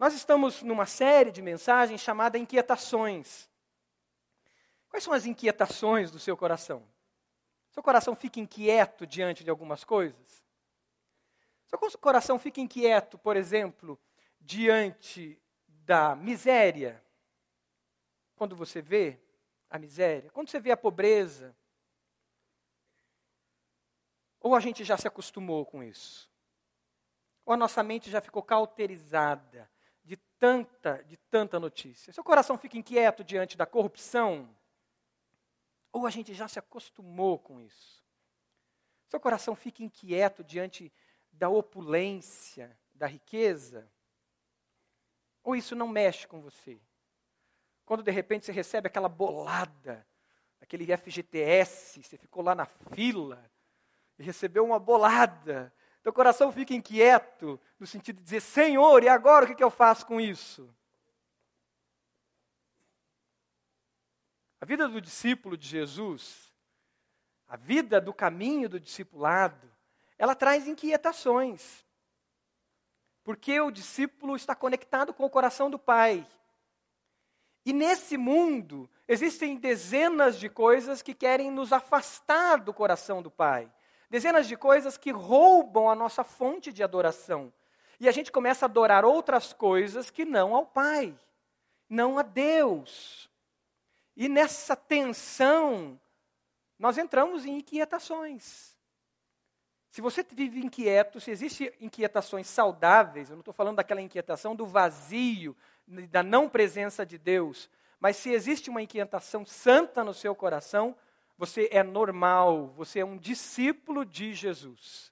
Nós 0.00 0.14
estamos 0.14 0.62
numa 0.62 0.86
série 0.86 1.30
de 1.30 1.42
mensagens 1.42 2.00
chamada 2.00 2.38
Inquietações. 2.38 3.50
Quais 4.88 5.04
são 5.04 5.12
as 5.12 5.26
inquietações 5.26 6.10
do 6.10 6.18
seu 6.18 6.38
coração? 6.38 6.88
Seu 7.70 7.82
coração 7.82 8.16
fica 8.16 8.40
inquieto 8.40 9.06
diante 9.06 9.44
de 9.44 9.50
algumas 9.50 9.84
coisas? 9.84 10.42
Seu 11.66 11.78
coração 11.98 12.38
fica 12.38 12.62
inquieto, 12.62 13.18
por 13.18 13.36
exemplo, 13.36 14.00
diante 14.40 15.38
da 15.68 16.16
miséria? 16.16 17.04
Quando 18.36 18.56
você 18.56 18.80
vê 18.80 19.20
a 19.68 19.78
miséria? 19.78 20.30
Quando 20.30 20.48
você 20.48 20.58
vê 20.58 20.70
a 20.70 20.78
pobreza? 20.78 21.54
Ou 24.40 24.54
a 24.54 24.60
gente 24.60 24.82
já 24.82 24.96
se 24.96 25.06
acostumou 25.06 25.66
com 25.66 25.82
isso? 25.82 26.32
Ou 27.44 27.52
a 27.52 27.56
nossa 27.58 27.82
mente 27.82 28.10
já 28.10 28.22
ficou 28.22 28.42
cauterizada 28.42 29.70
tanta, 30.40 31.04
de 31.04 31.16
tanta 31.16 31.60
notícia? 31.60 32.12
Seu 32.12 32.24
coração 32.24 32.58
fica 32.58 32.78
inquieto 32.78 33.22
diante 33.22 33.56
da 33.56 33.66
corrupção? 33.66 34.48
Ou 35.92 36.06
a 36.06 36.10
gente 36.10 36.32
já 36.32 36.48
se 36.48 36.58
acostumou 36.58 37.38
com 37.38 37.60
isso? 37.60 38.02
Seu 39.06 39.20
coração 39.20 39.54
fica 39.54 39.82
inquieto 39.82 40.42
diante 40.42 40.92
da 41.30 41.48
opulência, 41.48 42.76
da 42.94 43.06
riqueza? 43.06 43.90
Ou 45.44 45.54
isso 45.54 45.76
não 45.76 45.88
mexe 45.88 46.26
com 46.26 46.40
você? 46.40 46.80
Quando 47.84 48.02
de 48.02 48.10
repente 48.10 48.46
você 48.46 48.52
recebe 48.52 48.86
aquela 48.86 49.08
bolada, 49.08 50.06
aquele 50.60 50.96
FGTS, 50.96 52.02
você 52.02 52.16
ficou 52.16 52.42
lá 52.42 52.54
na 52.54 52.66
fila 52.66 53.50
e 54.18 54.22
recebeu 54.22 54.64
uma 54.64 54.78
bolada, 54.78 55.72
teu 56.02 56.12
coração 56.12 56.50
fica 56.50 56.74
inquieto, 56.74 57.60
no 57.78 57.86
sentido 57.86 58.16
de 58.16 58.24
dizer: 58.24 58.40
Senhor, 58.40 59.02
e 59.02 59.08
agora 59.08 59.44
o 59.44 59.48
que, 59.48 59.54
que 59.54 59.64
eu 59.64 59.70
faço 59.70 60.06
com 60.06 60.20
isso? 60.20 60.68
A 64.60 64.66
vida 64.66 64.88
do 64.88 65.00
discípulo 65.00 65.56
de 65.56 65.66
Jesus, 65.66 66.52
a 67.48 67.56
vida 67.56 68.00
do 68.00 68.12
caminho 68.12 68.68
do 68.68 68.78
discipulado, 68.78 69.70
ela 70.18 70.34
traz 70.34 70.68
inquietações. 70.68 71.84
Porque 73.24 73.60
o 73.60 73.70
discípulo 73.70 74.36
está 74.36 74.54
conectado 74.54 75.12
com 75.14 75.24
o 75.24 75.30
coração 75.30 75.70
do 75.70 75.78
Pai. 75.78 76.26
E 77.64 77.72
nesse 77.72 78.16
mundo 78.16 78.88
existem 79.06 79.56
dezenas 79.56 80.38
de 80.38 80.48
coisas 80.48 81.02
que 81.02 81.14
querem 81.14 81.50
nos 81.50 81.72
afastar 81.72 82.58
do 82.58 82.72
coração 82.72 83.22
do 83.22 83.30
Pai. 83.30 83.70
Dezenas 84.10 84.48
de 84.48 84.56
coisas 84.56 84.98
que 84.98 85.12
roubam 85.12 85.88
a 85.88 85.94
nossa 85.94 86.24
fonte 86.24 86.72
de 86.72 86.82
adoração. 86.82 87.52
E 88.00 88.08
a 88.08 88.12
gente 88.12 88.32
começa 88.32 88.64
a 88.64 88.68
adorar 88.68 89.04
outras 89.04 89.52
coisas 89.52 90.10
que 90.10 90.24
não 90.24 90.54
ao 90.54 90.66
Pai, 90.66 91.16
não 91.88 92.18
a 92.18 92.22
Deus. 92.22 93.30
E 94.16 94.28
nessa 94.28 94.74
tensão, 94.74 96.00
nós 96.78 96.98
entramos 96.98 97.46
em 97.46 97.58
inquietações. 97.58 98.76
Se 99.90 100.00
você 100.00 100.22
vive 100.22 100.64
inquieto, 100.64 101.20
se 101.20 101.30
existem 101.30 101.72
inquietações 101.80 102.48
saudáveis, 102.48 103.28
eu 103.28 103.36
não 103.36 103.40
estou 103.40 103.54
falando 103.54 103.76
daquela 103.76 104.00
inquietação 104.00 104.56
do 104.56 104.64
vazio, 104.64 105.56
da 105.86 106.22
não 106.22 106.48
presença 106.48 107.04
de 107.04 107.18
Deus, 107.18 107.68
mas 107.98 108.16
se 108.16 108.30
existe 108.30 108.70
uma 108.70 108.82
inquietação 108.82 109.44
santa 109.44 110.02
no 110.02 110.14
seu 110.14 110.34
coração, 110.34 110.96
você 111.40 111.70
é 111.72 111.82
normal, 111.82 112.66
você 112.76 113.00
é 113.00 113.04
um 113.04 113.16
discípulo 113.16 114.04
de 114.04 114.34
Jesus. 114.34 115.10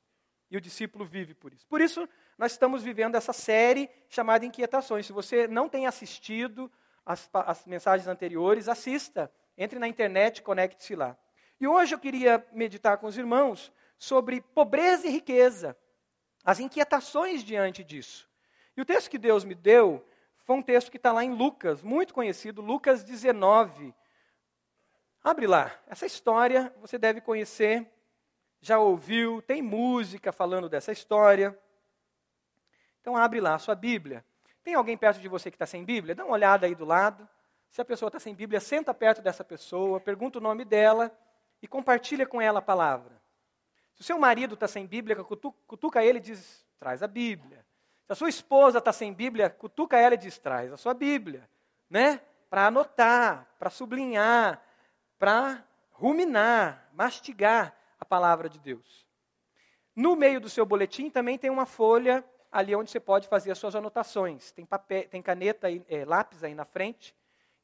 E 0.50 0.58
o 0.58 0.60
discípulo 0.60 1.02
vive 1.02 1.32
por 1.32 1.54
isso. 1.54 1.66
Por 1.66 1.80
isso, 1.80 2.06
nós 2.36 2.52
estamos 2.52 2.82
vivendo 2.82 3.14
essa 3.14 3.32
série 3.32 3.88
chamada 4.10 4.44
Inquietações. 4.44 5.06
Se 5.06 5.12
você 5.12 5.48
não 5.48 5.70
tem 5.70 5.86
assistido, 5.86 6.70
as, 7.02 7.30
as 7.32 7.64
mensagens 7.64 8.06
anteriores, 8.06 8.68
assista. 8.68 9.32
Entre 9.56 9.78
na 9.78 9.88
internet, 9.88 10.42
conecte-se 10.42 10.94
lá. 10.94 11.16
E 11.58 11.66
hoje 11.66 11.94
eu 11.94 11.98
queria 11.98 12.46
meditar 12.52 12.98
com 12.98 13.06
os 13.06 13.16
irmãos 13.16 13.72
sobre 13.96 14.42
pobreza 14.42 15.06
e 15.06 15.10
riqueza, 15.10 15.74
as 16.44 16.60
inquietações 16.60 17.42
diante 17.42 17.82
disso. 17.82 18.28
E 18.76 18.82
o 18.82 18.84
texto 18.84 19.08
que 19.08 19.16
Deus 19.16 19.46
me 19.46 19.54
deu 19.54 20.06
foi 20.44 20.56
um 20.56 20.62
texto 20.62 20.90
que 20.90 20.98
está 20.98 21.10
lá 21.10 21.24
em 21.24 21.32
Lucas, 21.32 21.82
muito 21.82 22.12
conhecido, 22.12 22.60
Lucas 22.60 23.02
19. 23.02 23.94
Abre 25.22 25.46
lá, 25.46 25.72
essa 25.86 26.06
história 26.06 26.72
você 26.80 26.96
deve 26.96 27.20
conhecer, 27.20 27.86
já 28.60 28.78
ouviu, 28.78 29.42
tem 29.42 29.62
música 29.62 30.32
falando 30.32 30.68
dessa 30.68 30.92
história. 30.92 31.58
Então 33.00 33.16
abre 33.16 33.40
lá 33.40 33.54
a 33.54 33.58
sua 33.58 33.74
Bíblia. 33.74 34.24
Tem 34.62 34.74
alguém 34.74 34.96
perto 34.96 35.20
de 35.20 35.28
você 35.28 35.50
que 35.50 35.54
está 35.54 35.66
sem 35.66 35.84
Bíblia? 35.84 36.14
Dá 36.14 36.24
uma 36.24 36.34
olhada 36.34 36.66
aí 36.66 36.74
do 36.74 36.84
lado. 36.84 37.28
Se 37.70 37.80
a 37.80 37.84
pessoa 37.84 38.08
está 38.08 38.18
sem 38.18 38.34
Bíblia, 38.34 38.60
senta 38.60 38.92
perto 38.94 39.22
dessa 39.22 39.44
pessoa, 39.44 40.00
pergunta 40.00 40.38
o 40.38 40.42
nome 40.42 40.64
dela 40.64 41.16
e 41.62 41.68
compartilha 41.68 42.26
com 42.26 42.40
ela 42.40 42.58
a 42.58 42.62
palavra. 42.62 43.20
Se 43.94 44.02
o 44.02 44.04
seu 44.04 44.18
marido 44.18 44.54
está 44.54 44.68
sem 44.68 44.86
Bíblia, 44.86 45.16
cutuca 45.66 46.04
ele 46.04 46.18
e 46.18 46.20
diz: 46.20 46.64
traz 46.78 47.02
a 47.02 47.06
Bíblia. 47.08 47.64
Se 48.06 48.12
a 48.12 48.14
sua 48.14 48.28
esposa 48.28 48.78
está 48.78 48.92
sem 48.92 49.12
Bíblia, 49.12 49.50
cutuca 49.50 49.98
ela 49.98 50.14
e 50.14 50.18
diz: 50.18 50.38
traz 50.38 50.72
a 50.72 50.76
sua 50.76 50.94
Bíblia. 50.94 51.48
Né? 51.90 52.20
Para 52.48 52.66
anotar, 52.66 53.46
para 53.58 53.70
sublinhar, 53.70 54.62
para 55.18 55.64
ruminar, 55.90 56.88
mastigar 56.92 57.74
a 57.98 58.04
palavra 58.04 58.48
de 58.48 58.58
Deus. 58.58 59.06
No 59.94 60.14
meio 60.14 60.40
do 60.40 60.48
seu 60.48 60.64
boletim 60.64 61.10
também 61.10 61.36
tem 61.36 61.50
uma 61.50 61.66
folha 61.66 62.24
ali 62.50 62.74
onde 62.74 62.90
você 62.90 63.00
pode 63.00 63.28
fazer 63.28 63.50
as 63.50 63.58
suas 63.58 63.74
anotações. 63.74 64.52
Tem, 64.52 64.64
papel, 64.64 65.08
tem 65.08 65.20
caneta, 65.20 65.70
e 65.70 65.84
é, 65.88 66.04
lápis 66.04 66.44
aí 66.44 66.54
na 66.54 66.64
frente, 66.64 67.14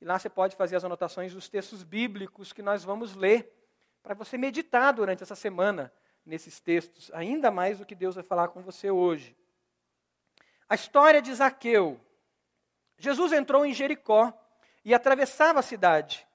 e 0.00 0.04
lá 0.04 0.18
você 0.18 0.28
pode 0.28 0.56
fazer 0.56 0.76
as 0.76 0.84
anotações 0.84 1.32
dos 1.32 1.48
textos 1.48 1.82
bíblicos 1.82 2.52
que 2.52 2.62
nós 2.62 2.84
vamos 2.84 3.14
ler, 3.14 3.52
para 4.02 4.14
você 4.14 4.36
meditar 4.36 4.92
durante 4.92 5.22
essa 5.22 5.34
semana 5.34 5.92
nesses 6.26 6.60
textos, 6.60 7.10
ainda 7.14 7.50
mais 7.50 7.78
do 7.78 7.86
que 7.86 7.94
Deus 7.94 8.14
vai 8.14 8.24
falar 8.24 8.48
com 8.48 8.60
você 8.62 8.90
hoje. 8.90 9.36
A 10.68 10.74
história 10.74 11.22
de 11.22 11.32
Zaqueu. 11.34 12.00
Jesus 12.98 13.32
entrou 13.32 13.64
em 13.64 13.72
Jericó 13.72 14.32
e 14.84 14.94
atravessava 14.94 15.60
a 15.60 15.62
cidade. 15.62 16.26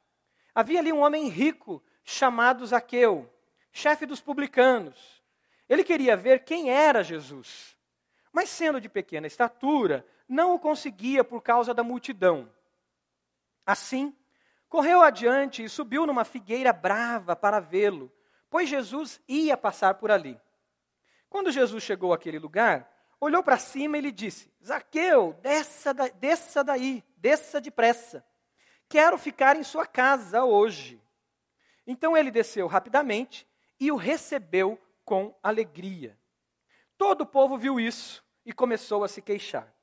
Havia 0.59 0.79
ali 0.79 0.91
um 0.91 0.99
homem 0.99 1.29
rico 1.29 1.81
chamado 2.03 2.67
Zaqueu, 2.67 3.33
chefe 3.71 4.05
dos 4.05 4.19
publicanos. 4.19 5.23
Ele 5.69 5.85
queria 5.85 6.17
ver 6.17 6.43
quem 6.43 6.69
era 6.69 7.01
Jesus. 7.01 7.77
Mas 8.29 8.49
sendo 8.49 8.81
de 8.81 8.89
pequena 8.89 9.25
estatura, 9.25 10.05
não 10.27 10.53
o 10.53 10.59
conseguia 10.59 11.23
por 11.23 11.41
causa 11.41 11.73
da 11.73 11.81
multidão. 11.81 12.51
Assim, 13.65 14.13
correu 14.67 15.01
adiante 15.01 15.63
e 15.63 15.69
subiu 15.69 16.05
numa 16.05 16.25
figueira 16.25 16.73
brava 16.73 17.37
para 17.37 17.61
vê-lo, 17.61 18.11
pois 18.49 18.67
Jesus 18.67 19.21
ia 19.29 19.55
passar 19.55 19.93
por 19.93 20.11
ali. 20.11 20.37
Quando 21.29 21.53
Jesus 21.53 21.81
chegou 21.81 22.11
àquele 22.11 22.37
lugar, 22.37 22.93
olhou 23.17 23.41
para 23.41 23.57
cima 23.57 23.97
e 23.97 24.01
lhe 24.01 24.11
disse: 24.11 24.51
Zaqueu, 24.61 25.39
desça, 25.41 25.93
da, 25.93 26.09
desça 26.09 26.65
daí, 26.65 27.01
desça 27.15 27.61
depressa. 27.61 28.25
Quero 28.89 29.19
ficar 29.19 29.55
em 29.55 29.63
sua 29.63 29.85
casa 29.85 30.43
hoje. 30.43 30.99
Então 31.85 32.17
ele 32.17 32.31
desceu 32.31 32.65
rapidamente 32.65 33.47
e 33.79 33.91
o 33.91 33.95
recebeu 33.95 34.81
com 35.05 35.33
alegria. 35.41 36.17
Todo 36.97 37.21
o 37.21 37.25
povo 37.25 37.57
viu 37.57 37.79
isso 37.79 38.23
e 38.43 38.51
começou 38.51 39.03
a 39.03 39.07
se 39.07 39.21
queixar. 39.21 39.73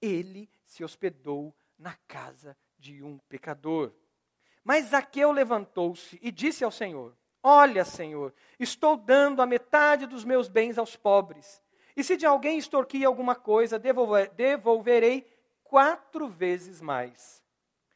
Ele 0.00 0.48
se 0.66 0.84
hospedou 0.84 1.54
na 1.78 1.94
casa 2.06 2.56
de 2.78 3.02
um 3.02 3.18
pecador. 3.28 3.92
Mas 4.62 4.86
Zaqueu 4.86 5.32
levantou-se 5.32 6.18
e 6.22 6.30
disse 6.30 6.64
ao 6.64 6.70
Senhor: 6.70 7.16
Olha, 7.42 7.84
Senhor, 7.84 8.32
estou 8.58 8.96
dando 8.96 9.42
a 9.42 9.46
metade 9.46 10.06
dos 10.06 10.24
meus 10.24 10.48
bens 10.48 10.78
aos 10.78 10.96
pobres. 10.96 11.62
E 11.96 12.02
se 12.02 12.16
de 12.16 12.26
alguém 12.26 12.58
extorquir 12.58 13.06
alguma 13.06 13.34
coisa, 13.34 13.78
devolverei 13.78 15.30
quatro 15.62 16.28
vezes 16.28 16.80
mais. 16.80 17.43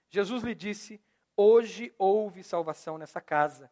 Jesus 0.08 0.43
lhe 0.43 0.55
disse: 0.55 1.00
Hoje 1.37 1.94
houve 1.99 2.43
salvação 2.43 2.99
nessa 2.99 3.20
casa, 3.20 3.70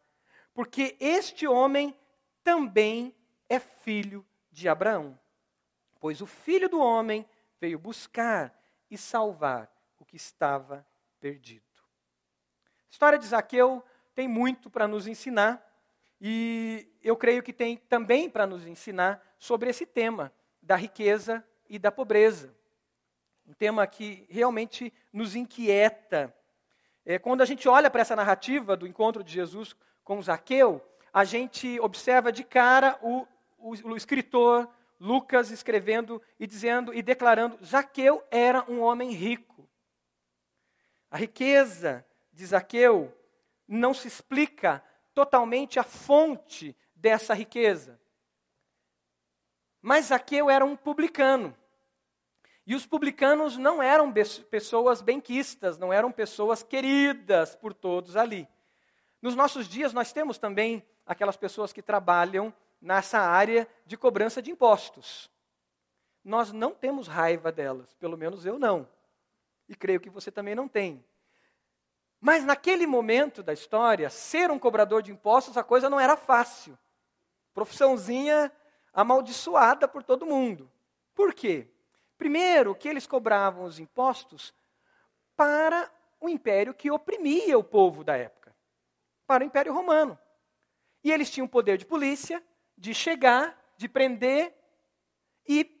porque 0.53 0.95
este 0.99 1.47
homem 1.47 1.95
também 2.43 3.15
é 3.49 3.59
filho 3.59 4.25
de 4.51 4.69
Abraão. 4.69 5.19
Pois 5.99 6.21
o 6.21 6.25
filho 6.25 6.69
do 6.69 6.79
homem 6.79 7.27
veio 7.59 7.79
buscar 7.79 8.57
e 8.89 8.97
salvar 8.97 9.71
o 9.99 10.05
que 10.05 10.15
estava 10.15 10.85
perdido. 11.19 11.63
A 12.87 12.89
história 12.89 13.19
de 13.19 13.27
Zaqueu 13.27 13.83
tem 14.15 14.27
muito 14.27 14.69
para 14.69 14.87
nos 14.87 15.07
ensinar, 15.07 15.63
e 16.19 16.87
eu 17.03 17.15
creio 17.15 17.43
que 17.43 17.53
tem 17.53 17.77
também 17.77 18.29
para 18.29 18.47
nos 18.47 18.65
ensinar 18.65 19.21
sobre 19.37 19.69
esse 19.69 19.85
tema 19.85 20.31
da 20.61 20.75
riqueza 20.75 21.45
e 21.69 21.77
da 21.77 21.91
pobreza. 21.91 22.55
Um 23.47 23.53
tema 23.53 23.87
que 23.87 24.25
realmente 24.29 24.93
nos 25.13 25.33
inquieta. 25.33 26.35
É, 27.05 27.17
quando 27.17 27.41
a 27.41 27.45
gente 27.45 27.69
olha 27.69 27.89
para 27.89 28.01
essa 28.01 28.15
narrativa 28.15 28.75
do 28.75 28.85
encontro 28.85 29.23
de 29.23 29.31
Jesus 29.31 29.73
com 30.03 30.21
Zaqueu, 30.21 30.85
a 31.13 31.23
gente 31.23 31.79
observa 31.79 32.29
de 32.29 32.43
cara 32.43 32.99
o, 33.01 33.25
o, 33.57 33.91
o 33.91 33.95
escritor, 33.95 34.69
Lucas 34.99 35.49
escrevendo 35.49 36.21
e 36.37 36.45
dizendo 36.45 36.93
e 36.93 37.01
declarando: 37.01 37.57
Zaqueu 37.63 38.21
era 38.29 38.69
um 38.69 38.81
homem 38.81 39.11
rico. 39.11 39.69
A 41.09 41.17
riqueza 41.17 42.05
de 42.33 42.45
Zaqueu 42.45 43.17
não 43.65 43.93
se 43.93 44.09
explica 44.09 44.83
totalmente 45.13 45.79
a 45.79 45.83
fonte 45.83 46.75
dessa 46.93 47.33
riqueza. 47.33 47.97
Mas 49.81 50.07
Zaqueu 50.07 50.49
era 50.49 50.65
um 50.65 50.75
publicano. 50.75 51.55
E 52.67 52.75
os 52.75 52.85
publicanos 52.85 53.55
não 53.55 53.81
eram 53.81 54.13
pessoas 54.51 55.01
benquistas, 55.01 55.77
não 55.77 55.93
eram 55.93 56.11
pessoas 56.11 56.61
queridas 56.61 57.55
por 57.55 57.73
todos 57.73 58.17
ali. 58.17 58.45
Nos 59.21 59.35
nossos 59.35 59.69
dias, 59.69 59.93
nós 59.93 60.11
temos 60.11 60.37
também 60.37 60.85
aquelas 61.05 61.37
pessoas 61.37 61.71
que 61.71 61.81
trabalham 61.81 62.53
nessa 62.81 63.19
área 63.19 63.65
de 63.85 63.95
cobrança 63.95 64.41
de 64.41 64.51
impostos. 64.51 65.31
Nós 66.21 66.51
não 66.51 66.73
temos 66.73 67.07
raiva 67.07 67.53
delas, 67.53 67.93
pelo 67.93 68.17
menos 68.17 68.45
eu 68.45 68.59
não. 68.59 68.85
E 69.69 69.73
creio 69.73 70.01
que 70.01 70.09
você 70.09 70.29
também 70.29 70.53
não 70.53 70.67
tem. 70.67 71.01
Mas 72.19 72.43
naquele 72.43 72.85
momento 72.85 73.41
da 73.41 73.53
história, 73.53 74.09
ser 74.09 74.51
um 74.51 74.59
cobrador 74.59 75.01
de 75.01 75.13
impostos, 75.13 75.55
a 75.55 75.63
coisa 75.63 75.89
não 75.89 76.01
era 76.01 76.17
fácil. 76.17 76.77
Profissãozinha 77.53 78.51
amaldiçoada 78.91 79.87
por 79.87 80.03
todo 80.03 80.25
mundo. 80.25 80.69
Por 81.15 81.33
quê? 81.33 81.71
Primeiro, 82.17 82.75
que 82.75 82.87
eles 82.87 83.05
cobravam 83.05 83.65
os 83.65 83.79
impostos 83.79 84.53
para 85.35 85.91
o 86.19 86.27
império 86.27 86.73
que 86.73 86.89
oprimia 86.89 87.57
o 87.57 87.63
povo 87.63 88.03
da 88.03 88.17
época, 88.17 88.55
para 89.25 89.43
o 89.43 89.47
Império 89.47 89.73
Romano. 89.73 90.17
E 91.03 91.11
eles 91.11 91.29
tinham 91.29 91.47
poder 91.47 91.77
de 91.77 91.85
polícia, 91.85 92.43
de 92.75 92.93
chegar, 92.93 93.57
de 93.77 93.87
prender 93.87 94.53
e 95.47 95.77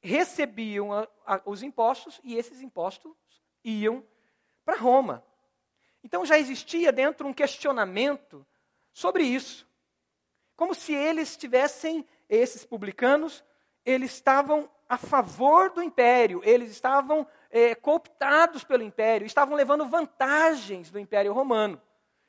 recebiam 0.00 0.92
a, 0.92 1.08
a, 1.24 1.42
os 1.44 1.62
impostos 1.62 2.20
e 2.22 2.36
esses 2.36 2.60
impostos 2.60 3.16
iam 3.64 4.04
para 4.64 4.76
Roma. 4.76 5.24
Então 6.02 6.24
já 6.24 6.38
existia 6.38 6.92
dentro 6.92 7.26
um 7.26 7.32
questionamento 7.32 8.46
sobre 8.92 9.24
isso. 9.24 9.66
Como 10.56 10.74
se 10.74 10.94
eles 10.94 11.36
tivessem, 11.36 12.06
esses 12.28 12.64
publicanos, 12.64 13.44
eles 13.84 14.12
estavam 14.12 14.70
a 14.88 14.96
favor 14.96 15.70
do 15.70 15.82
império, 15.82 16.40
eles 16.44 16.70
estavam 16.70 17.26
é, 17.50 17.74
cooptados 17.74 18.62
pelo 18.62 18.82
império, 18.82 19.26
estavam 19.26 19.56
levando 19.56 19.86
vantagens 19.86 20.90
do 20.90 20.98
império 20.98 21.32
romano. 21.32 21.80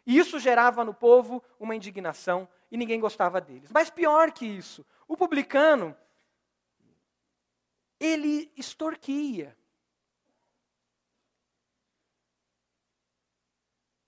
E 0.06 0.18
isso 0.18 0.40
gerava 0.40 0.84
no 0.84 0.94
povo 0.94 1.44
uma 1.60 1.76
indignação 1.76 2.48
e 2.72 2.78
ninguém 2.78 3.00
gostava 3.00 3.42
deles. 3.42 3.72
Mas 3.72 3.90
pior 3.90 4.32
que 4.32 4.46
isso, 4.46 4.86
o 5.08 5.18
publicano, 5.18 5.96
ele 8.00 8.52
extorquia. 8.56 9.56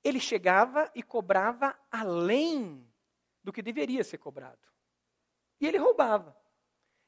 Ele 0.04 0.20
chegava 0.20 0.90
e 0.96 1.04
cobrava 1.04 1.78
além 1.92 2.88
do 3.44 3.52
que 3.52 3.62
deveria 3.62 4.04
ser 4.04 4.18
cobrado. 4.18 4.68
E 5.60 5.68
ele 5.68 5.78
roubava. 5.78 6.39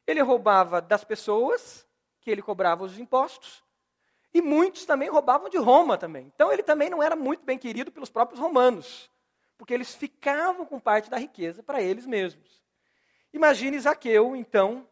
Ele 0.06 0.21
roubava 0.21 0.81
das 0.81 1.03
pessoas, 1.03 1.88
que 2.19 2.30
ele 2.30 2.42
cobrava 2.42 2.83
os 2.83 2.98
impostos, 2.98 3.63
e 4.33 4.42
muitos 4.42 4.86
também 4.86 5.09
roubavam 5.09 5.50
de 5.50 5.57
Roma 5.57 5.98
também. 5.98 6.31
Então 6.33 6.51
ele 6.51 6.63
também 6.63 6.89
não 6.89 7.01
era 7.01 7.15
muito 7.15 7.44
bem 7.44 7.57
querido 7.57 7.92
pelos 7.92 8.09
próprios 8.09 8.39
romanos 8.39 9.12
porque 9.62 9.75
eles 9.75 9.94
ficavam 9.94 10.65
com 10.65 10.80
parte 10.80 11.07
da 11.07 11.18
riqueza 11.18 11.62
para 11.62 11.80
eles 11.83 12.07
mesmos. 12.07 12.63
Imagine 13.31 13.80
Zaqueu, 13.80 14.36
então, 14.36 14.89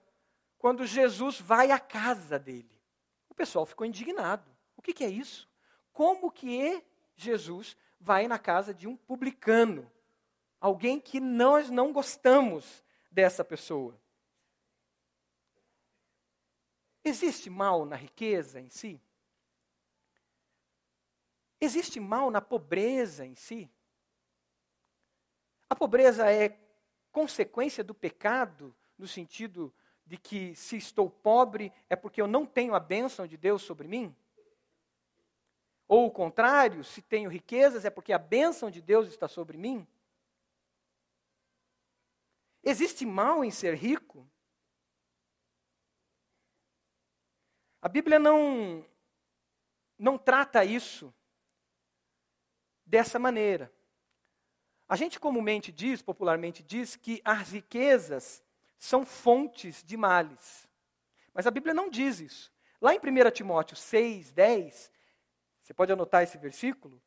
quando 0.59 0.85
Jesus 0.85 1.41
vai 1.41 1.71
à 1.71 1.79
casa 1.79 2.37
dele. 2.37 2.79
O 3.27 3.33
pessoal 3.33 3.65
ficou 3.65 3.83
indignado. 3.83 4.45
O 4.77 4.81
que, 4.83 4.93
que 4.93 5.03
é 5.03 5.09
isso? 5.09 5.49
Como 5.91 6.29
que 6.29 6.83
Jesus 7.15 7.75
vai 7.99 8.27
na 8.27 8.37
casa 8.37 8.71
de 8.71 8.87
um 8.87 8.95
publicano? 8.95 9.91
Alguém 10.61 10.99
que 10.99 11.19
nós 11.19 11.71
não 11.71 11.91
gostamos 11.91 12.85
dessa 13.09 13.43
pessoa. 13.43 13.99
Existe 17.03 17.49
mal 17.49 17.85
na 17.85 17.95
riqueza 17.95 18.59
em 18.59 18.69
si? 18.69 19.01
Existe 21.61 21.99
mal 21.99 22.31
na 22.31 22.41
pobreza 22.41 23.25
em 23.25 23.35
si? 23.35 23.69
A 25.69 25.75
pobreza 25.75 26.31
é 26.31 26.57
consequência 27.11 27.83
do 27.83 27.93
pecado, 27.93 28.75
no 28.97 29.07
sentido 29.07 29.73
de 30.05 30.17
que 30.17 30.55
se 30.55 30.77
estou 30.77 31.09
pobre 31.09 31.71
é 31.89 31.95
porque 31.95 32.21
eu 32.21 32.27
não 32.27 32.45
tenho 32.45 32.73
a 32.73 32.79
bênção 32.79 33.27
de 33.27 33.37
Deus 33.37 33.61
sobre 33.61 33.87
mim? 33.87 34.15
Ou 35.87 36.07
o 36.07 36.11
contrário, 36.11 36.83
se 36.83 37.01
tenho 37.01 37.29
riquezas 37.29 37.85
é 37.85 37.89
porque 37.89 38.13
a 38.13 38.17
bênção 38.17 38.69
de 38.69 38.81
Deus 38.81 39.07
está 39.07 39.27
sobre 39.27 39.57
mim? 39.57 39.87
Existe 42.63 43.05
mal 43.05 43.43
em 43.43 43.51
ser 43.51 43.75
rico? 43.75 44.27
A 47.81 47.87
Bíblia 47.87 48.19
não 48.19 48.85
não 49.97 50.17
trata 50.17 50.63
isso 50.63 51.13
dessa 52.85 53.19
maneira. 53.19 53.71
A 54.87 54.95
gente 54.95 55.19
comumente 55.19 55.71
diz, 55.71 56.01
popularmente 56.01 56.63
diz, 56.63 56.95
que 56.95 57.21
as 57.23 57.51
riquezas 57.51 58.41
são 58.77 59.05
fontes 59.05 59.83
de 59.83 59.97
males. 59.97 60.67
Mas 61.33 61.45
a 61.45 61.51
Bíblia 61.51 61.73
não 61.73 61.89
diz 61.89 62.19
isso. 62.19 62.51
Lá 62.81 62.93
em 62.95 62.97
1 62.97 63.31
Timóteo 63.31 63.75
6, 63.75 64.31
10, 64.31 64.91
você 65.61 65.73
pode 65.73 65.91
anotar 65.91 66.23
esse 66.23 66.37
versículo. 66.37 66.99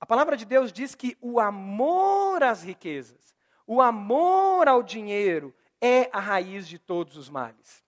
A 0.00 0.06
palavra 0.06 0.36
de 0.36 0.44
Deus 0.44 0.72
diz 0.72 0.94
que 0.94 1.16
o 1.20 1.38
amor 1.38 2.42
às 2.42 2.62
riquezas, 2.62 3.36
o 3.66 3.80
amor 3.80 4.66
ao 4.66 4.82
dinheiro 4.82 5.54
é 5.80 6.10
a 6.12 6.18
raiz 6.18 6.66
de 6.66 6.78
todos 6.78 7.16
os 7.16 7.28
males. 7.28 7.81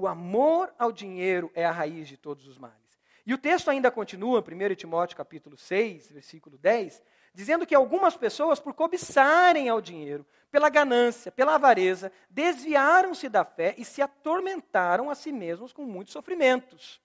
O 0.00 0.06
amor 0.06 0.72
ao 0.78 0.92
dinheiro 0.92 1.50
é 1.56 1.66
a 1.66 1.72
raiz 1.72 2.06
de 2.06 2.16
todos 2.16 2.46
os 2.46 2.56
males. 2.56 2.76
E 3.26 3.34
o 3.34 3.38
texto 3.38 3.68
ainda 3.68 3.90
continua, 3.90 4.38
1 4.38 4.74
Timóteo 4.76 5.16
capítulo 5.16 5.56
6, 5.56 6.12
versículo 6.12 6.56
10, 6.56 7.02
dizendo 7.34 7.66
que 7.66 7.74
algumas 7.74 8.16
pessoas, 8.16 8.60
por 8.60 8.74
cobiçarem 8.74 9.68
ao 9.68 9.80
dinheiro, 9.80 10.24
pela 10.52 10.68
ganância, 10.68 11.32
pela 11.32 11.56
avareza, 11.56 12.12
desviaram-se 12.30 13.28
da 13.28 13.44
fé 13.44 13.74
e 13.76 13.84
se 13.84 14.00
atormentaram 14.00 15.10
a 15.10 15.16
si 15.16 15.32
mesmos 15.32 15.72
com 15.72 15.82
muitos 15.82 16.12
sofrimentos. 16.12 17.02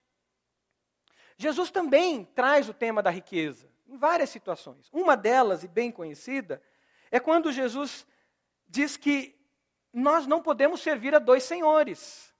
Jesus 1.36 1.72
também 1.72 2.26
traz 2.26 2.70
o 2.70 2.76
tema 2.76 3.02
da 3.02 3.10
riqueza, 3.10 3.68
em 3.88 3.98
várias 3.98 4.30
situações. 4.30 4.88
Uma 4.94 5.18
delas, 5.18 5.64
e 5.64 5.68
bem 5.68 5.92
conhecida, 5.92 6.62
é 7.10 7.20
quando 7.20 7.52
Jesus 7.52 8.06
diz 8.68 8.96
que 8.98 9.36
nós 9.92 10.28
não 10.28 10.44
podemos 10.44 10.80
servir 10.80 11.16
a 11.16 11.20
dois 11.20 11.42
senhores. 11.42 12.33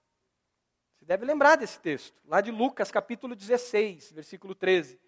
Você 1.04 1.08
deve 1.08 1.26
lembrar 1.26 1.56
desse 1.56 1.78
texto, 1.78 2.18
lá 2.26 2.40
de 2.40 2.50
Lucas 2.50 2.90
capítulo 2.90 3.36
16, 3.36 4.12
versículo 4.12 4.54
13. 4.54 4.98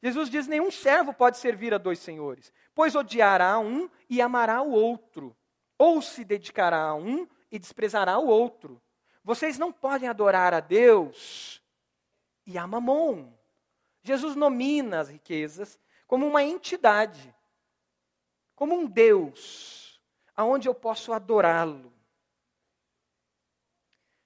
Jesus 0.00 0.30
diz: 0.30 0.46
Nenhum 0.46 0.70
servo 0.70 1.12
pode 1.12 1.36
servir 1.36 1.74
a 1.74 1.78
dois 1.78 1.98
senhores, 1.98 2.52
pois 2.72 2.94
odiará 2.94 3.58
um 3.58 3.90
e 4.08 4.22
amará 4.22 4.62
o 4.62 4.70
outro, 4.70 5.36
ou 5.76 6.00
se 6.00 6.22
dedicará 6.22 6.84
a 6.84 6.94
um 6.94 7.26
e 7.50 7.58
desprezará 7.58 8.18
o 8.18 8.28
outro. 8.28 8.80
Vocês 9.24 9.58
não 9.58 9.72
podem 9.72 10.08
adorar 10.08 10.54
a 10.54 10.60
Deus 10.60 11.60
e 12.46 12.56
a 12.56 12.64
Mamon. 12.64 13.32
Jesus 14.00 14.36
nomina 14.36 15.00
as 15.00 15.08
riquezas 15.08 15.76
como 16.06 16.24
uma 16.24 16.44
entidade, 16.44 17.34
como 18.54 18.76
um 18.76 18.86
Deus, 18.86 20.00
aonde 20.36 20.68
eu 20.68 20.74
posso 20.74 21.12
adorá-lo. 21.12 21.92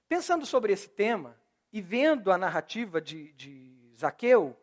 Pensando 0.07 0.45
sobre 0.45 0.73
esse 0.73 0.89
tema 0.89 1.37
e 1.71 1.81
vendo 1.81 2.31
a 2.31 2.37
narrativa 2.37 3.01
de, 3.01 3.33
de 3.33 3.93
Zaqueu, 3.97 4.57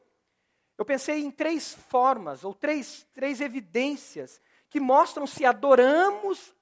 eu 0.76 0.84
pensei 0.84 1.22
em 1.22 1.30
três 1.30 1.74
formas, 1.74 2.44
ou 2.44 2.54
três, 2.54 3.06
três 3.12 3.40
evidências, 3.40 4.40
que 4.68 4.80
mostram 4.80 5.26
se 5.26 5.44
adoramos 5.44 6.54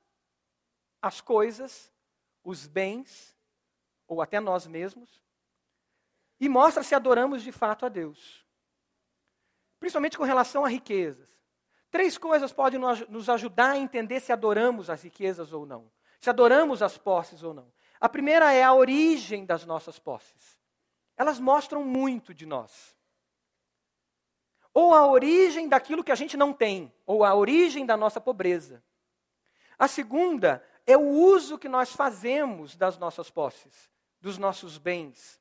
as 1.00 1.20
coisas, 1.20 1.90
os 2.44 2.66
bens, 2.66 3.36
ou 4.06 4.20
até 4.20 4.38
nós 4.40 4.66
mesmos, 4.66 5.22
e 6.38 6.48
mostra 6.48 6.82
se 6.82 6.94
adoramos 6.94 7.42
de 7.42 7.52
fato 7.52 7.86
a 7.86 7.88
Deus. 7.88 8.44
Principalmente 9.80 10.18
com 10.18 10.24
relação 10.24 10.64
a 10.64 10.68
riquezas. 10.68 11.30
Três 11.90 12.18
coisas 12.18 12.52
podem 12.52 12.80
nos 13.08 13.28
ajudar 13.28 13.70
a 13.70 13.78
entender 13.78 14.20
se 14.20 14.32
adoramos 14.32 14.90
as 14.90 15.02
riquezas 15.02 15.52
ou 15.52 15.64
não, 15.64 15.90
se 16.20 16.28
adoramos 16.28 16.82
as 16.82 16.98
posses 16.98 17.42
ou 17.42 17.54
não. 17.54 17.72
A 18.02 18.09
primeira 18.09 18.52
é 18.52 18.64
a 18.64 18.75
origem 18.75 19.44
das 19.44 19.64
nossas 19.64 19.97
posses. 19.97 20.59
Elas 21.16 21.38
mostram 21.38 21.85
muito 21.85 22.35
de 22.35 22.44
nós. 22.44 22.97
Ou 24.75 24.92
a 24.92 25.06
origem 25.06 25.68
daquilo 25.68 26.02
que 26.02 26.11
a 26.11 26.16
gente 26.16 26.37
não 26.37 26.52
tem, 26.52 26.92
ou 27.06 27.25
a 27.25 27.32
origem 27.32 27.87
da 27.87 27.97
nossa 27.97 28.21
pobreza. 28.21 28.82
A 29.78 29.87
segunda 29.87 30.66
é 30.85 30.97
o 30.97 31.09
uso 31.09 31.56
que 31.56 31.68
nós 31.68 31.92
fazemos 31.92 32.75
das 32.75 32.99
nossas 32.99 33.30
posses, 33.30 33.88
dos 34.21 34.37
nossos 34.37 34.78
bens. 34.78 35.40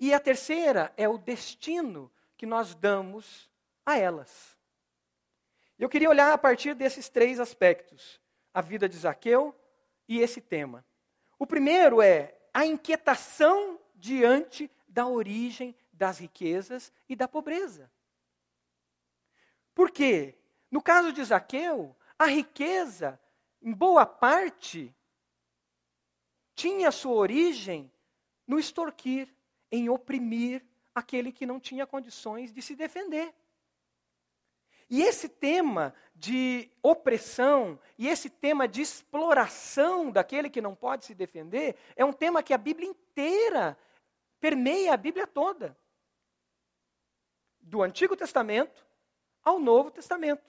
E 0.00 0.12
a 0.12 0.18
terceira 0.18 0.92
é 0.96 1.08
o 1.08 1.16
destino 1.16 2.10
que 2.36 2.44
nós 2.44 2.74
damos 2.74 3.48
a 3.86 3.96
elas. 3.96 4.58
Eu 5.78 5.88
queria 5.88 6.10
olhar 6.10 6.32
a 6.32 6.38
partir 6.38 6.74
desses 6.74 7.08
três 7.08 7.38
aspectos: 7.38 8.20
a 8.52 8.60
vida 8.60 8.88
de 8.88 8.96
Zaqueu 8.96 9.56
e 10.08 10.18
esse 10.20 10.40
tema. 10.40 10.84
O 11.38 11.46
primeiro 11.46 12.00
é 12.00 12.38
a 12.52 12.66
inquietação 12.66 13.80
diante 13.94 14.70
da 14.86 15.06
origem 15.06 15.74
das 15.92 16.18
riquezas 16.18 16.92
e 17.08 17.16
da 17.16 17.26
pobreza. 17.26 17.90
Por 19.74 19.90
quê? 19.90 20.38
No 20.70 20.82
caso 20.82 21.12
de 21.12 21.24
Zaqueu, 21.24 21.96
a 22.18 22.26
riqueza, 22.26 23.20
em 23.60 23.72
boa 23.72 24.04
parte, 24.04 24.94
tinha 26.54 26.90
sua 26.90 27.14
origem 27.14 27.90
no 28.46 28.58
extorquir, 28.58 29.34
em 29.70 29.88
oprimir 29.88 30.64
aquele 30.94 31.32
que 31.32 31.46
não 31.46 31.58
tinha 31.58 31.86
condições 31.86 32.52
de 32.52 32.60
se 32.60 32.76
defender. 32.76 33.34
E 34.92 35.00
esse 35.00 35.26
tema 35.26 35.94
de 36.14 36.70
opressão 36.82 37.80
e 37.96 38.06
esse 38.06 38.28
tema 38.28 38.68
de 38.68 38.82
exploração 38.82 40.10
daquele 40.10 40.50
que 40.50 40.60
não 40.60 40.74
pode 40.74 41.06
se 41.06 41.14
defender 41.14 41.76
é 41.96 42.04
um 42.04 42.12
tema 42.12 42.42
que 42.42 42.52
a 42.52 42.58
Bíblia 42.58 42.90
inteira 42.90 43.78
permeia 44.38 44.92
a 44.92 44.96
Bíblia 44.98 45.26
toda. 45.26 45.74
Do 47.58 47.82
Antigo 47.82 48.14
Testamento 48.14 48.86
ao 49.42 49.58
Novo 49.58 49.90
Testamento. 49.90 50.42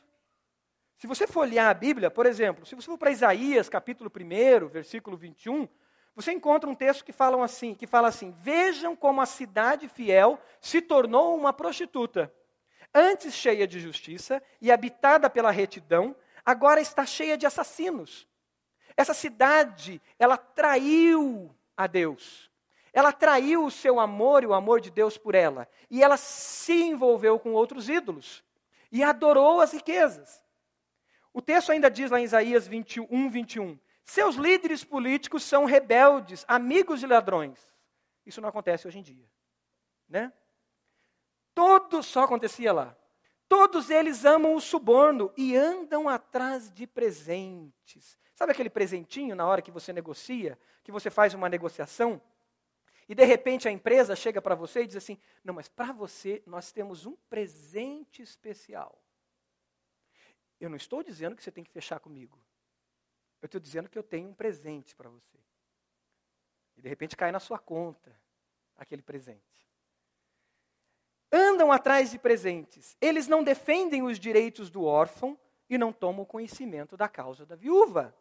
Se 0.97 1.07
você 1.07 1.25
folhear 1.25 1.69
a 1.69 1.73
Bíblia, 1.73 2.11
por 2.11 2.25
exemplo, 2.25 2.65
se 2.65 2.75
você 2.75 2.87
for 2.87 2.97
para 2.97 3.11
Isaías, 3.11 3.69
capítulo 3.69 4.11
1, 4.13 4.67
versículo 4.67 5.15
21, 5.15 5.69
você 6.13 6.33
encontra 6.33 6.69
um 6.69 6.75
texto 6.75 7.05
que 7.05 7.13
fala 7.13 7.41
assim, 7.45 7.73
que 7.73 7.87
fala 7.87 8.09
assim: 8.09 8.31
"Vejam 8.31 8.93
como 8.93 9.21
a 9.21 9.25
cidade 9.25 9.87
fiel 9.87 10.37
se 10.59 10.81
tornou 10.81 11.33
uma 11.33 11.53
prostituta." 11.53 12.29
Antes 12.93 13.33
cheia 13.33 13.67
de 13.67 13.79
justiça 13.79 14.41
e 14.61 14.71
habitada 14.71 15.29
pela 15.29 15.51
retidão, 15.51 16.15
agora 16.45 16.79
está 16.79 17.05
cheia 17.05 17.37
de 17.37 17.45
assassinos. 17.45 18.27
Essa 18.95 19.13
cidade, 19.13 20.01
ela 20.19 20.37
traiu 20.37 21.53
a 21.75 21.87
Deus. 21.87 22.51
Ela 22.93 23.11
traiu 23.11 23.65
o 23.65 23.71
seu 23.71 23.99
amor 23.99 24.43
e 24.43 24.47
o 24.47 24.53
amor 24.53 24.79
de 24.79 24.91
Deus 24.91 25.17
por 25.17 25.33
ela. 25.33 25.67
E 25.89 26.03
ela 26.03 26.15
se 26.15 26.73
envolveu 26.73 27.39
com 27.39 27.53
outros 27.53 27.89
ídolos. 27.89 28.43
E 28.91 29.03
adorou 29.03 29.61
as 29.61 29.73
riquezas. 29.73 30.43
O 31.33 31.41
texto 31.41 31.71
ainda 31.71 31.89
diz 31.89 32.11
lá 32.11 32.19
em 32.19 32.25
Isaías 32.25 32.67
21, 32.67 33.29
21. 33.29 33.79
Seus 34.05 34.35
líderes 34.35 34.83
políticos 34.83 35.43
são 35.43 35.65
rebeldes, 35.65 36.45
amigos 36.47 36.99
de 36.99 37.07
ladrões. 37.07 37.67
Isso 38.25 38.39
não 38.39 38.49
acontece 38.49 38.87
hoje 38.87 38.99
em 38.99 39.01
dia. 39.01 39.25
Né? 40.07 40.31
Todos, 41.53 42.05
só 42.05 42.23
acontecia 42.23 42.73
lá. 42.73 42.97
Todos 43.47 43.89
eles 43.89 44.25
amam 44.25 44.55
o 44.55 44.61
suborno 44.61 45.31
e 45.37 45.55
andam 45.55 46.09
atrás 46.09 46.71
de 46.71 46.87
presentes. 46.87 48.17
Sabe 48.33 48.51
aquele 48.51 48.69
presentinho 48.69 49.35
na 49.35 49.45
hora 49.45 49.61
que 49.61 49.69
você 49.69 49.93
negocia, 49.93 50.57
que 50.83 50.91
você 50.91 51.09
faz 51.09 51.33
uma 51.33 51.47
negociação? 51.47 52.21
E 53.07 53.13
de 53.13 53.23
repente 53.25 53.67
a 53.67 53.71
empresa 53.71 54.15
chega 54.15 54.41
para 54.41 54.55
você 54.55 54.83
e 54.83 54.87
diz 54.87 54.95
assim: 54.95 55.19
Não, 55.43 55.53
mas 55.53 55.69
para 55.69 55.91
você 55.91 56.41
nós 56.47 56.71
temos 56.71 57.05
um 57.05 57.15
presente 57.29 58.21
especial. 58.21 58.99
Eu 60.59 60.69
não 60.69 60.77
estou 60.77 61.03
dizendo 61.03 61.35
que 61.35 61.43
você 61.43 61.51
tem 61.51 61.63
que 61.63 61.71
fechar 61.71 61.99
comigo. 61.99 62.39
Eu 63.41 63.45
estou 63.45 63.59
dizendo 63.61 63.89
que 63.89 63.97
eu 63.99 64.03
tenho 64.03 64.29
um 64.29 64.33
presente 64.33 64.95
para 64.95 65.09
você. 65.09 65.37
E 66.75 66.81
de 66.81 66.89
repente 66.89 67.15
cai 67.15 67.31
na 67.31 67.39
sua 67.39 67.59
conta 67.59 68.19
aquele 68.75 69.01
presente 69.01 69.53
andam 71.33 71.71
atrás 71.71 72.11
de 72.11 72.19
presentes. 72.19 72.95
Eles 73.01 73.27
não 73.27 73.43
defendem 73.43 74.03
os 74.03 74.19
direitos 74.19 74.69
do 74.69 74.83
órfão 74.83 75.37
e 75.67 75.77
não 75.79 75.91
tomam 75.91 76.23
conhecimento 76.23 76.95
da 76.95 77.09
causa 77.09 77.43
da 77.43 77.55
viúva. 77.55 78.15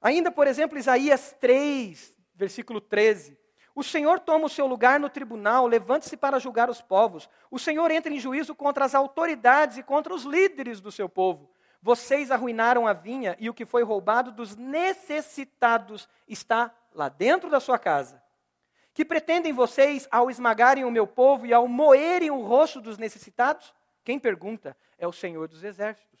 Ainda, 0.00 0.30
por 0.30 0.46
exemplo, 0.46 0.78
Isaías 0.78 1.36
3, 1.38 2.16
versículo 2.34 2.80
13. 2.80 3.36
O 3.74 3.82
Senhor 3.82 4.18
toma 4.20 4.46
o 4.46 4.48
seu 4.48 4.66
lugar 4.66 4.98
no 4.98 5.10
tribunal, 5.10 5.66
levante-se 5.66 6.16
para 6.16 6.38
julgar 6.38 6.70
os 6.70 6.80
povos. 6.80 7.28
O 7.50 7.58
Senhor 7.58 7.90
entra 7.90 8.10
em 8.10 8.18
juízo 8.18 8.54
contra 8.54 8.86
as 8.86 8.94
autoridades 8.94 9.76
e 9.76 9.82
contra 9.82 10.14
os 10.14 10.22
líderes 10.22 10.80
do 10.80 10.90
seu 10.90 11.10
povo. 11.10 11.50
Vocês 11.82 12.30
arruinaram 12.30 12.86
a 12.86 12.94
vinha 12.94 13.36
e 13.38 13.50
o 13.50 13.54
que 13.54 13.66
foi 13.66 13.82
roubado 13.82 14.32
dos 14.32 14.56
necessitados 14.56 16.08
está 16.26 16.74
lá 16.94 17.10
dentro 17.10 17.50
da 17.50 17.60
sua 17.60 17.78
casa. 17.78 18.22
Que 18.96 19.04
pretendem 19.04 19.52
vocês 19.52 20.08
ao 20.10 20.30
esmagarem 20.30 20.82
o 20.82 20.90
meu 20.90 21.06
povo 21.06 21.44
e 21.44 21.52
ao 21.52 21.68
moerem 21.68 22.30
o 22.30 22.40
rosto 22.40 22.80
dos 22.80 22.96
necessitados? 22.96 23.74
Quem 24.02 24.18
pergunta 24.18 24.74
é 24.96 25.06
o 25.06 25.12
Senhor 25.12 25.46
dos 25.48 25.62
Exércitos. 25.62 26.18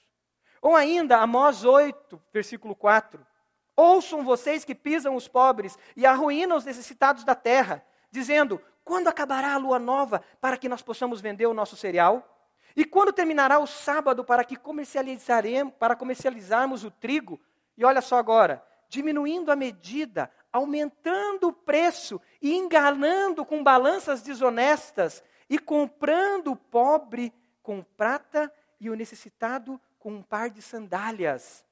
Ou 0.60 0.76
ainda, 0.76 1.16
Amós 1.16 1.64
8, 1.64 2.20
versículo 2.30 2.76
4. 2.76 3.26
Ouçam 3.74 4.22
vocês 4.22 4.62
que 4.62 4.74
pisam 4.74 5.16
os 5.16 5.26
pobres 5.26 5.78
e 5.96 6.04
arruinam 6.04 6.54
os 6.54 6.66
necessitados 6.66 7.24
da 7.24 7.34
terra, 7.34 7.82
dizendo: 8.10 8.60
quando 8.84 9.08
acabará 9.08 9.54
a 9.54 9.58
lua 9.58 9.78
nova 9.78 10.22
para 10.38 10.58
que 10.58 10.68
nós 10.68 10.82
possamos 10.82 11.18
vender 11.18 11.46
o 11.46 11.54
nosso 11.54 11.78
cereal? 11.78 12.46
E 12.76 12.84
quando 12.84 13.10
terminará 13.10 13.58
o 13.58 13.66
sábado 13.66 14.22
para 14.22 14.44
que 14.44 14.54
comercializaremos, 14.54 15.72
para 15.78 15.96
comercializarmos 15.96 16.84
o 16.84 16.90
trigo? 16.90 17.40
E 17.74 17.86
olha 17.86 18.02
só 18.02 18.18
agora, 18.18 18.62
diminuindo 18.86 19.50
a 19.50 19.56
medida, 19.56 20.30
aumentando 20.56 21.48
o 21.48 21.52
preço 21.52 22.20
e 22.40 22.54
enganando 22.54 23.44
com 23.44 23.62
balanças 23.62 24.22
desonestas 24.22 25.22
e 25.48 25.58
comprando 25.58 26.52
o 26.52 26.56
pobre 26.56 27.32
com 27.62 27.82
prata 27.82 28.52
e 28.80 28.90
o 28.90 28.94
necessitado 28.94 29.80
com 29.98 30.12
um 30.12 30.22
par 30.22 30.50
de 30.50 30.62
sandálias, 30.62 31.64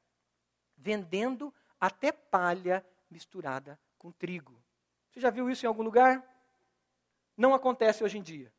vendendo 0.77 1.53
até 1.81 2.13
palha 2.13 2.85
misturada 3.11 3.79
com 3.99 4.11
trigo. 4.13 4.55
Você 5.11 5.21
já 5.21 5.31
viu 5.31 5.49
isso 5.49 5.65
em 5.65 5.69
algum 5.69 5.83
lugar? 5.83 6.23
Não 7.37 7.55
acontece 7.55 8.05
hoje 8.05 8.19
em 8.19 8.23
dia. 8.23 8.53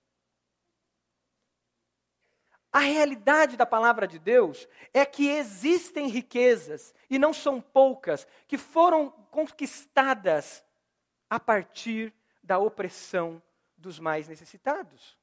A 2.75 2.79
realidade 2.79 3.55
da 3.55 3.65
palavra 3.65 4.05
de 4.05 4.20
Deus 4.20 4.67
é 4.94 5.05
que 5.05 5.29
existem 5.29 6.10
riquezas, 6.10 6.94
e 7.10 7.17
não 7.17 7.32
são 7.32 7.62
poucas, 7.62 8.27
que 8.50 8.58
foram 8.58 9.10
conquistadas 9.32 10.62
a 11.29 11.39
partir 11.39 12.13
da 12.44 12.60
opressão 12.60 13.41
dos 13.77 13.98
mais 13.98 14.27
necessitados, 14.27 15.17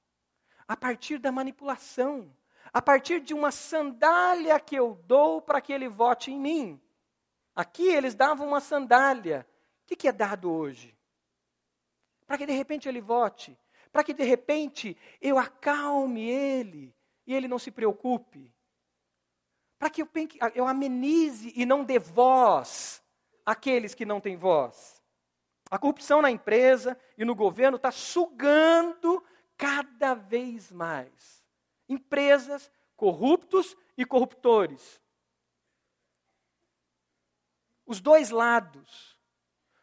a 0.66 0.74
partir 0.74 1.18
da 1.18 1.30
manipulação, 1.30 2.34
a 2.72 2.80
partir 2.80 3.20
de 3.20 3.34
uma 3.34 3.50
sandália 3.50 4.58
que 4.58 4.74
eu 4.74 4.98
dou 5.06 5.42
para 5.42 5.60
que 5.60 5.74
ele 5.74 5.90
vote 5.90 6.30
em 6.30 6.40
mim. 6.40 6.80
Aqui 7.54 7.86
eles 7.86 8.14
davam 8.14 8.48
uma 8.48 8.62
sandália. 8.62 9.46
O 9.82 9.88
que, 9.88 9.96
que 9.96 10.08
é 10.08 10.12
dado 10.12 10.50
hoje? 10.50 10.96
Para 12.26 12.38
que 12.38 12.46
de 12.46 12.54
repente 12.54 12.88
ele 12.88 13.02
vote, 13.02 13.54
para 13.92 14.02
que 14.02 14.14
de 14.14 14.24
repente 14.24 14.96
eu 15.20 15.38
acalme 15.38 16.30
ele 16.30 16.94
ele 17.32 17.48
não 17.48 17.58
se 17.58 17.70
preocupe. 17.70 18.52
Para 19.78 19.90
que 19.90 20.02
eu, 20.02 20.08
eu 20.54 20.66
amenize 20.66 21.52
e 21.56 21.66
não 21.66 21.84
dê 21.84 21.98
voz 21.98 23.02
àqueles 23.44 23.94
que 23.94 24.04
não 24.04 24.20
têm 24.20 24.36
voz. 24.36 25.02
A 25.70 25.78
corrupção 25.78 26.20
na 26.20 26.30
empresa 26.30 26.98
e 27.16 27.24
no 27.24 27.34
governo 27.34 27.76
está 27.76 27.90
sugando 27.90 29.24
cada 29.56 30.14
vez 30.14 30.70
mais. 30.70 31.44
Empresas, 31.88 32.70
corruptos 32.94 33.76
e 33.96 34.04
corruptores. 34.04 35.00
Os 37.86 38.00
dois 38.00 38.30
lados, 38.30 39.18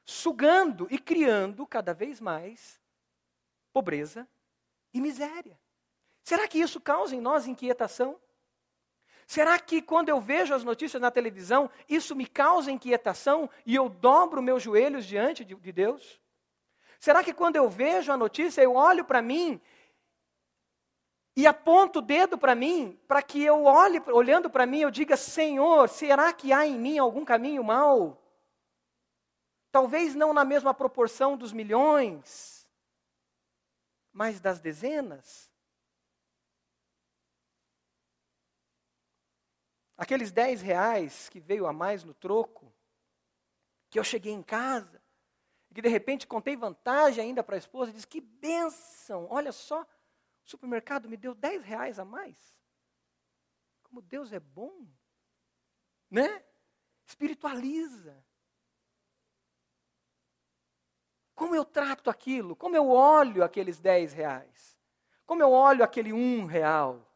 sugando 0.05 0.87
e 0.89 0.97
criando 0.97 1.65
cada 1.67 1.93
vez 1.93 2.21
mais 2.21 2.79
pobreza 3.73 4.27
e 4.93 5.01
miséria. 5.01 5.59
Será 6.23 6.47
que 6.47 6.59
isso 6.59 6.79
causa 6.79 7.15
em 7.15 7.21
nós 7.21 7.47
inquietação? 7.47 8.19
Será 9.25 9.59
que 9.59 9.81
quando 9.81 10.09
eu 10.09 10.19
vejo 10.19 10.53
as 10.55 10.63
notícias 10.63 11.01
na 11.01 11.11
televisão, 11.11 11.69
isso 11.87 12.15
me 12.15 12.25
causa 12.25 12.71
inquietação 12.71 13.49
e 13.65 13.75
eu 13.75 13.87
dobro 13.87 14.41
meus 14.41 14.63
joelhos 14.63 15.05
diante 15.05 15.45
de, 15.45 15.53
de 15.53 15.71
Deus? 15.71 16.19
Será 16.99 17.23
que 17.23 17.33
quando 17.33 17.55
eu 17.55 17.69
vejo 17.69 18.11
a 18.11 18.17
notícia, 18.17 18.61
eu 18.61 18.73
olho 18.73 19.05
para 19.05 19.21
mim 19.21 19.61
e 21.35 21.47
aponto 21.47 21.99
o 21.99 22.01
dedo 22.01 22.37
para 22.37 22.53
mim, 22.53 22.99
para 23.07 23.21
que 23.21 23.41
eu 23.41 23.63
olhe, 23.63 24.01
olhando 24.07 24.49
para 24.49 24.65
mim, 24.65 24.81
eu 24.81 24.91
diga: 24.91 25.15
Senhor, 25.15 25.87
será 25.87 26.33
que 26.33 26.51
há 26.51 26.65
em 26.65 26.77
mim 26.77 26.97
algum 26.97 27.23
caminho 27.23 27.63
mau? 27.63 28.21
Talvez 29.71 30.15
não 30.15 30.33
na 30.33 30.43
mesma 30.43 30.73
proporção 30.73 31.37
dos 31.37 31.53
milhões, 31.53 32.67
mas 34.11 34.39
das 34.39 34.59
dezenas. 34.59 35.48
Aqueles 39.99 40.31
10 40.31 40.61
reais 40.61 41.27
que 41.27 41.41
veio 41.41 41.67
a 41.67 41.73
mais 41.73 42.05
no 42.05 42.13
troco, 42.13 42.73
que 43.89 43.99
eu 43.99 44.03
cheguei 44.03 44.31
em 44.31 44.41
casa, 44.41 45.03
e 45.69 45.73
que 45.73 45.81
de 45.81 45.89
repente 45.89 46.25
contei 46.25 46.55
vantagem 46.55 47.25
ainda 47.25 47.43
para 47.43 47.55
a 47.55 47.57
esposa, 47.57 47.91
diz 47.91 48.05
que 48.05 48.21
benção, 48.21 49.27
olha 49.29 49.51
só, 49.51 49.81
o 49.81 49.85
supermercado 50.49 51.09
me 51.09 51.17
deu 51.17 51.35
10 51.35 51.63
reais 51.63 51.99
a 51.99 52.05
mais. 52.05 52.57
Como 53.83 54.01
Deus 54.01 54.31
é 54.31 54.39
bom, 54.39 54.87
né? 56.09 56.45
Espiritualiza. 57.05 58.25
Como 61.35 61.53
eu 61.53 61.65
trato 61.65 62.09
aquilo? 62.09 62.55
Como 62.55 62.75
eu 62.75 62.89
olho 62.89 63.43
aqueles 63.43 63.79
10 63.79 64.13
reais? 64.13 64.79
Como 65.25 65.41
eu 65.41 65.51
olho 65.51 65.83
aquele 65.83 66.13
um 66.13 66.45
real? 66.45 67.08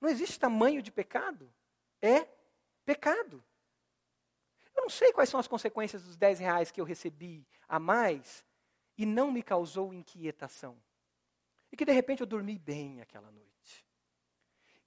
Não 0.00 0.08
existe 0.08 0.38
tamanho 0.38 0.82
de 0.82 0.90
pecado. 0.90 1.52
É 2.00 2.26
pecado. 2.84 3.44
Eu 4.74 4.82
não 4.82 4.88
sei 4.88 5.12
quais 5.12 5.28
são 5.28 5.38
as 5.38 5.46
consequências 5.46 6.02
dos 6.02 6.16
10 6.16 6.38
reais 6.38 6.70
que 6.70 6.80
eu 6.80 6.84
recebi 6.84 7.46
a 7.68 7.78
mais 7.78 8.44
e 8.96 9.04
não 9.04 9.30
me 9.30 9.42
causou 9.42 9.92
inquietação. 9.92 10.80
E 11.70 11.76
que 11.76 11.84
de 11.84 11.92
repente 11.92 12.20
eu 12.20 12.26
dormi 12.26 12.58
bem 12.58 13.00
aquela 13.00 13.30
noite. 13.30 13.86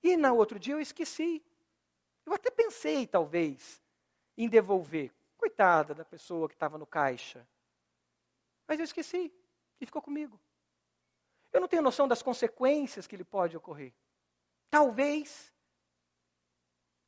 E 0.02 0.18
no 0.18 0.36
outro 0.36 0.60
dia 0.60 0.74
eu 0.74 0.82
esqueci. 0.82 1.44
Eu 2.26 2.34
até 2.34 2.50
pensei, 2.50 3.08
talvez, 3.08 3.82
em 4.38 4.50
devolver. 4.50 5.14
Coitada 5.38 5.94
da 5.94 6.04
pessoa 6.04 6.48
que 6.48 6.56
estava 6.56 6.78
no 6.78 6.86
caixa. 6.86 7.48
Mas 8.68 8.80
eu 8.80 8.86
esqueci 8.86 9.32
e 9.80 9.86
ficou 9.86 10.02
comigo. 10.02 10.40
Eu 11.52 11.62
não 11.62 11.68
tenho 11.68 11.82
noção 11.82 12.08
das 12.08 12.24
consequências 12.24 13.06
que 13.06 13.16
lhe 13.16 13.24
pode 13.24 13.56
ocorrer. 13.56 13.94
Talvez 14.74 15.54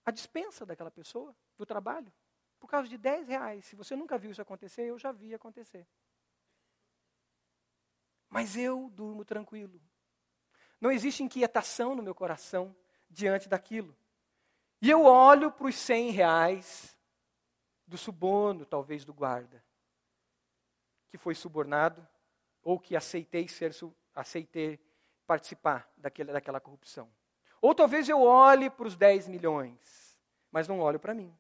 a 0.06 0.12
dispensa 0.12 0.68
daquela 0.68 0.92
pessoa 0.92 1.36
do 1.58 1.66
trabalho, 1.66 2.14
por 2.60 2.70
causa 2.70 2.88
de 2.88 2.96
10 2.96 3.28
reais. 3.28 3.66
Se 3.66 3.76
você 3.76 3.96
nunca 3.96 4.20
viu 4.20 4.30
isso 4.30 4.40
acontecer, 4.40 4.84
eu 4.84 5.00
já 5.00 5.12
vi 5.12 5.34
acontecer. 5.34 5.88
Mas 8.30 8.56
eu 8.56 8.88
durmo 8.92 9.26
tranquilo. 9.26 9.82
Não 10.80 10.92
existe 10.92 11.24
inquietação 11.24 11.96
no 11.96 12.04
meu 12.04 12.14
coração 12.14 12.76
diante 13.10 13.50
daquilo. 13.50 13.98
E 14.80 14.88
eu 14.88 15.04
olho 15.06 15.52
para 15.52 15.66
os 15.66 15.76
100 15.76 16.12
reais 16.12 16.96
do 17.88 17.98
suborno, 17.98 18.64
talvez 18.64 19.04
do 19.04 19.12
guarda, 19.12 19.66
que 21.08 21.18
foi 21.18 21.34
subornado 21.34 22.08
ou 22.62 22.80
que 22.80 22.96
aceitei 22.96 23.48
ser 23.48 23.72
aceitei 24.14 24.80
participar 25.26 25.92
daquele, 25.98 26.32
daquela 26.32 26.60
corrupção. 26.60 27.12
Ou 27.66 27.74
talvez 27.74 28.08
eu 28.08 28.22
olhe 28.22 28.70
para 28.70 28.86
os 28.86 28.96
10 28.96 29.28
milhões, 29.28 30.20
mas 30.52 30.68
não 30.68 30.80
olho 30.80 31.00
para 31.00 31.16
mim. 31.16 31.36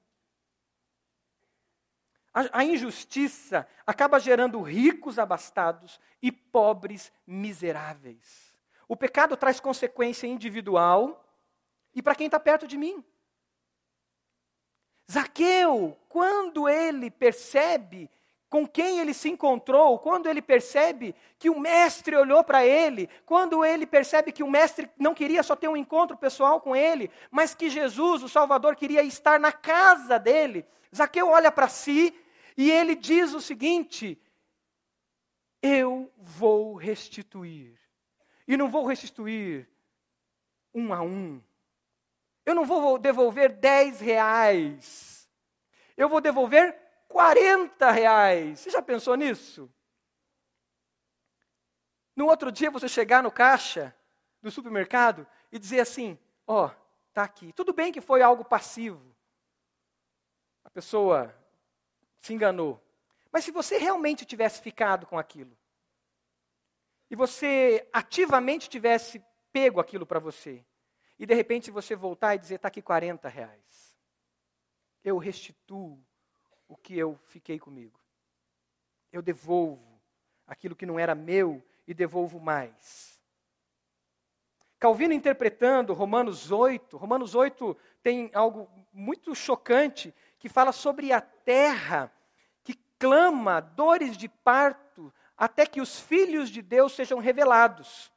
A, 2.34 2.62
a 2.62 2.64
injustiça 2.64 3.68
acaba 3.86 4.20
gerando 4.20 4.60
ricos 4.60 5.20
abastados 5.20 6.00
e 6.24 6.32
pobres 6.32 7.14
miseráveis. 7.28 8.58
O 8.88 8.98
pecado 8.98 9.38
traz 9.38 9.60
consequência 9.60 10.26
individual 10.26 11.24
e 11.94 12.02
para 12.02 12.16
quem 12.16 12.26
está 12.26 12.40
perto 12.40 12.66
de 12.66 12.76
mim. 12.76 13.06
Zaqueu, 15.12 15.96
quando 16.10 16.68
ele 16.68 17.12
percebe 17.12 18.10
com 18.50 18.68
quem 18.68 19.00
ele 19.00 19.14
se 19.14 19.30
encontrou, 19.30 20.00
quando 20.00 20.30
ele 20.30 20.42
percebe 20.42 21.16
que 21.38 21.50
o 21.50 21.60
mestre 21.60 22.16
olhou 22.16 22.44
para 22.44 22.66
ele, 22.66 23.10
quando 23.26 23.66
ele 23.66 23.86
percebe 23.86 24.32
que 24.32 24.44
o 24.44 24.50
mestre 24.50 24.90
não 24.98 25.14
queria 25.14 25.44
só 25.44 25.56
ter 25.56 25.68
um 25.68 25.76
encontro 25.76 26.16
pessoal 26.18 26.62
com 26.62 26.76
ele, 26.76 27.10
mas 27.32 27.54
que 27.56 27.70
Jesus, 27.70 28.24
o 28.24 28.30
Salvador, 28.30 28.76
queria 28.76 29.04
estar 29.04 29.40
na 29.40 29.52
casa 29.52 30.18
dele, 30.18 30.66
Zaqueu 30.96 31.30
olha 31.30 31.52
para 31.52 31.68
si 31.68 32.14
e 32.56 32.72
ele 32.72 32.96
diz 32.96 33.34
o 33.34 33.42
seguinte: 33.42 34.22
Eu 35.62 36.12
vou 36.18 36.76
restituir. 36.76 37.78
E 38.48 38.56
não 38.56 38.70
vou 38.70 38.86
restituir 38.86 39.68
um 40.74 40.94
a 40.94 41.02
um, 41.02 41.42
eu 42.46 42.54
não 42.54 42.64
vou 42.64 43.00
devolver 43.00 43.52
10 43.54 44.00
reais. 44.00 45.28
Eu 45.98 46.08
vou 46.08 46.22
devolver 46.22 46.78
40 47.08 47.92
reais. 47.92 48.60
Você 48.60 48.70
já 48.70 48.82
pensou 48.82 49.16
nisso? 49.16 49.72
No 52.16 52.28
outro 52.28 52.52
dia 52.52 52.72
você 52.72 52.88
chegar 52.88 53.22
no 53.22 53.32
caixa 53.32 53.96
do 54.42 54.50
supermercado 54.50 55.28
e 55.52 55.60
dizer 55.60 55.82
assim: 55.82 56.18
ó, 56.48 56.68
oh, 56.68 56.72
tá 57.14 57.24
aqui. 57.24 57.52
Tudo 57.54 57.74
bem 57.74 57.92
que 57.92 58.02
foi 58.02 58.22
algo 58.22 58.46
passivo. 58.46 59.16
A 60.64 60.70
pessoa 60.70 61.36
se 62.20 62.34
enganou. 62.34 62.82
Mas 63.32 63.44
se 63.44 63.52
você 63.52 63.78
realmente 63.78 64.26
tivesse 64.26 64.62
ficado 64.62 65.06
com 65.06 65.20
aquilo, 65.20 65.58
e 67.10 67.16
você 67.16 67.88
ativamente 67.92 68.70
tivesse 68.70 69.24
pego 69.52 69.80
aquilo 69.80 70.06
para 70.06 70.20
você, 70.20 70.66
e 71.20 71.26
de 71.26 71.34
repente 71.34 71.72
você 71.72 71.96
voltar 71.96 72.36
e 72.36 72.40
dizer, 72.40 72.56
está 72.56 72.68
aqui 72.68 72.82
40 72.82 73.28
reais. 73.28 73.96
Eu 75.04 75.18
restituo 75.18 76.04
o 76.68 76.76
que 76.76 76.98
eu 76.98 77.20
fiquei 77.26 77.60
comigo. 77.60 78.00
Eu 79.12 79.22
devolvo 79.22 80.02
aquilo 80.48 80.76
que 80.76 80.86
não 80.86 81.00
era 81.00 81.16
meu 81.16 81.64
e 81.88 81.94
devolvo 81.94 82.40
mais. 82.40 83.20
Calvino 84.80 85.14
interpretando 85.14 85.94
Romanos 85.94 86.52
8, 86.52 86.98
Romanos 86.98 87.34
8 87.34 87.76
tem 88.04 88.30
algo 88.34 88.70
muito 88.94 89.34
chocante 89.34 90.14
que 90.38 90.50
fala 90.50 90.72
sobre 90.72 91.12
a 91.12 91.22
terra 91.22 92.12
que 92.64 92.74
clama 93.00 93.60
dores 93.60 94.18
de 94.18 94.28
parto 94.28 95.14
até 95.38 95.66
que 95.66 95.82
os 95.82 96.00
filhos 96.00 96.50
de 96.50 96.62
Deus 96.62 96.94
sejam 96.94 97.20
revelados. 97.20 98.12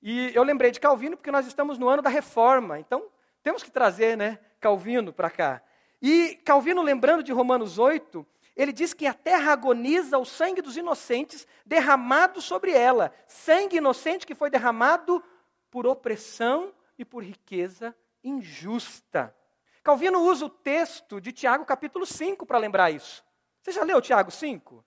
E 0.00 0.32
eu 0.34 0.42
lembrei 0.42 0.70
de 0.70 0.80
Calvino 0.80 1.16
porque 1.16 1.30
nós 1.30 1.46
estamos 1.46 1.78
no 1.78 1.88
ano 1.88 2.02
da 2.02 2.10
reforma, 2.10 2.78
então 2.78 3.08
temos 3.42 3.62
que 3.62 3.70
trazer 3.70 4.16
né, 4.16 4.38
Calvino 4.60 5.12
para 5.12 5.30
cá. 5.30 5.62
E 6.02 6.34
Calvino, 6.44 6.82
lembrando 6.82 7.22
de 7.22 7.32
Romanos 7.32 7.78
8, 7.78 8.26
ele 8.56 8.72
diz 8.72 8.92
que 8.92 9.06
a 9.06 9.14
terra 9.14 9.52
agoniza 9.52 10.18
o 10.18 10.24
sangue 10.24 10.60
dos 10.60 10.76
inocentes 10.76 11.46
derramado 11.64 12.42
sobre 12.42 12.72
ela. 12.72 13.14
Sangue 13.28 13.76
inocente 13.76 14.26
que 14.26 14.34
foi 14.34 14.50
derramado 14.50 15.22
por 15.70 15.86
opressão 15.86 16.74
e 16.98 17.04
por 17.04 17.22
riqueza 17.22 17.94
injusta. 18.22 19.34
Calvino 19.82 20.20
usa 20.20 20.46
o 20.46 20.50
texto 20.50 21.20
de 21.20 21.32
Tiago 21.32 21.64
capítulo 21.64 22.04
5 22.04 22.44
para 22.44 22.58
lembrar 22.58 22.90
isso. 22.90 23.24
Você 23.60 23.70
já 23.70 23.84
leu 23.84 24.02
Tiago 24.02 24.30
5? 24.30 24.84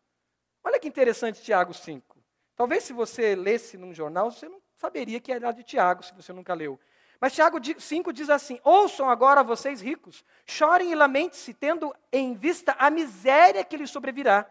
Olha 0.63 0.80
que 0.80 0.88
interessante 0.88 1.41
Tiago 1.41 1.73
5. 1.73 2.17
Talvez 2.56 2.84
se 2.84 2.91
você 2.93 3.36
lesse 3.36 3.78
num 3.78 3.93
jornal, 3.93 4.32
você 4.32 4.49
não 4.49 4.62
saberia 4.75 5.19
que 5.19 5.32
era 5.32 5.51
de 5.51 5.63
Tiago, 5.63 6.04
se 6.04 6.13
você 6.13 6.34
nunca 6.34 6.54
leu. 6.54 6.80
Mas 7.19 7.34
Tiago 7.34 7.60
5 7.78 8.13
diz 8.13 8.30
assim: 8.30 8.60
Ouçam 8.63 9.10
agora 9.10 9.43
vocês 9.43 9.82
ricos, 9.82 10.23
chorem 10.45 10.91
e 10.91 10.95
lamentem-se, 10.95 11.54
tendo 11.54 11.95
em 12.12 12.34
vista 12.36 12.75
a 12.78 12.89
miséria 12.89 13.63
que 13.63 13.78
lhes 13.78 13.89
sobrevirá. 13.89 14.45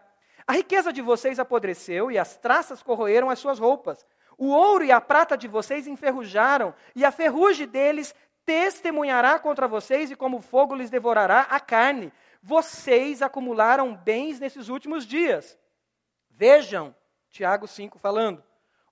A 0.47 0.53
riqueza 0.53 0.93
de 0.93 1.01
vocês 1.01 1.39
apodreceu 1.39 2.11
e 2.11 2.17
as 2.17 2.37
traças 2.37 2.83
corroeram 2.83 3.29
as 3.29 3.39
suas 3.39 3.59
roupas. 3.59 4.05
O 4.37 4.47
ouro 4.47 4.83
e 4.83 4.91
a 4.91 4.99
prata 4.99 5.37
de 5.37 5.47
vocês 5.47 5.87
enferrujaram, 5.87 6.73
e 6.95 7.05
a 7.05 7.11
ferrugem 7.11 7.67
deles 7.67 8.13
testemunhará 8.45 9.39
contra 9.39 9.67
vocês, 9.67 10.11
e 10.11 10.15
como 10.15 10.41
fogo 10.41 10.75
lhes 10.75 10.89
devorará 10.89 11.41
a 11.49 11.59
carne. 11.59 12.11
Vocês 12.43 13.21
acumularam 13.21 13.95
bens 13.95 14.39
nesses 14.39 14.69
últimos 14.69 15.05
dias. 15.05 15.57
Vejam, 16.29 16.93
Tiago 17.31 17.67
5 17.67 17.97
falando 17.97 18.43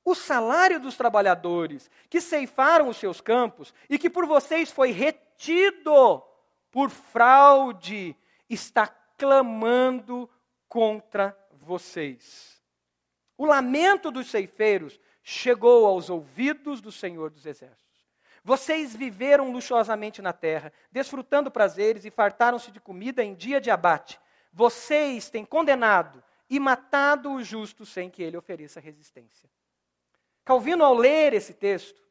o 0.06 0.14
salário 0.14 0.80
dos 0.80 0.98
trabalhadores 0.98 1.90
que 2.10 2.20
ceifaram 2.20 2.90
os 2.90 2.98
seus 2.98 3.22
campos 3.22 3.74
e 3.90 3.98
que 3.98 4.10
por 4.10 4.26
vocês 4.26 4.72
foi 4.72 4.92
retido 4.92 6.22
por 6.72 6.90
fraude, 6.90 8.16
está 8.50 8.88
clamando 9.18 10.30
contra 10.68 11.38
vocês. 11.52 12.62
O 13.38 13.46
lamento 13.46 14.10
dos 14.10 14.28
ceifeiros 14.28 15.00
chegou 15.22 15.86
aos 15.86 16.10
ouvidos 16.10 16.82
do 16.82 16.92
Senhor 16.92 17.30
dos 17.30 17.46
Exércitos. 17.46 17.84
Vocês 18.44 18.96
viveram 18.96 19.52
luxuosamente 19.52 20.22
na 20.22 20.34
terra, 20.34 20.74
desfrutando 20.92 21.50
prazeres 21.50 22.04
e 22.04 22.12
fartaram-se 22.12 22.72
de 22.72 22.80
comida 22.80 23.24
em 23.24 23.34
dia 23.34 23.62
de 23.62 23.72
abate. 23.72 24.20
Vocês 24.52 25.30
têm 25.30 25.46
condenado 25.46 26.22
e 26.50 26.60
matado 26.60 27.32
o 27.32 27.44
justo 27.44 27.86
sem 27.86 28.10
que 28.10 28.22
ele 28.22 28.36
ofereça 28.36 28.80
resistência. 28.80 29.50
Calvino, 30.44 30.84
ao 30.84 30.94
ler 30.94 31.34
esse 31.34 31.54
texto, 31.54 32.02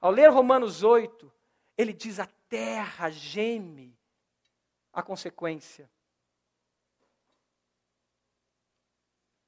ao 0.00 0.10
ler 0.10 0.30
Romanos 0.30 0.82
8, 0.82 1.32
ele 1.76 1.92
diz: 1.92 2.18
a 2.18 2.26
terra 2.48 3.10
geme 3.10 3.98
a 4.92 5.02
consequência 5.02 5.90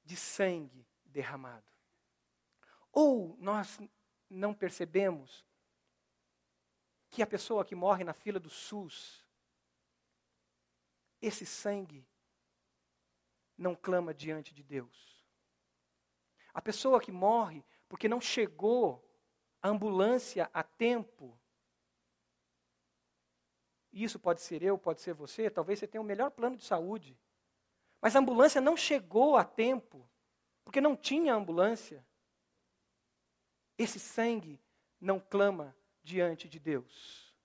de 0.03 0.15
sangue 0.15 0.87
derramado. 1.05 1.69
Ou 2.91 3.35
nós 3.39 3.79
não 4.29 4.53
percebemos 4.53 5.45
que 7.09 7.21
a 7.21 7.27
pessoa 7.27 7.65
que 7.65 7.75
morre 7.75 8.03
na 8.03 8.13
fila 8.13 8.39
do 8.39 8.49
SUS, 8.49 9.25
esse 11.21 11.45
sangue 11.45 12.07
não 13.57 13.75
clama 13.75 14.13
diante 14.13 14.53
de 14.53 14.63
Deus. 14.63 15.21
A 16.53 16.61
pessoa 16.61 17.01
que 17.01 17.11
morre 17.11 17.63
porque 17.91 18.07
não 18.07 18.21
chegou 18.21 19.05
a 19.61 19.67
ambulância 19.67 20.49
a 20.53 20.63
tempo. 20.63 21.37
Isso 23.91 24.17
pode 24.17 24.39
ser 24.39 24.63
eu, 24.63 24.77
pode 24.77 25.01
ser 25.01 25.13
você, 25.13 25.49
talvez 25.49 25.77
você 25.77 25.85
tenha 25.85 26.01
o 26.01 26.05
melhor 26.05 26.31
plano 26.31 26.55
de 26.55 26.63
saúde. 26.63 27.19
Mas 27.99 28.15
a 28.15 28.19
ambulância 28.19 28.61
não 28.61 28.77
chegou 28.77 29.35
a 29.35 29.43
tempo, 29.43 30.09
porque 30.63 30.79
não 30.79 30.95
tinha 30.95 31.33
ambulância. 31.35 32.07
Esse 33.77 33.99
sangue 33.99 34.57
não 34.97 35.19
clama 35.19 35.75
diante 36.01 36.47
de 36.47 36.59
Deus. 36.59 37.35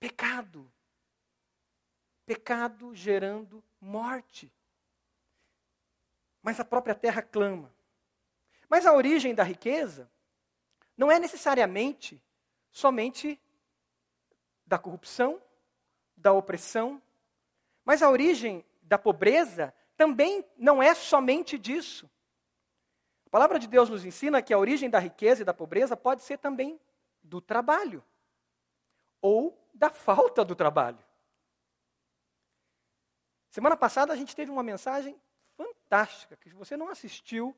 Pecado. 0.00 0.72
Pecado 2.24 2.94
gerando 2.94 3.62
morte. 3.78 4.50
Mas 6.40 6.58
a 6.58 6.64
própria 6.64 6.94
terra 6.94 7.20
clama. 7.20 7.75
Mas 8.68 8.86
a 8.86 8.92
origem 8.92 9.34
da 9.34 9.42
riqueza 9.42 10.10
não 10.96 11.10
é 11.10 11.18
necessariamente 11.18 12.22
somente 12.70 13.40
da 14.66 14.78
corrupção, 14.78 15.40
da 16.16 16.32
opressão, 16.32 17.00
mas 17.84 18.02
a 18.02 18.10
origem 18.10 18.64
da 18.82 18.98
pobreza 18.98 19.72
também 19.96 20.44
não 20.56 20.82
é 20.82 20.94
somente 20.94 21.58
disso. 21.58 22.10
A 23.26 23.30
palavra 23.30 23.58
de 23.58 23.66
Deus 23.66 23.88
nos 23.88 24.04
ensina 24.04 24.42
que 24.42 24.52
a 24.52 24.58
origem 24.58 24.90
da 24.90 24.98
riqueza 24.98 25.42
e 25.42 25.44
da 25.44 25.54
pobreza 25.54 25.96
pode 25.96 26.22
ser 26.22 26.38
também 26.38 26.80
do 27.22 27.40
trabalho 27.40 28.02
ou 29.20 29.56
da 29.74 29.90
falta 29.90 30.44
do 30.44 30.54
trabalho. 30.54 30.98
Semana 33.50 33.76
passada 33.76 34.12
a 34.12 34.16
gente 34.16 34.36
teve 34.36 34.50
uma 34.50 34.62
mensagem 34.62 35.18
fantástica 35.56 36.36
que 36.36 36.50
se 36.50 36.54
você 36.54 36.76
não 36.76 36.88
assistiu, 36.88 37.56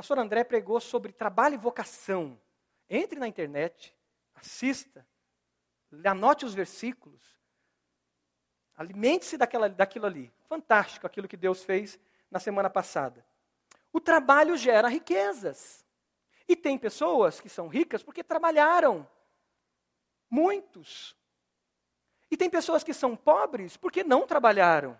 pastor 0.00 0.18
André 0.18 0.44
pregou 0.44 0.80
sobre 0.80 1.12
trabalho 1.12 1.56
e 1.56 1.58
vocação. 1.58 2.40
Entre 2.88 3.20
na 3.20 3.28
internet, 3.28 3.94
assista, 4.34 5.06
anote 6.02 6.46
os 6.46 6.54
versículos, 6.54 7.22
alimente-se 8.74 9.36
daquilo 9.36 10.06
ali. 10.06 10.32
Fantástico 10.48 11.06
aquilo 11.06 11.28
que 11.28 11.36
Deus 11.36 11.62
fez 11.62 12.00
na 12.30 12.38
semana 12.38 12.70
passada. 12.70 13.22
O 13.92 14.00
trabalho 14.00 14.56
gera 14.56 14.88
riquezas. 14.88 15.84
E 16.48 16.56
tem 16.56 16.78
pessoas 16.78 17.38
que 17.38 17.50
são 17.50 17.68
ricas 17.68 18.02
porque 18.02 18.24
trabalharam. 18.24 19.06
Muitos. 20.30 21.14
E 22.30 22.38
tem 22.38 22.48
pessoas 22.48 22.82
que 22.82 22.94
são 22.94 23.14
pobres 23.14 23.76
porque 23.76 24.02
não 24.02 24.26
trabalharam. 24.26 24.98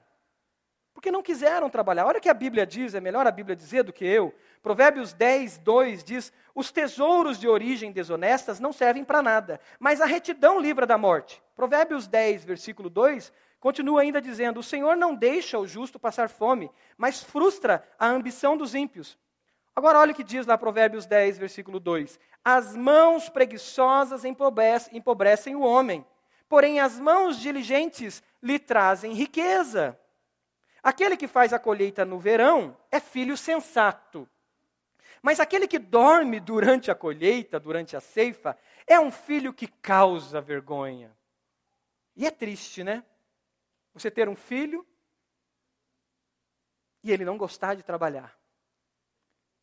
Porque 1.00 1.10
não 1.10 1.22
quiseram 1.22 1.70
trabalhar. 1.70 2.04
Olha 2.04 2.18
o 2.18 2.20
que 2.20 2.28
a 2.28 2.34
Bíblia 2.34 2.66
diz, 2.66 2.94
é 2.94 3.00
melhor 3.00 3.26
a 3.26 3.30
Bíblia 3.30 3.56
dizer 3.56 3.82
do 3.82 3.90
que 3.90 4.04
eu. 4.04 4.34
Provérbios 4.62 5.14
10, 5.14 5.56
2 5.56 6.04
diz: 6.04 6.30
Os 6.54 6.70
tesouros 6.70 7.40
de 7.40 7.48
origem 7.48 7.90
desonestas 7.90 8.60
não 8.60 8.70
servem 8.70 9.02
para 9.02 9.22
nada, 9.22 9.58
mas 9.78 10.02
a 10.02 10.04
retidão 10.04 10.60
livra 10.60 10.86
da 10.86 10.98
morte. 10.98 11.42
Provérbios 11.56 12.06
10, 12.06 12.44
versículo 12.44 12.90
2, 12.90 13.32
continua 13.58 14.02
ainda 14.02 14.20
dizendo: 14.20 14.60
O 14.60 14.62
Senhor 14.62 14.94
não 14.94 15.14
deixa 15.14 15.58
o 15.58 15.66
justo 15.66 15.98
passar 15.98 16.28
fome, 16.28 16.70
mas 16.98 17.22
frustra 17.22 17.82
a 17.98 18.06
ambição 18.06 18.54
dos 18.54 18.74
ímpios. 18.74 19.16
Agora, 19.74 20.00
olha 20.00 20.12
o 20.12 20.14
que 20.14 20.22
diz 20.22 20.44
lá 20.44 20.58
Provérbios 20.58 21.06
10, 21.06 21.38
versículo 21.38 21.80
2: 21.80 22.20
As 22.44 22.76
mãos 22.76 23.30
preguiçosas 23.30 24.22
empobrecem, 24.26 25.56
o 25.56 25.62
homem, 25.62 26.04
porém 26.46 26.78
as 26.78 27.00
mãos 27.00 27.40
diligentes 27.40 28.22
lhe 28.42 28.58
trazem 28.58 29.14
riqueza. 29.14 29.98
Aquele 30.82 31.16
que 31.16 31.28
faz 31.28 31.52
a 31.52 31.58
colheita 31.58 32.04
no 32.04 32.18
verão 32.18 32.76
é 32.90 32.98
filho 33.00 33.36
sensato. 33.36 34.28
Mas 35.22 35.38
aquele 35.38 35.68
que 35.68 35.78
dorme 35.78 36.40
durante 36.40 36.90
a 36.90 36.94
colheita, 36.94 37.60
durante 37.60 37.96
a 37.96 38.00
ceifa, 38.00 38.56
é 38.86 38.98
um 38.98 39.10
filho 39.10 39.52
que 39.52 39.66
causa 39.66 40.40
vergonha. 40.40 41.14
E 42.16 42.26
é 42.26 42.30
triste, 42.30 42.82
né? 42.82 43.04
Você 43.92 44.10
ter 44.10 44.28
um 44.28 44.36
filho 44.36 44.86
e 47.02 47.10
ele 47.10 47.24
não 47.24 47.36
gostar 47.36 47.74
de 47.74 47.82
trabalhar. 47.82 48.38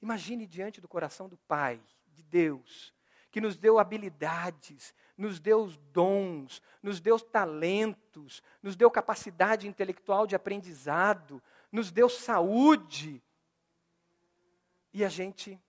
Imagine 0.02 0.46
diante 0.46 0.80
do 0.80 0.88
coração 0.88 1.28
do 1.28 1.38
Pai, 1.38 1.82
de 2.08 2.24
Deus, 2.24 2.94
que 3.32 3.42
nos 3.42 3.58
deu 3.58 3.80
habilidades, 3.80 4.94
nos 5.18 5.40
deu 5.40 5.68
dons, 5.92 6.62
nos 6.82 7.02
deu 7.02 7.20
talentos, 7.20 8.44
nos 8.62 8.76
deu 8.76 8.92
capacidade 8.92 9.68
intelectual 9.68 10.28
de 10.28 10.36
aprendizado, 10.36 11.42
nos 11.72 11.92
deu 11.92 12.08
saúde. 12.08 13.22
E 14.94 15.04
a 15.04 15.10
gente 15.10 15.60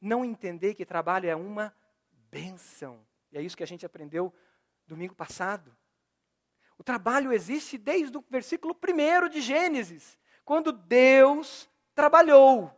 não 0.00 0.24
entender 0.24 0.74
que 0.74 0.86
trabalho 0.86 1.28
é 1.28 1.34
uma 1.34 1.74
benção. 2.30 3.04
E 3.32 3.38
é 3.38 3.42
isso 3.42 3.56
que 3.56 3.62
a 3.64 3.66
gente 3.66 3.84
aprendeu 3.84 4.32
domingo 4.86 5.14
passado. 5.14 5.76
O 6.78 6.84
trabalho 6.84 7.32
existe 7.32 7.76
desde 7.76 8.16
o 8.16 8.24
versículo 8.30 8.74
1 8.74 9.28
de 9.28 9.40
Gênesis, 9.40 10.16
quando 10.44 10.70
Deus 10.70 11.68
trabalhou 11.94 12.72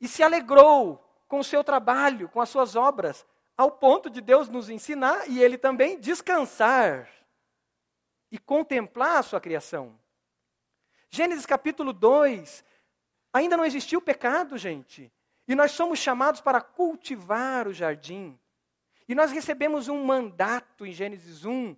e 0.00 0.08
se 0.08 0.22
alegrou 0.22 0.96
com 1.28 1.40
o 1.40 1.44
seu 1.44 1.62
trabalho, 1.62 2.28
com 2.30 2.40
as 2.40 2.48
suas 2.48 2.74
obras, 2.74 3.26
ao 3.60 3.70
ponto 3.70 4.08
de 4.08 4.22
Deus 4.22 4.48
nos 4.48 4.70
ensinar 4.70 5.28
e 5.28 5.42
ele 5.42 5.58
também 5.58 6.00
descansar 6.00 7.06
e 8.32 8.38
contemplar 8.38 9.18
a 9.18 9.22
sua 9.22 9.38
criação. 9.38 10.00
Gênesis 11.10 11.44
capítulo 11.44 11.92
2, 11.92 12.64
ainda 13.30 13.58
não 13.58 13.64
existiu 13.66 13.98
o 13.98 14.02
pecado, 14.02 14.56
gente. 14.56 15.12
E 15.46 15.54
nós 15.54 15.72
somos 15.72 15.98
chamados 15.98 16.40
para 16.40 16.62
cultivar 16.62 17.68
o 17.68 17.74
jardim. 17.74 18.40
E 19.06 19.14
nós 19.14 19.30
recebemos 19.30 19.88
um 19.88 20.02
mandato 20.06 20.86
em 20.86 20.92
Gênesis 20.92 21.44
1 21.44 21.76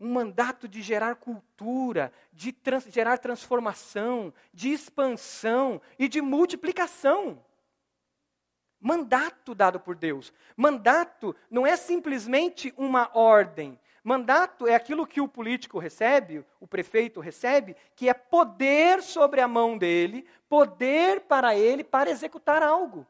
um 0.00 0.10
mandato 0.10 0.66
de 0.66 0.80
gerar 0.80 1.16
cultura, 1.16 2.12
de 2.32 2.50
trans, 2.50 2.84
gerar 2.84 3.18
transformação, 3.18 4.32
de 4.54 4.70
expansão 4.70 5.82
e 5.98 6.08
de 6.08 6.22
multiplicação. 6.22 7.44
Mandato 8.86 9.54
dado 9.54 9.80
por 9.80 9.96
Deus. 9.96 10.30
Mandato 10.54 11.34
não 11.50 11.66
é 11.66 11.74
simplesmente 11.74 12.70
uma 12.76 13.10
ordem. 13.16 13.80
Mandato 14.02 14.66
é 14.66 14.74
aquilo 14.74 15.06
que 15.06 15.22
o 15.22 15.26
político 15.26 15.78
recebe, 15.78 16.44
o 16.60 16.66
prefeito 16.66 17.18
recebe, 17.18 17.74
que 17.96 18.10
é 18.10 18.12
poder 18.12 19.02
sobre 19.02 19.40
a 19.40 19.48
mão 19.48 19.78
dele, 19.78 20.28
poder 20.50 21.22
para 21.22 21.56
ele 21.56 21.82
para 21.82 22.10
executar 22.10 22.62
algo. 22.62 23.06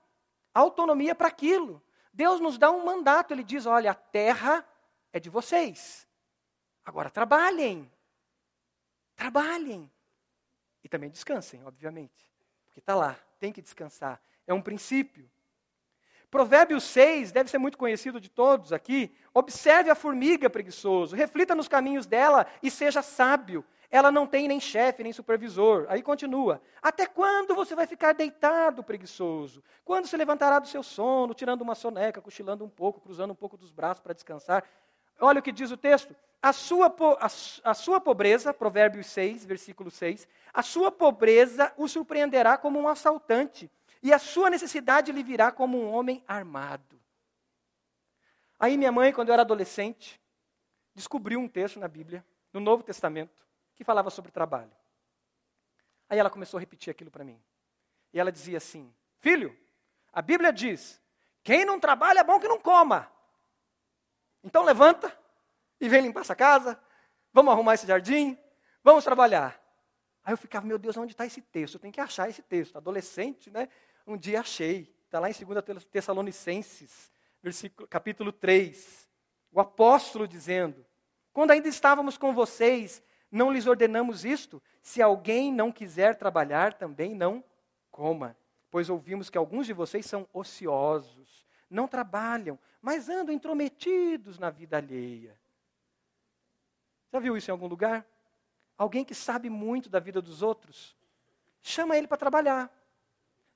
Autonomia 0.54 1.12
para 1.12 1.26
aquilo. 1.26 1.82
Deus 2.12 2.38
nos 2.38 2.56
dá 2.56 2.70
um 2.70 2.84
mandato, 2.84 3.34
ele 3.34 3.42
diz: 3.42 3.66
olha, 3.66 3.90
a 3.90 3.94
terra 3.94 4.64
é 5.12 5.18
de 5.18 5.28
vocês. 5.28 6.06
Agora 6.84 7.10
trabalhem. 7.10 7.90
Trabalhem. 9.16 9.90
E 10.84 10.88
também 10.88 11.10
descansem, 11.10 11.64
obviamente. 11.64 12.32
Porque 12.66 12.78
está 12.78 12.94
lá, 12.94 13.18
tem 13.40 13.52
que 13.52 13.60
descansar. 13.60 14.22
É 14.46 14.54
um 14.54 14.62
princípio. 14.62 15.28
Provérbios 16.34 16.82
6 16.82 17.30
deve 17.30 17.48
ser 17.48 17.58
muito 17.58 17.78
conhecido 17.78 18.20
de 18.20 18.28
todos 18.28 18.72
aqui. 18.72 19.14
Observe 19.32 19.88
a 19.88 19.94
formiga 19.94 20.50
preguiçoso, 20.50 21.14
reflita 21.14 21.54
nos 21.54 21.68
caminhos 21.68 22.06
dela 22.06 22.44
e 22.60 22.72
seja 22.72 23.02
sábio. 23.02 23.64
Ela 23.88 24.10
não 24.10 24.26
tem 24.26 24.48
nem 24.48 24.58
chefe, 24.58 25.04
nem 25.04 25.12
supervisor. 25.12 25.86
Aí 25.88 26.02
continua. 26.02 26.60
Até 26.82 27.06
quando 27.06 27.54
você 27.54 27.76
vai 27.76 27.86
ficar 27.86 28.14
deitado, 28.14 28.82
preguiçoso? 28.82 29.62
Quando 29.84 30.08
se 30.08 30.16
levantará 30.16 30.58
do 30.58 30.66
seu 30.66 30.82
sono, 30.82 31.34
tirando 31.34 31.62
uma 31.62 31.76
soneca, 31.76 32.20
cochilando 32.20 32.64
um 32.64 32.68
pouco, 32.68 33.00
cruzando 33.00 33.30
um 33.30 33.36
pouco 33.36 33.56
dos 33.56 33.70
braços 33.70 34.02
para 34.02 34.12
descansar? 34.12 34.64
Olha 35.20 35.38
o 35.38 35.42
que 35.42 35.52
diz 35.52 35.70
o 35.70 35.76
texto. 35.76 36.16
A 36.42 36.52
sua, 36.52 36.92
a, 37.20 37.26
a 37.70 37.74
sua 37.74 38.00
pobreza, 38.00 38.52
Provérbios 38.52 39.06
6, 39.06 39.44
versículo 39.44 39.88
6, 39.88 40.26
a 40.52 40.62
sua 40.62 40.90
pobreza 40.90 41.72
o 41.76 41.86
surpreenderá 41.86 42.58
como 42.58 42.80
um 42.80 42.88
assaltante, 42.88 43.70
e 44.04 44.12
a 44.12 44.18
sua 44.18 44.50
necessidade 44.50 45.10
lhe 45.10 45.22
virá 45.22 45.50
como 45.50 45.80
um 45.80 45.90
homem 45.90 46.22
armado. 46.28 47.00
Aí 48.60 48.76
minha 48.76 48.92
mãe, 48.92 49.10
quando 49.14 49.30
eu 49.30 49.32
era 49.32 49.40
adolescente, 49.40 50.20
descobriu 50.94 51.40
um 51.40 51.48
texto 51.48 51.80
na 51.80 51.88
Bíblia, 51.88 52.22
no 52.52 52.60
Novo 52.60 52.82
Testamento, 52.82 53.42
que 53.74 53.82
falava 53.82 54.10
sobre 54.10 54.30
trabalho. 54.30 54.70
Aí 56.06 56.18
ela 56.18 56.28
começou 56.28 56.58
a 56.58 56.60
repetir 56.60 56.90
aquilo 56.90 57.10
para 57.10 57.24
mim. 57.24 57.42
E 58.12 58.20
ela 58.20 58.30
dizia 58.30 58.58
assim: 58.58 58.94
Filho, 59.20 59.58
a 60.12 60.20
Bíblia 60.20 60.52
diz: 60.52 61.00
quem 61.42 61.64
não 61.64 61.80
trabalha 61.80 62.20
é 62.20 62.24
bom 62.24 62.38
que 62.38 62.46
não 62.46 62.60
coma. 62.60 63.10
Então 64.42 64.64
levanta, 64.64 65.18
e 65.80 65.88
vem 65.88 66.02
limpar 66.02 66.20
essa 66.20 66.36
casa, 66.36 66.78
vamos 67.32 67.54
arrumar 67.54 67.72
esse 67.72 67.86
jardim, 67.86 68.38
vamos 68.82 69.02
trabalhar. 69.02 69.58
Aí 70.22 70.34
eu 70.34 70.38
ficava, 70.38 70.66
meu 70.66 70.78
Deus, 70.78 70.94
onde 70.98 71.12
está 71.12 71.24
esse 71.24 71.40
texto? 71.40 71.74
Eu 71.74 71.80
tenho 71.80 71.92
que 71.92 72.00
achar 72.00 72.28
esse 72.28 72.42
texto. 72.42 72.76
Adolescente, 72.76 73.50
né? 73.50 73.68
Um 74.06 74.16
dia 74.16 74.40
achei. 74.40 74.94
Está 75.04 75.20
lá 75.20 75.30
em 75.30 75.32
2 75.32 75.84
Tessalonicenses, 75.84 77.10
versículo, 77.42 77.86
capítulo 77.88 78.32
3. 78.32 79.08
O 79.52 79.60
apóstolo 79.60 80.26
dizendo: 80.26 80.84
Quando 81.32 81.52
ainda 81.52 81.68
estávamos 81.68 82.18
com 82.18 82.34
vocês, 82.34 83.02
não 83.30 83.52
lhes 83.52 83.66
ordenamos 83.66 84.24
isto? 84.24 84.62
Se 84.82 85.00
alguém 85.00 85.52
não 85.52 85.70
quiser 85.72 86.16
trabalhar, 86.16 86.74
também 86.74 87.14
não 87.14 87.42
coma. 87.90 88.36
Pois 88.70 88.90
ouvimos 88.90 89.30
que 89.30 89.38
alguns 89.38 89.66
de 89.66 89.72
vocês 89.72 90.04
são 90.04 90.28
ociosos, 90.32 91.46
não 91.70 91.86
trabalham, 91.86 92.58
mas 92.82 93.08
andam 93.08 93.32
intrometidos 93.32 94.38
na 94.38 94.50
vida 94.50 94.76
alheia. 94.76 95.38
Já 97.12 97.20
viu 97.20 97.36
isso 97.36 97.50
em 97.50 97.52
algum 97.52 97.68
lugar? 97.68 98.04
Alguém 98.76 99.04
que 99.04 99.14
sabe 99.14 99.48
muito 99.48 99.88
da 99.88 100.00
vida 100.00 100.20
dos 100.20 100.42
outros, 100.42 100.96
chama 101.62 101.96
ele 101.96 102.08
para 102.08 102.16
trabalhar. 102.16 102.68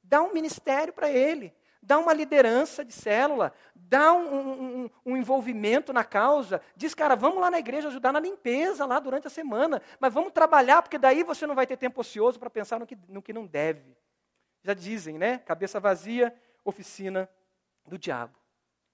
Dá 0.09 0.23
um 0.23 0.33
ministério 0.33 0.90
para 0.90 1.11
ele, 1.11 1.55
dá 1.83 1.99
uma 1.99 2.14
liderança 2.14 2.83
de 2.83 2.94
célula, 2.94 3.53
dá 3.75 4.11
um, 4.14 4.85
um, 4.85 4.90
um, 5.05 5.16
envolvimento 5.18 5.92
na 5.92 6.03
causa. 6.03 6.62
Diz, 6.75 6.94
cara, 6.94 7.14
vamos 7.14 7.38
lá 7.42 7.51
na 7.51 7.59
igreja 7.59 7.88
ajudar 7.88 8.11
na 8.11 8.18
limpeza 8.18 8.87
lá 8.87 8.99
durante 8.99 9.27
a 9.27 9.31
semana, 9.31 9.83
mas 10.01 10.14
vamos 10.14 10.33
trabalhar, 10.33 10.81
porque 10.81 10.97
daí 10.97 11.23
você 11.23 11.47
não 11.47 11.55
vai 11.55 11.66
ter 11.66 11.77
tempo 11.77 12.01
ocioso 12.01 12.38
para 12.38 12.49
pensar 12.49 12.81
no 12.81 12.87
que, 12.87 12.97
no 13.07 13.21
que 13.21 13.35
não 13.35 13.44
deve. 13.44 13.94
Já 14.62 14.73
dizem, 14.73 15.18
né? 15.18 15.38
Cabeça 15.38 15.79
vazia, 15.79 16.35
oficina 16.64 17.29
do 17.87 17.99
diabo. 17.99 18.38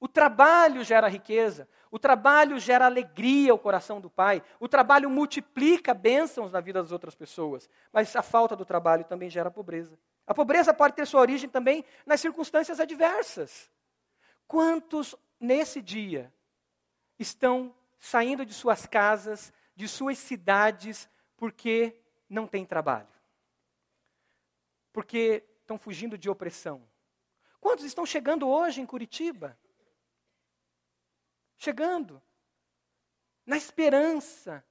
O 0.05 0.09
trabalho 0.09 0.85
gera 0.85 1.09
riqueza, 1.09 1.67
o 1.90 1.99
trabalho 1.99 2.59
gera 2.59 2.85
alegria 2.85 3.53
ao 3.53 3.59
coração 3.59 4.03
do 4.03 4.11
pai, 4.11 4.43
o 4.61 4.69
trabalho 4.69 5.09
multiplica 5.09 5.95
bênçãos 5.95 6.53
na 6.53 6.61
vida 6.61 6.83
das 6.83 6.93
outras 6.93 7.14
pessoas, 7.14 7.71
mas 7.90 8.14
a 8.14 8.21
falta 8.21 8.55
do 8.55 8.67
trabalho 8.67 9.05
também 9.05 9.31
gera 9.31 9.51
pobreza. 9.51 9.99
A 10.27 10.35
pobreza 10.35 10.75
pode 10.75 10.95
ter 10.95 11.07
sua 11.07 11.23
origem 11.23 11.49
também 11.49 11.87
nas 12.05 12.21
circunstâncias 12.21 12.81
adversas. 12.81 13.71
Quantos 14.47 15.17
nesse 15.40 15.81
dia 15.81 16.31
estão 17.19 17.75
saindo 17.99 18.45
de 18.45 18.53
suas 18.53 18.85
casas, 18.85 19.55
de 19.75 19.88
suas 19.88 20.19
cidades, 20.19 21.09
porque 21.35 21.99
não 22.29 22.47
têm 22.47 22.67
trabalho? 22.67 23.09
Porque 24.93 25.43
estão 25.62 25.79
fugindo 25.79 26.19
de 26.19 26.29
opressão? 26.29 26.87
Quantos 27.59 27.87
estão 27.87 28.05
chegando 28.05 28.47
hoje 28.47 28.83
em 28.83 28.87
Curitiba? 28.87 29.59
Chegando, 31.64 32.20
na 33.46 33.57
esperança 33.57 34.62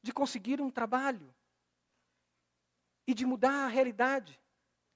de 0.00 0.12
conseguir 0.12 0.60
um 0.60 0.70
trabalho 0.70 1.34
e 3.04 3.12
de 3.12 3.26
mudar 3.26 3.64
a 3.64 3.66
realidade. 3.66 4.40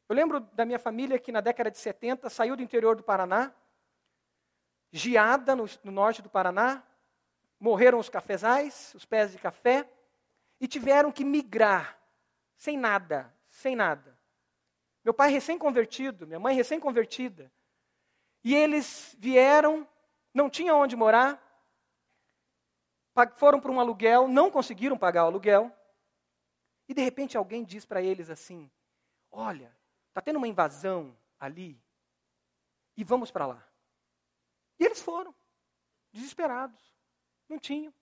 Eu 0.09 0.15
lembro 0.15 0.39
da 0.39 0.65
minha 0.65 0.79
família 0.79 1.19
que 1.19 1.33
na 1.33 1.41
década 1.41 1.69
de 1.69 1.79
70 1.79 2.31
saiu 2.31 2.57
do 2.57 2.63
interior 2.63 2.95
do 2.95 3.03
Paraná, 3.03 3.53
geada 4.93 5.57
no, 5.57 5.65
no 5.83 5.91
norte 5.91 6.23
do 6.23 6.31
Paraná, 6.31 6.85
morreram 7.59 7.99
os 7.99 8.09
cafezais, 8.09 8.95
os 8.95 9.05
pés 9.05 9.33
de 9.33 9.39
café, 9.39 9.91
e 10.61 10.69
tiveram 10.69 11.11
que 11.11 11.25
migrar, 11.25 11.99
sem 12.55 12.79
nada, 12.79 13.35
sem 13.49 13.75
nada. 13.75 14.17
Meu 15.03 15.13
pai 15.13 15.33
recém-convertido, 15.33 16.29
minha 16.29 16.39
mãe 16.39 16.55
recém-convertida. 16.55 17.51
E 18.45 18.55
eles 18.55 19.17
vieram, 19.19 19.85
não 20.33 20.49
tinham 20.49 20.81
onde 20.81 20.97
morar, 20.97 21.41
foram 23.35 23.61
para 23.61 23.71
um 23.71 23.81
aluguel, 23.81 24.29
não 24.29 24.51
conseguiram 24.51 24.97
pagar 24.97 25.25
o 25.25 25.27
aluguel. 25.27 25.71
E 26.89 26.95
de 26.95 27.03
repente 27.03 27.37
alguém 27.37 27.65
diz 27.65 27.85
para 27.85 28.03
eles 28.03 28.31
assim: 28.31 28.71
Olha, 29.31 29.77
está 30.09 30.21
tendo 30.21 30.37
uma 30.37 30.49
invasão 30.49 31.17
ali, 31.39 31.81
e 32.97 33.05
vamos 33.05 33.31
para 33.31 33.47
lá. 33.47 33.67
E 34.79 34.85
eles 34.85 35.01
foram, 35.01 35.35
desesperados, 36.13 36.79
não 37.49 37.59
tinham. 37.59 37.93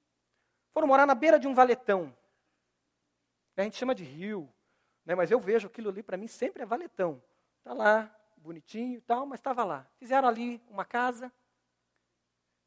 Foram 0.72 0.88
morar 0.88 1.06
na 1.06 1.14
beira 1.14 1.38
de 1.38 1.48
um 1.48 1.54
valetão. 1.54 2.16
A 3.56 3.62
gente 3.62 3.76
chama 3.76 3.94
de 3.94 4.04
rio, 4.04 4.48
né? 5.04 5.14
Mas 5.14 5.30
eu 5.30 5.40
vejo 5.40 5.66
aquilo 5.66 5.88
ali, 5.88 6.02
para 6.02 6.16
mim, 6.16 6.28
sempre 6.28 6.62
é 6.62 6.66
valetão. 6.66 7.20
Está 7.58 7.72
lá, 7.72 8.14
bonitinho 8.36 8.98
e 8.98 9.00
tal, 9.00 9.26
mas 9.26 9.40
estava 9.40 9.64
lá. 9.64 9.86
Fizeram 9.98 10.28
ali 10.28 10.62
uma 10.68 10.84
casa. 10.84 11.32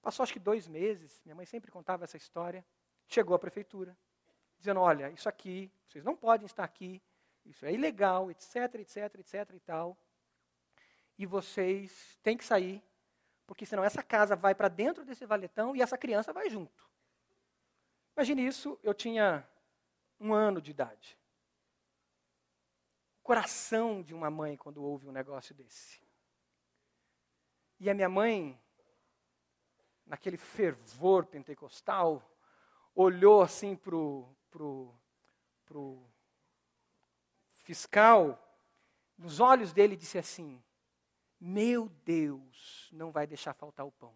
Passou 0.01 0.23
acho 0.23 0.33
que 0.33 0.39
dois 0.39 0.67
meses, 0.67 1.21
minha 1.23 1.35
mãe 1.35 1.45
sempre 1.45 1.71
contava 1.71 2.03
essa 2.03 2.17
história. 2.17 2.65
Chegou 3.07 3.35
a 3.35 3.39
prefeitura, 3.39 3.97
dizendo: 4.57 4.79
olha, 4.79 5.09
isso 5.11 5.29
aqui, 5.29 5.71
vocês 5.87 6.03
não 6.03 6.15
podem 6.15 6.45
estar 6.45 6.63
aqui, 6.63 7.01
isso 7.45 7.65
é 7.65 7.73
ilegal, 7.73 8.31
etc, 8.31 8.75
etc, 8.75 8.97
etc 9.19 9.53
e 9.53 9.59
tal. 9.59 9.97
E 11.17 11.25
vocês 11.25 12.17
têm 12.23 12.37
que 12.37 12.45
sair, 12.45 12.83
porque 13.45 13.65
senão 13.65 13.83
essa 13.83 14.01
casa 14.01 14.35
vai 14.35 14.55
para 14.55 14.67
dentro 14.67 15.05
desse 15.05 15.25
valetão 15.25 15.75
e 15.75 15.81
essa 15.81 15.97
criança 15.97 16.33
vai 16.33 16.49
junto. 16.49 16.89
Imagine 18.15 18.45
isso, 18.45 18.79
eu 18.81 18.93
tinha 18.93 19.47
um 20.19 20.33
ano 20.33 20.61
de 20.61 20.71
idade 20.71 21.21
coração 23.31 24.01
de 24.01 24.13
uma 24.13 24.29
mãe 24.29 24.57
quando 24.57 24.83
ouve 24.83 25.07
um 25.07 25.11
negócio 25.11 25.55
desse. 25.55 26.01
E 27.79 27.89
a 27.89 27.93
minha 27.93 28.09
mãe, 28.09 28.60
naquele 30.11 30.35
fervor 30.35 31.25
pentecostal, 31.25 32.21
olhou 32.93 33.41
assim 33.41 33.77
para 33.77 33.95
o 33.95 34.27
pro, 34.49 36.05
fiscal, 37.63 38.37
nos 39.17 39.39
olhos 39.39 39.71
dele 39.71 39.95
disse 39.95 40.17
assim: 40.17 40.61
Meu 41.39 41.87
Deus, 42.03 42.89
não 42.91 43.09
vai 43.09 43.25
deixar 43.25 43.53
faltar 43.53 43.85
o 43.85 43.91
pão. 43.93 44.13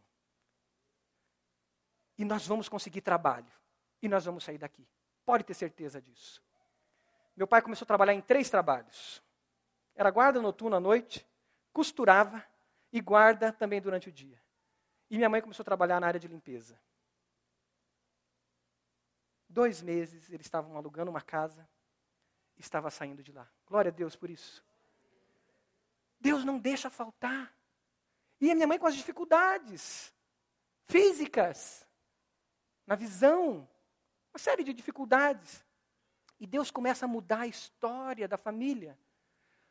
E 2.17 2.25
nós 2.25 2.45
vamos 2.45 2.67
conseguir 2.67 2.99
trabalho. 2.99 3.47
E 4.01 4.09
nós 4.09 4.25
vamos 4.25 4.43
sair 4.43 4.57
daqui. 4.57 4.85
Pode 5.25 5.45
ter 5.45 5.53
certeza 5.53 6.01
disso. 6.01 6.43
Meu 7.37 7.47
pai 7.47 7.61
começou 7.61 7.85
a 7.85 7.87
trabalhar 7.87 8.13
em 8.13 8.21
três 8.21 8.49
trabalhos. 8.49 9.23
Era 9.95 10.11
guarda 10.11 10.41
noturno 10.41 10.75
à 10.75 10.79
noite, 10.79 11.25
costurava 11.71 12.45
e 12.91 12.99
guarda 12.99 13.53
também 13.53 13.81
durante 13.81 14.09
o 14.09 14.11
dia. 14.11 14.44
E 15.09 15.17
minha 15.17 15.29
mãe 15.29 15.41
começou 15.41 15.63
a 15.63 15.65
trabalhar 15.65 15.99
na 15.99 16.07
área 16.07 16.19
de 16.19 16.27
limpeza. 16.27 16.79
Dois 19.47 19.81
meses 19.81 20.29
eles 20.29 20.45
estavam 20.45 20.75
alugando 20.75 21.11
uma 21.11 21.21
casa, 21.21 21.67
estava 22.57 22.89
saindo 22.89 23.23
de 23.23 23.31
lá. 23.31 23.47
Glória 23.65 23.89
a 23.89 23.93
Deus 23.93 24.15
por 24.15 24.29
isso. 24.29 24.63
Deus 26.19 26.43
não 26.43 26.57
deixa 26.57 26.89
faltar. 26.89 27.53
E 28.41 28.51
a 28.51 28.55
minha 28.55 28.67
mãe 28.67 28.79
com 28.79 28.87
as 28.87 28.95
dificuldades 28.95 30.13
físicas, 30.87 31.87
na 32.85 32.95
visão, 32.95 33.67
uma 34.33 34.39
série 34.39 34.63
de 34.63 34.73
dificuldades. 34.73 35.63
E 36.39 36.45
Deus 36.45 36.69
começa 36.69 37.05
a 37.05 37.07
mudar 37.07 37.41
a 37.41 37.47
história 37.47 38.27
da 38.27 38.37
família. 38.37 38.97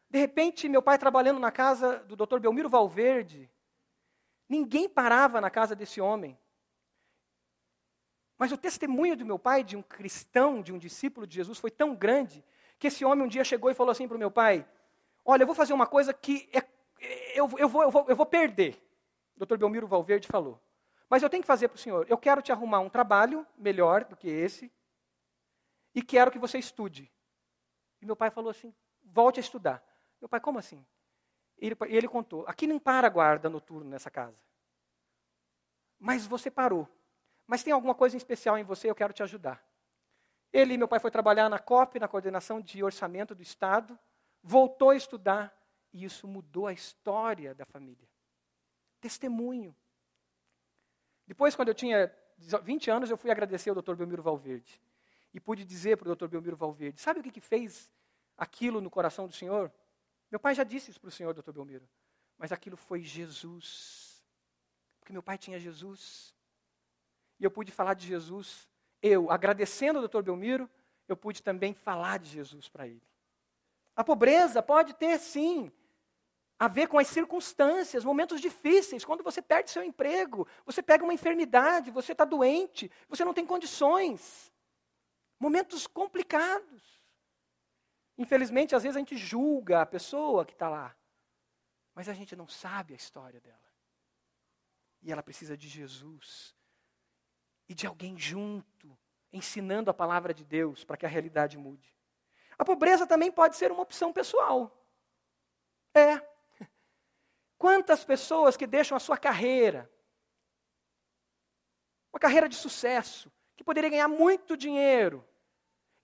De 0.09 0.19
repente, 0.19 0.69
meu 0.69 0.83
pai 0.83 0.97
trabalhando 0.97 1.39
na 1.39 1.51
casa 1.51 1.99
do 2.01 2.17
Dr. 2.17 2.39
Belmiro 2.39 2.69
Valverde, 2.69 3.51
ninguém 4.49 4.89
parava 4.89 5.41
na 5.41 5.51
casa 5.51 5.75
desse 5.75 6.01
homem. 6.01 6.39
Mas 8.37 8.53
o 8.53 8.57
testemunho 8.57 9.17
do 9.17 9.25
meu 9.25 9.39
pai, 9.39 9.63
de 9.63 9.77
um 9.77 9.83
cristão, 9.83 10.61
de 10.61 10.73
um 10.73 10.79
discípulo 10.79 11.27
de 11.27 11.35
Jesus, 11.37 11.59
foi 11.59 11.71
tão 11.71 11.95
grande 11.95 12.45
que 12.79 12.89
esse 12.89 13.05
homem 13.05 13.25
um 13.25 13.29
dia 13.29 13.45
chegou 13.45 13.71
e 13.71 13.75
falou 13.75 13.93
assim 13.93 14.09
para 14.09 14.17
o 14.17 14.19
meu 14.19 14.31
pai: 14.31 14.67
Olha, 15.25 15.43
eu 15.43 15.47
vou 15.47 15.55
fazer 15.55 15.73
uma 15.73 15.87
coisa 15.87 16.13
que 16.13 16.49
é, 16.53 16.63
eu, 17.35 17.49
eu, 17.57 17.69
vou, 17.69 17.83
eu, 17.83 17.91
vou, 17.91 18.07
eu 18.09 18.17
vou 18.17 18.27
perder. 18.27 18.81
O 19.37 19.45
Dr. 19.45 19.57
Belmiro 19.57 19.87
Valverde 19.87 20.29
falou. 20.29 20.61
Mas 21.09 21.23
eu 21.23 21.31
tenho 21.31 21.43
que 21.43 21.47
fazer 21.47 21.69
para 21.69 21.77
o 21.77 21.79
senhor. 21.79 22.07
Eu 22.09 22.19
quero 22.19 22.43
te 22.43 22.51
arrumar 22.51 22.81
um 22.81 22.89
trabalho 22.89 23.47
melhor 23.57 24.05
do 24.05 24.17
que 24.17 24.29
esse, 24.29 24.73
e 25.95 26.03
quero 26.03 26.31
que 26.31 26.39
você 26.39 26.59
estude. 26.59 27.11
E 28.01 28.07
meu 28.07 28.17
pai 28.17 28.31
falou 28.31 28.51
assim: 28.51 28.75
volte 29.03 29.39
a 29.39 29.43
estudar. 29.43 29.83
Meu 30.21 30.29
pai, 30.29 30.41
como 30.41 30.59
assim? 30.59 30.85
Ele, 31.59 31.77
ele 31.89 32.09
contou: 32.09 32.45
aqui 32.47 32.67
não 32.67 32.79
para 32.79 33.09
guarda 33.09 33.49
noturno 33.49 33.89
nessa 33.89 34.11
casa. 34.11 34.43
Mas 35.99 36.27
você 36.27 36.51
parou. 36.51 36.89
Mas 37.47 37.63
tem 37.63 37.73
alguma 37.73 37.95
coisa 37.95 38.17
em 38.17 38.19
especial 38.19 38.59
em 38.59 38.65
você, 38.65 38.89
eu 38.89 38.95
quero 38.95 39.13
te 39.13 39.23
ajudar. 39.23 39.63
Ele 40.53 40.75
e 40.75 40.79
meu 40.79 40.89
pai 40.89 41.01
foi 41.01 41.11
trabalhar 41.11 41.49
na 41.49 41.59
COP, 41.59 41.99
na 41.99 42.09
coordenação 42.09 42.61
de 42.61 42.83
orçamento 42.83 43.35
do 43.35 43.43
Estado, 43.43 43.99
voltou 44.43 44.91
a 44.91 44.97
estudar, 44.97 45.53
e 45.93 46.05
isso 46.05 46.27
mudou 46.29 46.67
a 46.67 46.73
história 46.73 47.55
da 47.55 47.65
família. 47.65 48.09
Testemunho. 49.01 49.75
Depois, 51.27 51.57
quando 51.57 51.69
eu 51.69 51.75
tinha 51.75 52.15
20 52.39 52.91
anos, 52.91 53.11
eu 53.11 53.17
fui 53.17 53.31
agradecer 53.31 53.71
ao 53.71 53.83
Dr. 53.83 53.95
Belmiro 53.95 54.23
Valverde 54.23 54.81
e 55.33 55.41
pude 55.41 55.65
dizer 55.65 55.97
para 55.97 56.11
o 56.11 56.15
Dr. 56.15 56.29
Belmiro 56.29 56.57
Valverde: 56.57 57.01
sabe 57.01 57.21
o 57.21 57.23
que, 57.23 57.31
que 57.31 57.41
fez 57.41 57.91
aquilo 58.37 58.81
no 58.81 58.91
coração 58.91 59.27
do 59.27 59.35
Senhor? 59.35 59.73
Meu 60.35 60.41
pai 60.41 60.53
já 60.53 60.65
disse 60.65 60.91
isso 60.91 61.01
para 61.01 61.07
o 61.07 61.13
Senhor, 61.13 61.33
Dr. 61.33 61.53
Belmiro, 61.53 61.89
mas 62.37 62.51
aquilo 62.51 62.77
foi 62.77 63.01
Jesus. 63.01 64.21
Porque 64.99 65.13
meu 65.13 65.23
pai 65.23 65.39
tinha 65.39 65.61
Jesus. 65.61 66.35
E 67.39 67.45
eu 67.45 67.53
pude 67.53 67.71
falar 67.71 67.95
de 67.95 68.05
Jesus. 68.05 68.69
Eu, 69.01 69.31
agradecendo 69.31 70.01
ao 70.01 70.09
Dr. 70.09 70.23
Belmiro, 70.23 70.69
eu 71.07 71.17
pude 71.17 71.41
também 71.41 71.73
falar 71.73 72.19
de 72.19 72.31
Jesus 72.31 72.69
para 72.69 72.85
ele. 72.85 73.01
A 73.95 74.03
pobreza 74.03 74.61
pode 74.61 74.95
ter, 74.95 75.21
sim, 75.21 75.71
a 76.59 76.67
ver 76.67 76.89
com 76.89 76.99
as 76.99 77.07
circunstâncias, 77.07 78.05
momentos 78.05 78.41
difíceis, 78.41 79.05
quando 79.05 79.23
você 79.23 79.41
perde 79.41 79.71
seu 79.71 79.85
emprego, 79.85 80.49
você 80.67 80.83
pega 80.83 81.05
uma 81.05 81.15
enfermidade, 81.15 81.93
você 81.93 82.11
está 82.11 82.25
doente, 82.25 82.91
você 83.09 83.25
não 83.25 83.33
tem 83.33 83.47
condições. 83.47 84.53
Momentos 85.39 85.87
complicados. 85.87 87.04
Infelizmente, 88.17 88.75
às 88.75 88.83
vezes 88.83 88.97
a 88.97 89.01
gente 89.01 89.17
julga 89.17 89.83
a 89.83 89.87
pessoa 89.87 90.45
que 90.45 90.53
está 90.53 90.69
lá, 90.69 90.97
mas 91.95 92.09
a 92.09 92.15
gente 92.15 92.37
não 92.37 92.49
sabe 92.49 92.93
a 92.93 92.97
história 92.97 93.41
dela. 93.41 93.59
E 95.03 95.11
ela 95.11 95.23
precisa 95.23 95.57
de 95.57 95.69
Jesus 95.69 96.55
e 97.69 97.75
de 97.75 97.87
alguém 97.87 98.17
junto, 98.17 98.97
ensinando 99.33 99.91
a 99.91 99.95
palavra 99.95 100.33
de 100.33 100.45
Deus 100.45 100.85
para 100.85 100.97
que 100.97 101.07
a 101.07 101.09
realidade 101.09 101.59
mude. 101.59 101.95
A 102.57 102.65
pobreza 102.65 103.07
também 103.07 103.33
pode 103.33 103.57
ser 103.57 103.73
uma 103.73 103.83
opção 103.83 104.13
pessoal. 104.13 104.71
É. 105.93 106.21
Quantas 107.59 108.05
pessoas 108.05 108.57
que 108.57 108.67
deixam 108.67 108.97
a 108.97 109.01
sua 109.01 109.19
carreira, 109.19 109.91
uma 112.13 112.21
carreira 112.21 112.49
de 112.49 112.55
sucesso, 112.55 113.31
que 113.57 113.65
poderia 113.65 113.91
ganhar 113.91 114.09
muito 114.09 114.57
dinheiro, 114.57 115.27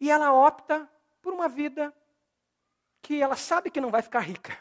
e 0.00 0.10
ela 0.10 0.32
opta 0.32 0.90
por 1.22 1.32
uma 1.32 1.48
vida 1.48 1.94
que 3.02 3.20
ela 3.20 3.36
sabe 3.36 3.70
que 3.70 3.80
não 3.80 3.90
vai 3.90 4.02
ficar 4.02 4.20
rica. 4.20 4.56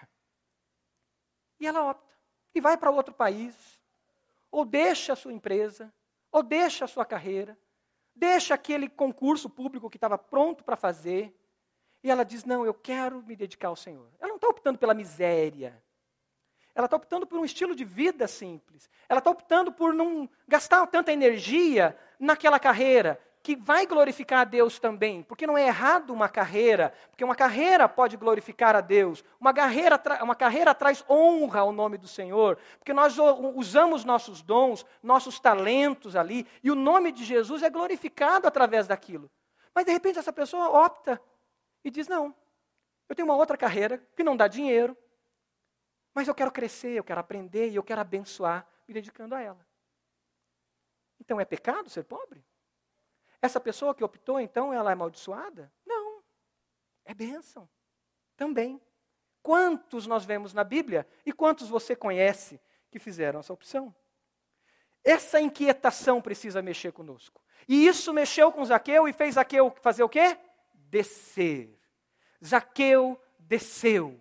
E 1.59 1.67
ela 1.67 1.89
opta 1.89 2.09
e 2.53 2.61
vai 2.61 2.77
para 2.77 2.91
outro 2.91 3.13
país, 3.13 3.55
ou 4.51 4.65
deixa 4.65 5.13
a 5.13 5.15
sua 5.15 5.33
empresa, 5.33 5.93
ou 6.31 6.41
deixa 6.41 6.85
a 6.85 6.87
sua 6.87 7.05
carreira, 7.05 7.57
deixa 8.15 8.53
aquele 8.53 8.89
concurso 8.89 9.49
público 9.49 9.89
que 9.89 9.97
estava 9.97 10.17
pronto 10.17 10.63
para 10.63 10.75
fazer, 10.75 11.35
e 12.03 12.09
ela 12.09 12.23
diz: 12.23 12.43
Não, 12.45 12.65
eu 12.65 12.73
quero 12.73 13.21
me 13.23 13.35
dedicar 13.35 13.67
ao 13.67 13.75
Senhor. 13.75 14.09
Ela 14.19 14.29
não 14.29 14.35
está 14.35 14.47
optando 14.47 14.77
pela 14.77 14.93
miséria. 14.93 15.81
Ela 16.73 16.85
está 16.85 16.95
optando 16.95 17.27
por 17.27 17.37
um 17.37 17.43
estilo 17.43 17.75
de 17.75 17.83
vida 17.83 18.27
simples. 18.27 18.89
Ela 19.09 19.19
está 19.19 19.29
optando 19.29 19.71
por 19.71 19.93
não 19.93 20.29
gastar 20.47 20.85
tanta 20.87 21.11
energia 21.11 21.97
naquela 22.19 22.59
carreira, 22.59 23.19
que 23.49 23.55
vai 23.55 23.87
glorificar 23.87 24.41
a 24.41 24.43
Deus 24.43 24.77
também, 24.77 25.23
porque 25.23 25.47
não 25.47 25.57
é 25.57 25.65
errado 25.65 26.13
uma 26.13 26.29
carreira, 26.29 26.93
porque 27.09 27.23
uma 27.23 27.33
carreira 27.33 27.89
pode 27.89 28.15
glorificar 28.15 28.75
a 28.75 28.79
Deus, 28.79 29.23
uma 29.39 29.51
carreira, 29.51 29.99
uma 30.21 30.35
carreira 30.35 30.75
traz 30.75 31.03
honra 31.09 31.61
ao 31.61 31.71
nome 31.71 31.97
do 31.97 32.07
Senhor, 32.07 32.59
porque 32.77 32.93
nós 32.93 33.17
usamos 33.55 34.05
nossos 34.05 34.43
dons, 34.43 34.85
nossos 35.01 35.39
talentos 35.39 36.15
ali, 36.15 36.45
e 36.63 36.69
o 36.69 36.75
nome 36.75 37.11
de 37.11 37.25
Jesus 37.25 37.63
é 37.63 37.71
glorificado 37.71 38.47
através 38.47 38.85
daquilo. 38.85 39.31
Mas 39.73 39.83
de 39.83 39.91
repente 39.91 40.19
essa 40.19 40.31
pessoa 40.31 40.69
opta 40.85 41.19
e 41.83 41.89
diz: 41.89 42.07
Não, 42.07 42.35
eu 43.09 43.15
tenho 43.15 43.27
uma 43.27 43.35
outra 43.35 43.57
carreira 43.57 43.97
que 44.15 44.23
não 44.23 44.37
dá 44.37 44.47
dinheiro, 44.47 44.95
mas 46.13 46.27
eu 46.27 46.35
quero 46.35 46.51
crescer, 46.51 46.91
eu 46.99 47.03
quero 47.03 47.19
aprender 47.19 47.69
e 47.69 47.77
eu 47.77 47.83
quero 47.83 48.01
abençoar, 48.01 48.67
me 48.87 48.93
dedicando 48.93 49.33
a 49.33 49.41
ela. 49.41 49.65
Então 51.19 51.41
é 51.41 51.45
pecado 51.45 51.89
ser 51.89 52.03
pobre? 52.03 52.45
Essa 53.41 53.59
pessoa 53.59 53.95
que 53.95 54.03
optou, 54.03 54.39
então, 54.39 54.73
ela 54.73 54.89
é 54.89 54.93
amaldiçoada? 54.93 55.71
Não. 55.85 56.21
É 57.05 57.13
bênção. 57.13 57.69
Também. 58.35 58.81
Quantos 59.41 60.05
nós 60.05 60.25
vemos 60.25 60.53
na 60.53 60.63
Bíblia 60.63 61.07
e 61.25 61.31
quantos 61.31 61.69
você 61.69 61.95
conhece 61.95 62.59
que 62.91 62.99
fizeram 62.99 63.39
essa 63.39 63.53
opção? 63.53 63.95
Essa 65.03 65.39
inquietação 65.39 66.21
precisa 66.21 66.61
mexer 66.61 66.91
conosco. 66.91 67.41
E 67.67 67.87
isso 67.87 68.13
mexeu 68.13 68.51
com 68.51 68.65
Zaqueu 68.65 69.07
e 69.07 69.13
fez 69.13 69.35
Zaqueu 69.35 69.73
fazer 69.81 70.03
o 70.03 70.09
quê? 70.09 70.37
Descer. 70.73 71.79
Zaqueu 72.43 73.19
desceu 73.37 74.19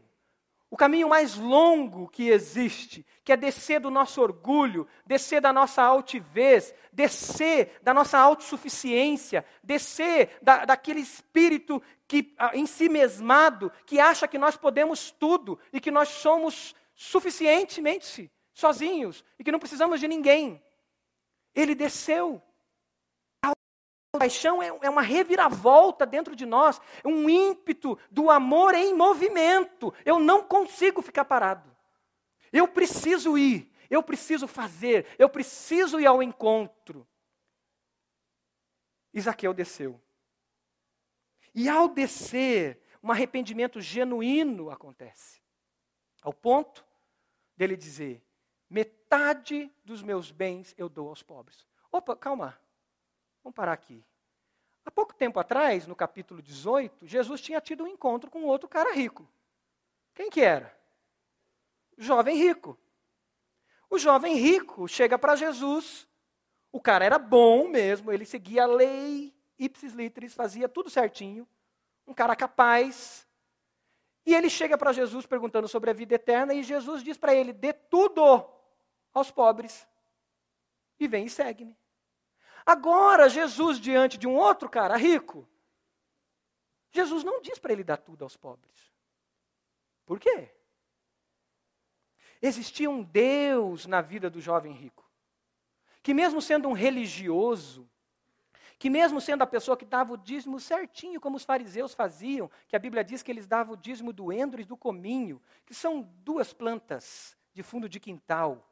o 0.71 0.77
caminho 0.77 1.09
mais 1.09 1.37
longo 1.37 2.09
que 2.09 2.29
existe, 2.29 3.07
que 3.25 3.33
é 3.33 3.37
descer 3.37 3.81
do 3.81 3.91
nosso 3.91 4.21
orgulho, 4.21 4.87
descer 5.07 5.41
da 5.41 5.53
nossa 5.53 5.83
altivez, 5.83 6.75
descer 6.93 7.79
da 7.83 7.95
nossa 7.95 8.19
autossuficiência, 8.19 9.45
descer 9.63 10.39
da, 10.43 10.67
daquele 10.67 11.01
espírito 11.01 11.83
que, 12.07 12.35
em 12.53 12.67
si 12.67 12.89
mesmado, 12.89 13.73
que 13.87 13.99
acha 13.99 14.29
que 14.29 14.39
nós 14.39 14.57
podemos 14.57 15.11
tudo 15.11 15.59
e 15.73 15.81
que 15.81 15.91
nós 15.91 16.09
somos 16.09 16.75
suficientemente 16.95 18.31
sozinhos 18.53 19.25
e 19.39 19.45
que 19.45 19.53
não 19.53 19.59
precisamos 19.59 20.01
de 20.01 20.09
ninguém. 20.09 20.63
Ele 21.55 21.75
desceu 21.75 22.43
paixão 24.19 24.63
é, 24.63 24.69
é 24.83 24.91
uma 24.91 25.03
reviravolta 25.03 26.05
dentro 26.05 26.35
de 26.35 26.45
nós, 26.45 26.81
um 27.05 27.29
ímpeto 27.29 27.99
do 28.11 28.31
amor 28.31 28.75
em 28.75 28.95
movimento. 28.95 29.93
Eu 30.05 30.19
não 30.19 30.43
consigo 30.43 31.01
ficar 31.03 31.25
parado. 31.25 31.75
Eu 32.53 32.67
preciso 32.67 33.37
ir, 33.37 33.71
eu 33.91 34.03
preciso 34.03 34.47
fazer, 34.47 35.07
eu 35.19 35.29
preciso 35.29 36.01
ir 36.01 36.07
ao 36.07 36.23
encontro. 36.23 37.07
Isaqueu 39.13 39.53
desceu. 39.53 40.01
E 41.55 41.69
ao 41.69 41.89
descer, 41.89 42.81
um 43.03 43.11
arrependimento 43.11 43.81
genuíno 43.81 44.71
acontece. 44.71 45.41
Ao 46.23 46.33
ponto 46.33 46.85
dele 47.57 47.77
dizer: 47.77 48.23
metade 48.69 49.73
dos 49.85 50.03
meus 50.03 50.31
bens 50.31 50.75
eu 50.77 50.89
dou 50.89 51.09
aos 51.09 51.23
pobres. 51.23 51.67
Opa, 51.91 52.15
calma. 52.15 52.61
Vamos 53.43 53.55
parar 53.55 53.73
aqui. 53.73 54.05
Há 54.89 54.91
pouco 54.91 55.15
tempo 55.15 55.39
atrás, 55.39 55.87
no 55.87 55.95
capítulo 55.95 56.41
18, 56.41 57.07
Jesus 57.07 57.43
tinha 57.43 57.61
tido 57.61 57.85
um 57.85 57.87
encontro 57.87 58.31
com 58.31 58.45
outro 58.45 58.67
cara 58.67 58.95
rico. 58.95 59.31
Quem 60.15 60.31
que 60.31 60.41
era? 60.41 60.75
Jovem 61.99 62.39
rico. 62.39 62.79
O 63.91 63.99
jovem 63.99 64.37
rico 64.37 64.89
chega 64.89 65.19
para 65.19 65.37
Jesus. 65.37 66.09
O 66.73 66.81
cara 66.81 67.05
era 67.05 67.19
bom 67.19 67.69
mesmo, 67.69 68.11
ele 68.11 68.25
seguia 68.25 68.63
a 68.63 68.67
lei, 68.67 69.37
ipsis 69.59 69.93
literis, 69.93 70.33
fazia 70.33 70.67
tudo 70.67 70.89
certinho. 70.89 71.47
Um 72.07 72.15
cara 72.15 72.35
capaz. 72.35 73.29
E 74.25 74.35
ele 74.35 74.49
chega 74.49 74.79
para 74.79 74.95
Jesus 74.95 75.27
perguntando 75.27 75.69
sobre 75.69 75.91
a 75.91 75.93
vida 75.93 76.15
eterna 76.15 76.55
e 76.55 76.63
Jesus 76.63 77.03
diz 77.03 77.19
para 77.19 77.35
ele: 77.35 77.53
dê 77.53 77.75
tudo 77.75 78.23
aos 79.13 79.31
pobres 79.31 79.87
e 80.99 81.07
vem 81.07 81.27
e 81.27 81.31
segue-me. 81.31 81.77
Agora, 82.69 83.31
Jesus, 83.31 83.81
diante 83.81 84.19
de 84.19 84.27
um 84.27 84.37
outro 84.37 84.69
cara 84.69 84.95
rico, 84.95 85.49
Jesus 86.91 87.25
não 87.25 87.41
diz 87.41 87.59
para 87.59 87.73
ele 87.73 87.83
dar 87.83 87.97
tudo 87.97 88.25
aos 88.25 88.37
pobres. 88.37 88.93
Por 90.05 90.21
quê? 90.21 90.51
Existia 92.43 92.91
um 92.91 93.03
Deus 93.03 93.87
na 93.87 94.03
vida 94.03 94.29
do 94.29 94.39
jovem 94.39 94.75
rico, 94.75 95.11
que, 96.03 96.13
mesmo 96.13 96.43
sendo 96.43 96.69
um 96.69 96.75
religioso, 96.75 97.89
que, 98.79 98.91
mesmo 98.91 99.19
sendo 99.19 99.41
a 99.41 99.47
pessoa 99.47 99.75
que 99.75 99.87
dava 99.87 100.13
o 100.13 100.19
dízimo 100.19 100.61
certinho, 100.61 101.23
como 101.23 101.39
os 101.39 101.45
fariseus 101.45 101.95
faziam, 101.95 102.51
que 102.69 102.77
a 102.77 102.79
Bíblia 102.79 103.03
diz 103.03 103.23
que 103.23 103.31
eles 103.31 103.47
davam 103.47 103.73
o 103.73 103.79
dízimo 103.79 104.13
do 104.13 104.31
endro 104.31 104.61
e 104.61 104.67
do 104.67 104.77
cominho, 104.77 105.41
que 105.65 105.73
são 105.73 106.03
duas 106.19 106.53
plantas 106.53 107.35
de 107.55 107.63
fundo 107.63 107.89
de 107.89 107.99
quintal. 107.99 108.63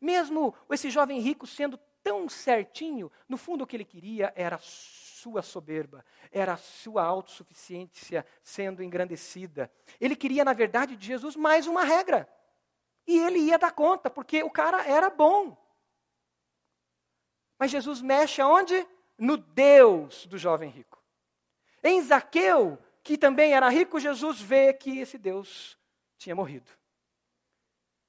Mesmo 0.00 0.54
esse 0.70 0.88
jovem 0.88 1.20
rico 1.20 1.46
sendo 1.46 1.78
tão 2.02 2.28
certinho, 2.28 3.10
no 3.28 3.36
fundo 3.36 3.64
o 3.64 3.66
que 3.66 3.76
ele 3.76 3.84
queria 3.84 4.32
era 4.36 4.58
sua 4.58 5.42
soberba, 5.42 6.04
era 6.30 6.54
a 6.54 6.56
sua 6.56 7.04
autossuficiência 7.04 8.24
sendo 8.42 8.82
engrandecida. 8.82 9.70
Ele 10.00 10.16
queria, 10.16 10.44
na 10.44 10.52
verdade, 10.52 10.96
de 10.96 11.06
Jesus 11.06 11.36
mais 11.36 11.66
uma 11.66 11.84
regra. 11.84 12.28
E 13.06 13.18
ele 13.18 13.38
ia 13.38 13.58
dar 13.58 13.72
conta, 13.72 14.08
porque 14.08 14.42
o 14.42 14.50
cara 14.50 14.84
era 14.86 15.10
bom. 15.10 15.56
Mas 17.58 17.70
Jesus 17.70 18.00
mexe 18.00 18.40
aonde? 18.40 18.86
No 19.18 19.36
Deus 19.36 20.26
do 20.26 20.38
jovem 20.38 20.70
rico. 20.70 21.02
Em 21.82 22.00
Zaqueu, 22.02 22.78
que 23.02 23.18
também 23.18 23.52
era 23.52 23.68
rico, 23.68 24.00
Jesus 24.00 24.40
vê 24.40 24.72
que 24.72 24.98
esse 24.98 25.18
Deus 25.18 25.76
tinha 26.16 26.34
morrido. 26.34 26.70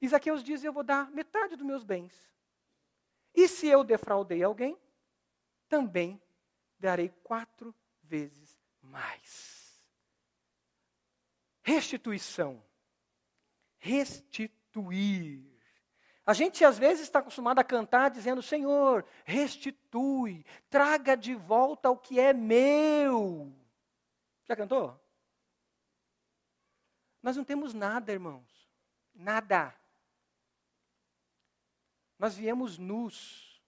E 0.01 0.07
Zaqueus 0.07 0.43
diz: 0.43 0.63
Eu 0.63 0.71
vou 0.71 0.83
dar 0.83 1.11
metade 1.11 1.55
dos 1.55 1.65
meus 1.65 1.83
bens 1.83 2.31
e 3.33 3.47
se 3.47 3.67
eu 3.67 3.83
defraudei 3.83 4.43
alguém, 4.43 4.77
também 5.69 6.21
darei 6.77 7.09
quatro 7.23 7.73
vezes 8.03 8.59
mais. 8.81 9.81
Restituição. 11.61 12.63
Restituir. 13.79 15.49
A 16.25 16.33
gente 16.33 16.63
às 16.63 16.77
vezes 16.77 17.03
está 17.03 17.19
acostumado 17.19 17.59
a 17.59 17.63
cantar 17.63 18.09
dizendo: 18.09 18.41
Senhor, 18.41 19.05
restitui, 19.25 20.45
traga 20.69 21.15
de 21.15 21.33
volta 21.33 21.89
o 21.89 21.97
que 21.97 22.19
é 22.19 22.33
meu. 22.33 23.55
Já 24.45 24.55
cantou? 24.55 24.99
Nós 27.21 27.37
não 27.37 27.43
temos 27.43 27.73
nada, 27.73 28.11
irmãos. 28.11 28.69
Nada. 29.13 29.75
Nós 32.21 32.35
viemos 32.35 32.77
nus 32.77 33.59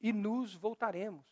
e 0.00 0.14
nus 0.14 0.54
voltaremos. 0.54 1.26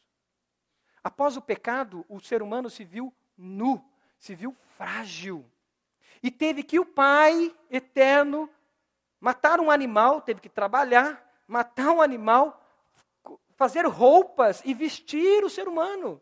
Após 1.02 1.38
o 1.38 1.40
pecado, 1.40 2.04
o 2.06 2.20
ser 2.20 2.42
humano 2.42 2.68
se 2.68 2.84
viu 2.84 3.14
nu, 3.34 3.82
se 4.18 4.34
viu 4.34 4.54
frágil. 4.76 5.50
E 6.22 6.30
teve 6.30 6.62
que 6.62 6.78
o 6.78 6.84
Pai 6.84 7.56
eterno 7.70 8.46
matar 9.18 9.58
um 9.58 9.70
animal, 9.70 10.20
teve 10.20 10.42
que 10.42 10.50
trabalhar, 10.50 11.26
matar 11.48 11.90
um 11.92 12.02
animal, 12.02 12.62
fazer 13.56 13.86
roupas 13.86 14.60
e 14.66 14.74
vestir 14.74 15.42
o 15.42 15.48
ser 15.48 15.66
humano. 15.66 16.20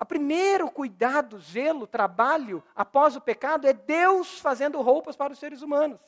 O 0.00 0.06
primeiro 0.06 0.70
cuidado, 0.70 1.38
zelo, 1.40 1.86
trabalho 1.86 2.64
após 2.74 3.16
o 3.16 3.20
pecado 3.20 3.66
é 3.66 3.74
Deus 3.74 4.40
fazendo 4.40 4.80
roupas 4.80 5.14
para 5.14 5.34
os 5.34 5.38
seres 5.38 5.60
humanos. 5.60 6.00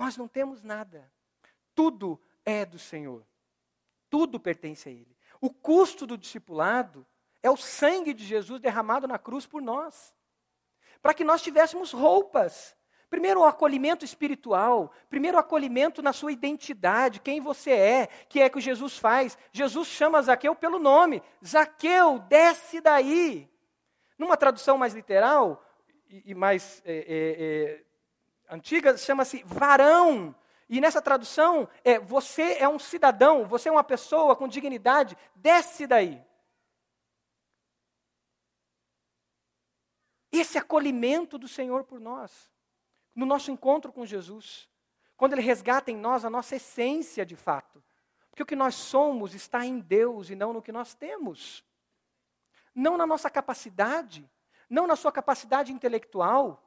Nós 0.00 0.16
não 0.16 0.26
temos 0.26 0.62
nada. 0.62 1.12
Tudo 1.74 2.18
é 2.42 2.64
do 2.64 2.78
Senhor. 2.78 3.22
Tudo 4.08 4.40
pertence 4.40 4.88
a 4.88 4.92
Ele. 4.92 5.14
O 5.42 5.50
custo 5.50 6.06
do 6.06 6.16
discipulado 6.16 7.06
é 7.42 7.50
o 7.50 7.56
sangue 7.58 8.14
de 8.14 8.24
Jesus 8.24 8.62
derramado 8.62 9.06
na 9.06 9.18
cruz 9.18 9.46
por 9.46 9.60
nós. 9.60 10.14
Para 11.02 11.12
que 11.12 11.22
nós 11.22 11.42
tivéssemos 11.42 11.92
roupas. 11.92 12.74
Primeiro, 13.10 13.40
o 13.40 13.44
acolhimento 13.44 14.02
espiritual. 14.02 14.90
Primeiro, 15.10 15.36
o 15.36 15.40
acolhimento 15.40 16.00
na 16.00 16.14
sua 16.14 16.32
identidade, 16.32 17.20
quem 17.20 17.38
você 17.38 17.72
é, 17.72 18.06
que 18.26 18.40
é 18.40 18.48
que 18.48 18.58
Jesus 18.58 18.96
faz. 18.96 19.36
Jesus 19.52 19.86
chama 19.86 20.22
Zaqueu 20.22 20.54
pelo 20.54 20.78
nome: 20.78 21.22
Zaqueu, 21.46 22.20
desce 22.20 22.80
daí. 22.80 23.50
Numa 24.18 24.38
tradução 24.38 24.78
mais 24.78 24.94
literal 24.94 25.62
e, 26.08 26.34
mais 26.34 26.80
é, 26.86 26.94
é, 26.94 27.82
é, 27.82 27.89
antiga, 28.50 28.96
chama-se 28.98 29.42
varão. 29.44 30.34
E 30.68 30.80
nessa 30.80 31.00
tradução, 31.00 31.68
é, 31.82 31.98
você 31.98 32.54
é 32.58 32.68
um 32.68 32.78
cidadão, 32.78 33.46
você 33.46 33.68
é 33.68 33.72
uma 33.72 33.84
pessoa 33.84 34.36
com 34.36 34.46
dignidade, 34.46 35.16
desce 35.34 35.86
daí. 35.86 36.22
Esse 40.30 40.58
acolhimento 40.58 41.36
do 41.36 41.48
Senhor 41.48 41.84
por 41.84 41.98
nós, 41.98 42.48
no 43.14 43.26
nosso 43.26 43.50
encontro 43.50 43.92
com 43.92 44.06
Jesus, 44.06 44.68
quando 45.16 45.32
Ele 45.32 45.42
resgata 45.42 45.90
em 45.90 45.96
nós 45.96 46.24
a 46.24 46.30
nossa 46.30 46.56
essência 46.56 47.26
de 47.26 47.34
fato. 47.34 47.82
Porque 48.30 48.42
o 48.44 48.46
que 48.46 48.54
nós 48.54 48.76
somos 48.76 49.34
está 49.34 49.66
em 49.66 49.80
Deus 49.80 50.30
e 50.30 50.36
não 50.36 50.52
no 50.52 50.62
que 50.62 50.70
nós 50.70 50.94
temos. 50.94 51.64
Não 52.72 52.96
na 52.96 53.06
nossa 53.06 53.28
capacidade, 53.28 54.30
não 54.68 54.86
na 54.86 54.94
sua 54.94 55.10
capacidade 55.10 55.72
intelectual, 55.72 56.64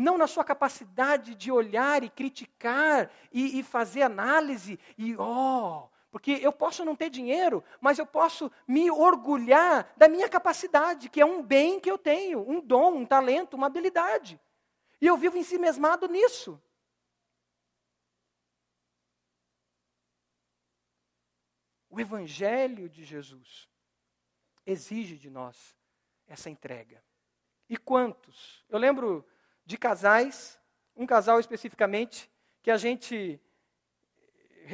não 0.00 0.16
na 0.16 0.26
sua 0.26 0.42
capacidade 0.42 1.34
de 1.34 1.52
olhar 1.52 2.02
e 2.02 2.08
criticar 2.08 3.10
e, 3.30 3.58
e 3.58 3.62
fazer 3.62 4.02
análise 4.02 4.80
e, 4.96 5.14
ó, 5.16 5.84
oh, 5.84 5.90
porque 6.10 6.32
eu 6.42 6.52
posso 6.52 6.84
não 6.84 6.96
ter 6.96 7.10
dinheiro, 7.10 7.62
mas 7.80 7.98
eu 7.98 8.06
posso 8.06 8.50
me 8.66 8.90
orgulhar 8.90 9.92
da 9.96 10.08
minha 10.08 10.28
capacidade, 10.28 11.10
que 11.10 11.20
é 11.20 11.26
um 11.26 11.42
bem 11.42 11.78
que 11.78 11.90
eu 11.90 11.98
tenho, 11.98 12.40
um 12.40 12.60
dom, 12.60 12.96
um 12.96 13.06
talento, 13.06 13.54
uma 13.54 13.66
habilidade. 13.66 14.40
E 15.00 15.06
eu 15.06 15.16
vivo 15.16 15.36
em 15.36 15.42
si 15.42 15.58
mesmado 15.58 16.08
nisso. 16.08 16.60
O 21.90 22.00
Evangelho 22.00 22.88
de 22.88 23.04
Jesus 23.04 23.68
exige 24.64 25.16
de 25.16 25.28
nós 25.28 25.76
essa 26.26 26.48
entrega. 26.48 27.04
E 27.68 27.76
quantos? 27.76 28.64
Eu 28.68 28.78
lembro 28.78 29.26
de 29.70 29.78
casais, 29.78 30.58
um 30.96 31.06
casal 31.06 31.38
especificamente, 31.38 32.28
que 32.60 32.72
a 32.72 32.76
gente 32.76 33.40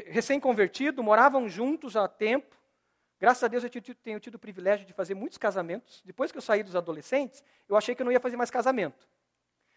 recém-convertido, 0.07 1.03
moravam 1.03 1.47
juntos 1.49 1.97
há 1.97 2.09
tempo. 2.09 2.57
Graças 3.21 3.45
a 3.45 3.49
Deus 3.49 3.63
eu 3.63 3.71
tenho 4.03 4.19
tido 4.19 4.37
o 4.37 4.39
privilégio 4.39 4.87
de 4.87 4.95
fazer 4.95 5.15
muitos 5.15 5.37
casamentos. 5.37 6.03
Depois 6.03 6.33
que 6.33 6.39
eu 6.39 6.43
saí 6.43 6.63
dos 6.63 6.75
adolescentes, 6.75 7.45
eu 7.69 7.77
achei 7.77 7.95
que 7.95 8.01
eu 8.01 8.05
não 8.07 8.13
ia 8.13 8.21
fazer 8.21 8.39
mais 8.39 8.51
casamento. 8.51 9.07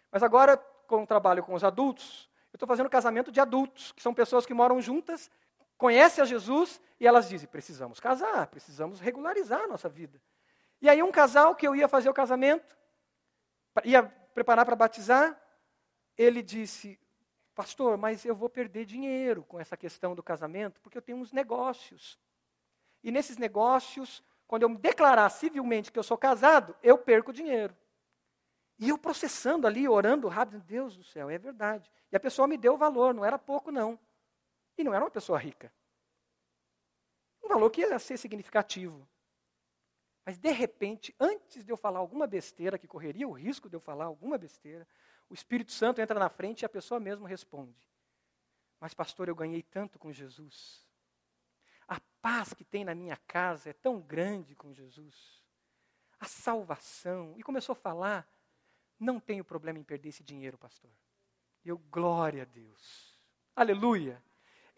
Mas 0.10 0.24
agora, 0.24 0.56
com 0.88 1.04
o 1.04 1.08
trabalho 1.08 1.44
com 1.44 1.54
os 1.54 1.66
adultos, 1.66 2.30
eu 2.54 2.56
estou 2.56 2.68
fazendo 2.68 2.90
casamento 2.90 3.30
de 3.30 3.42
adultos, 3.42 3.92
que 3.92 4.02
são 4.02 4.14
pessoas 4.14 4.46
que 4.46 4.54
moram 4.54 4.82
juntas, 4.82 5.30
conhecem 5.78 6.22
a 6.22 6.26
Jesus 6.26 6.82
e 6.98 7.06
elas 7.06 7.28
dizem: 7.28 7.48
precisamos 7.48 8.00
casar, 8.00 8.48
precisamos 8.48 9.02
regularizar 9.02 9.62
a 9.64 9.68
nossa 9.68 9.90
vida. 9.90 10.20
E 10.82 10.90
aí, 10.90 11.04
um 11.04 11.12
casal 11.12 11.56
que 11.56 11.68
eu 11.68 11.76
ia 11.76 11.90
fazer 11.90 12.10
o 12.10 12.14
casamento, 12.14 12.78
ia 13.84 14.12
preparar 14.40 14.66
para 14.66 14.76
batizar, 14.76 15.38
ele 16.18 16.42
disse: 16.42 16.98
Pastor, 17.54 17.98
mas 17.98 18.24
eu 18.24 18.34
vou 18.34 18.50
perder 18.50 18.86
dinheiro 18.86 19.44
com 19.44 19.60
essa 19.60 19.76
questão 19.76 20.16
do 20.16 20.24
casamento, 20.24 20.80
porque 20.80 20.98
eu 20.98 21.02
tenho 21.02 21.18
uns 21.18 21.34
negócios. 21.34 22.18
E 23.04 23.12
nesses 23.12 23.38
negócios, 23.38 24.24
quando 24.48 24.64
eu 24.64 24.70
me 24.70 24.78
declarar 24.78 25.30
civilmente 25.30 25.92
que 25.92 26.00
eu 26.00 26.04
sou 26.04 26.18
casado, 26.18 26.74
eu 26.82 26.98
perco 26.98 27.34
dinheiro. 27.34 27.76
E 28.78 28.88
eu 28.88 28.98
processando 28.98 29.68
ali, 29.68 29.90
orando 29.90 30.30
rápido, 30.30 30.62
Deus 30.62 30.96
do 30.96 31.04
céu, 31.04 31.30
é 31.30 31.38
verdade. 31.38 31.92
E 32.10 32.16
a 32.16 32.20
pessoa 32.20 32.48
me 32.48 32.56
deu 32.56 32.76
o 32.76 32.78
valor, 32.78 33.14
não 33.14 33.26
era 33.26 33.38
pouco 33.38 33.74
não. 33.74 34.00
E 34.78 34.86
não 34.86 34.94
era 34.94 35.04
uma 35.04 35.12
pessoa 35.12 35.38
rica. 35.38 35.70
Um 37.44 37.50
valor 37.50 37.70
que 37.70 37.82
ia 37.82 38.00
ser 38.00 38.16
significativo. 38.16 39.06
Mas 40.30 40.38
de 40.38 40.52
repente, 40.52 41.16
antes 41.20 41.66
de 41.66 41.72
eu 41.72 41.76
falar 41.76 41.98
alguma 41.98 42.28
besteira, 42.28 42.78
que 42.78 42.88
correria 42.88 43.28
o 43.28 43.32
risco 43.32 43.68
de 43.68 43.76
eu 43.76 43.80
falar 43.80 44.06
alguma 44.06 44.38
besteira, 44.38 44.88
o 45.28 45.34
Espírito 45.34 45.72
Santo 45.72 46.00
entra 46.02 46.20
na 46.20 46.30
frente 46.30 46.62
e 46.62 46.66
a 46.68 46.70
pessoa 46.70 47.00
mesmo 47.00 47.26
responde. 47.26 47.90
Mas, 48.80 48.94
pastor, 48.94 49.28
eu 49.28 49.34
ganhei 49.34 49.64
tanto 49.64 49.98
com 49.98 50.14
Jesus. 50.14 50.86
A 51.88 52.00
paz 52.22 52.54
que 52.54 52.64
tem 52.64 52.86
na 52.86 52.94
minha 52.94 53.18
casa 53.26 53.72
é 53.72 53.74
tão 53.74 54.00
grande 54.00 54.54
com 54.54 54.72
Jesus. 54.72 55.44
A 56.20 56.28
salvação. 56.28 57.34
E 57.36 57.42
começou 57.42 57.74
a 57.74 57.76
falar: 57.76 58.32
não 59.00 59.20
tenho 59.20 59.44
problema 59.44 59.80
em 59.80 59.84
perder 59.84 60.10
esse 60.10 60.24
dinheiro, 60.24 60.60
pastor. 60.60 60.92
Eu, 61.66 61.80
glória 61.90 62.44
a 62.44 62.46
Deus. 62.46 63.20
Aleluia. 63.56 64.22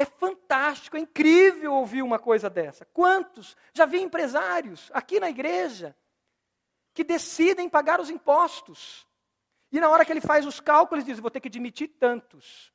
É 0.01 0.05
fantástico, 0.05 0.97
é 0.97 0.99
incrível 0.99 1.73
ouvir 1.73 2.01
uma 2.01 2.17
coisa 2.17 2.49
dessa. 2.49 2.85
Quantos? 2.85 3.55
Já 3.71 3.85
vi 3.85 4.01
empresários 4.01 4.89
aqui 4.93 5.19
na 5.19 5.29
igreja 5.29 5.95
que 6.91 7.03
decidem 7.03 7.69
pagar 7.69 8.01
os 8.01 8.09
impostos 8.09 9.05
e 9.71 9.79
na 9.79 9.89
hora 9.89 10.03
que 10.03 10.11
ele 10.11 10.19
faz 10.19 10.43
os 10.45 10.59
cálculos, 10.59 11.05
diz: 11.05 11.19
vou 11.19 11.29
ter 11.29 11.39
que 11.39 11.49
demitir 11.49 11.87
tantos. 11.99 12.73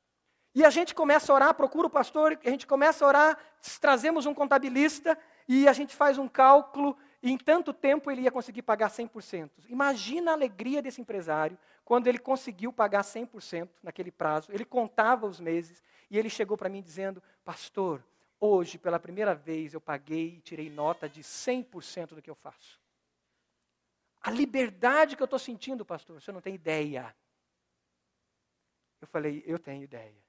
E 0.55 0.63
a 0.63 0.69
gente 0.69 0.95
começa 0.95 1.31
a 1.31 1.35
orar, 1.35 1.53
procura 1.53 1.87
o 1.87 1.89
pastor, 1.89 2.39
a 2.43 2.49
gente 2.49 2.65
começa 2.65 3.03
a 3.03 3.07
orar, 3.09 3.37
trazemos 3.81 4.25
um 4.25 4.33
contabilista 4.33 5.17
e 5.49 5.67
a 5.67 5.73
gente 5.73 5.93
faz 5.93 6.17
um 6.17 6.29
cálculo, 6.29 6.97
e 7.21 7.29
em 7.29 7.37
tanto 7.37 7.73
tempo 7.73 8.09
ele 8.09 8.21
ia 8.21 8.31
conseguir 8.31 8.61
pagar 8.61 8.89
100%. 8.89 9.49
Imagina 9.67 10.31
a 10.31 10.33
alegria 10.33 10.81
desse 10.81 11.01
empresário 11.01 11.57
quando 11.87 12.07
ele 12.07 12.19
conseguiu 12.19 12.73
pagar 12.73 13.01
100% 13.01 13.69
naquele 13.81 14.11
prazo. 14.11 14.51
Ele 14.51 14.65
contava 14.65 15.25
os 15.25 15.39
meses 15.39 15.81
e 16.09 16.17
ele 16.17 16.29
chegou 16.29 16.57
para 16.57 16.67
mim 16.67 16.81
dizendo: 16.81 17.23
Pastor, 17.45 18.03
hoje 18.41 18.77
pela 18.77 18.99
primeira 18.99 19.33
vez 19.33 19.73
eu 19.73 19.79
paguei 19.79 20.35
e 20.35 20.41
tirei 20.41 20.69
nota 20.69 21.07
de 21.07 21.23
100% 21.23 22.07
do 22.15 22.21
que 22.21 22.29
eu 22.29 22.35
faço. 22.35 22.77
A 24.19 24.29
liberdade 24.29 25.15
que 25.15 25.23
eu 25.23 25.25
estou 25.27 25.39
sentindo, 25.39 25.85
pastor, 25.85 26.19
você 26.19 26.29
não 26.29 26.41
tem 26.41 26.55
ideia. 26.55 27.15
Eu 28.99 29.07
falei, 29.07 29.41
eu 29.47 29.57
tenho 29.57 29.81
ideia. 29.81 30.21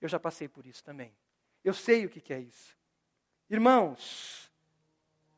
Eu 0.00 0.08
já 0.08 0.20
passei 0.20 0.46
por 0.46 0.64
isso 0.66 0.84
também. 0.84 1.12
Eu 1.64 1.74
sei 1.74 2.06
o 2.06 2.08
que, 2.08 2.20
que 2.20 2.32
é 2.32 2.38
isso. 2.38 2.78
Irmãos, 3.50 4.52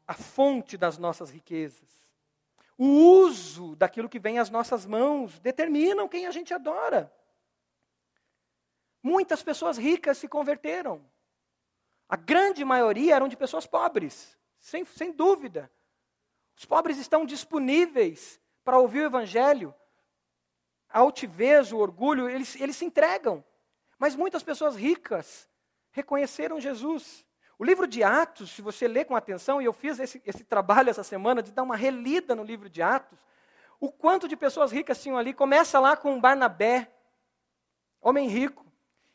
a 0.07 0.13
fonte 0.13 0.77
das 0.77 0.99
nossas 0.99 1.31
riquezas, 1.31 2.08
o 2.79 2.87
uso 2.87 3.75
daquilo 3.75 4.09
que 4.09 4.21
vem 4.21 4.39
às 4.39 4.49
nossas 4.49 4.87
mãos, 4.87 5.41
determinam 5.41 6.09
quem 6.09 6.27
a 6.27 6.31
gente 6.31 6.55
adora. 6.55 7.13
Muitas 9.03 9.43
pessoas 9.43 9.77
ricas 9.77 10.17
se 10.17 10.29
converteram. 10.29 11.05
A 12.09 12.17
grande 12.17 12.65
maioria 12.65 13.17
eram 13.17 13.27
de 13.27 13.37
pessoas 13.37 13.67
pobres, 13.67 14.39
sem, 14.61 14.85
sem 14.85 15.11
dúvida. 15.11 15.71
Os 16.57 16.65
pobres 16.65 16.99
estão 16.99 17.27
disponíveis 17.27 18.41
para 18.65 18.79
ouvir 18.79 19.01
o 19.01 19.07
Evangelho. 19.07 19.75
A 20.89 21.01
altivez, 21.01 21.73
o 21.73 21.79
orgulho, 21.79 22.29
eles, 22.31 22.59
eles 22.61 22.77
se 22.77 22.85
entregam. 22.85 23.45
Mas 23.99 24.15
muitas 24.15 24.43
pessoas 24.45 24.77
ricas 24.77 25.49
reconheceram 25.91 26.61
Jesus. 26.61 27.27
O 27.59 27.65
livro 27.65 27.89
de 27.89 28.05
Atos, 28.05 28.53
se 28.53 28.63
você 28.63 28.87
ler 28.87 29.05
com 29.05 29.17
atenção, 29.17 29.61
e 29.61 29.65
eu 29.65 29.73
fiz 29.73 29.99
esse, 29.99 30.23
esse 30.25 30.45
trabalho 30.45 30.91
essa 30.91 31.03
semana 31.03 31.43
de 31.43 31.51
dar 31.51 31.65
uma 31.65 31.75
relida 31.75 32.35
no 32.35 32.45
livro 32.45 32.71
de 32.71 32.81
Atos, 32.81 33.19
o 33.81 33.91
quanto 33.91 34.29
de 34.29 34.37
pessoas 34.37 34.71
ricas 34.71 35.03
tinham 35.03 35.19
ali, 35.19 35.35
começa 35.35 35.81
lá 35.81 35.97
com 35.97 36.21
Barnabé, 36.21 36.89
homem 38.01 38.29
rico, 38.29 38.65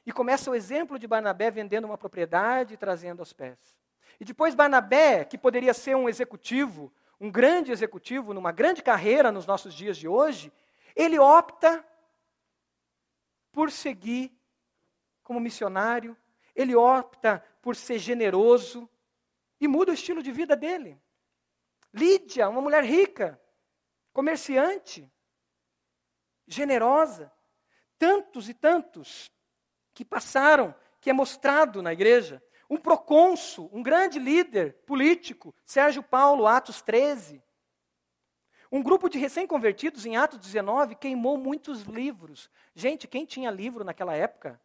e 0.05 0.11
começa 0.11 0.51
o 0.51 0.55
exemplo 0.55 0.99
de 0.99 1.07
Barnabé 1.07 1.49
vendendo 1.49 1.85
uma 1.85 1.97
propriedade 1.97 2.73
e 2.73 2.77
trazendo 2.77 3.21
aos 3.21 3.31
pés. 3.31 3.57
E 4.19 4.25
depois 4.25 4.53
Barnabé, 4.53 5.23
que 5.23 5.37
poderia 5.37 5.73
ser 5.73 5.95
um 5.95 6.09
executivo, 6.09 6.93
um 7.19 7.31
grande 7.31 7.71
executivo, 7.71 8.33
numa 8.33 8.51
grande 8.51 8.83
carreira 8.83 9.31
nos 9.31 9.45
nossos 9.45 9.73
dias 9.73 9.95
de 9.95 10.07
hoje, 10.07 10.51
ele 10.93 11.17
opta 11.17 11.85
por 13.53 13.71
seguir 13.71 14.37
como 15.23 15.39
missionário, 15.39 16.17
ele 16.53 16.75
opta 16.75 17.43
por 17.63 17.77
ser 17.77 17.97
generoso 17.97 18.89
e 19.57 19.69
muda 19.69 19.91
o 19.91 19.93
estilo 19.93 20.21
de 20.21 20.33
vida 20.33 20.53
dele. 20.53 21.01
Lídia, 21.93 22.49
uma 22.49 22.59
mulher 22.59 22.83
rica, 22.83 23.41
comerciante, 24.11 25.09
generosa. 26.45 27.31
Tantos 27.97 28.49
e 28.49 28.53
tantos 28.53 29.31
que 29.93 30.03
passaram, 30.03 30.75
que 30.99 31.09
é 31.09 31.13
mostrado 31.13 31.81
na 31.81 31.93
igreja. 31.93 32.43
Um 32.69 32.75
procônsul, 32.75 33.69
um 33.71 33.81
grande 33.81 34.19
líder 34.19 34.73
político, 34.85 35.55
Sérgio 35.65 36.03
Paulo, 36.03 36.45
Atos 36.45 36.81
13. 36.81 37.41
Um 38.69 38.83
grupo 38.83 39.07
de 39.07 39.17
recém-convertidos, 39.17 40.05
em 40.05 40.17
Atos 40.17 40.39
19, 40.39 40.95
queimou 40.95 41.37
muitos 41.37 41.83
livros. 41.83 42.49
Gente, 42.75 43.07
quem 43.07 43.25
tinha 43.25 43.49
livro 43.49 43.85
naquela 43.85 44.13
época 44.13 44.59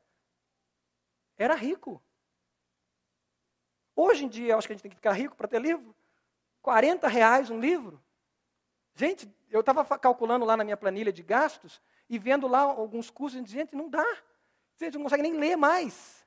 era 1.37 1.55
rico. 1.55 2.03
Hoje 4.01 4.27
em 4.27 4.29
dia, 4.29 4.53
eu 4.53 4.59
acho 4.59 4.69
que 4.69 4.73
a 4.73 4.77
gente 4.77 4.83
tem 4.83 4.91
que 4.91 4.97
ficar 4.97 5.11
rico 5.11 5.35
para 5.35 5.49
ter 5.49 5.61
livro. 5.61 5.93
40 6.63 7.09
reais 7.09 7.51
um 7.51 7.59
livro. 7.59 8.01
Gente, 8.95 9.29
eu 9.51 9.59
estava 9.59 9.85
calculando 9.99 10.45
lá 10.45 10.57
na 10.57 10.63
minha 10.63 10.77
planilha 10.77 11.13
de 11.13 11.21
gastos 11.21 11.83
e 12.09 12.17
vendo 12.17 12.47
lá 12.47 12.61
alguns 12.61 13.11
custos, 13.11 13.43
e 13.43 13.45
gente, 13.45 13.75
não 13.75 13.89
dá. 13.89 14.07
Gente, 14.77 14.95
não 14.95 15.03
consegue 15.03 15.25
nem 15.25 15.33
ler 15.33 15.57
mais. 15.57 16.25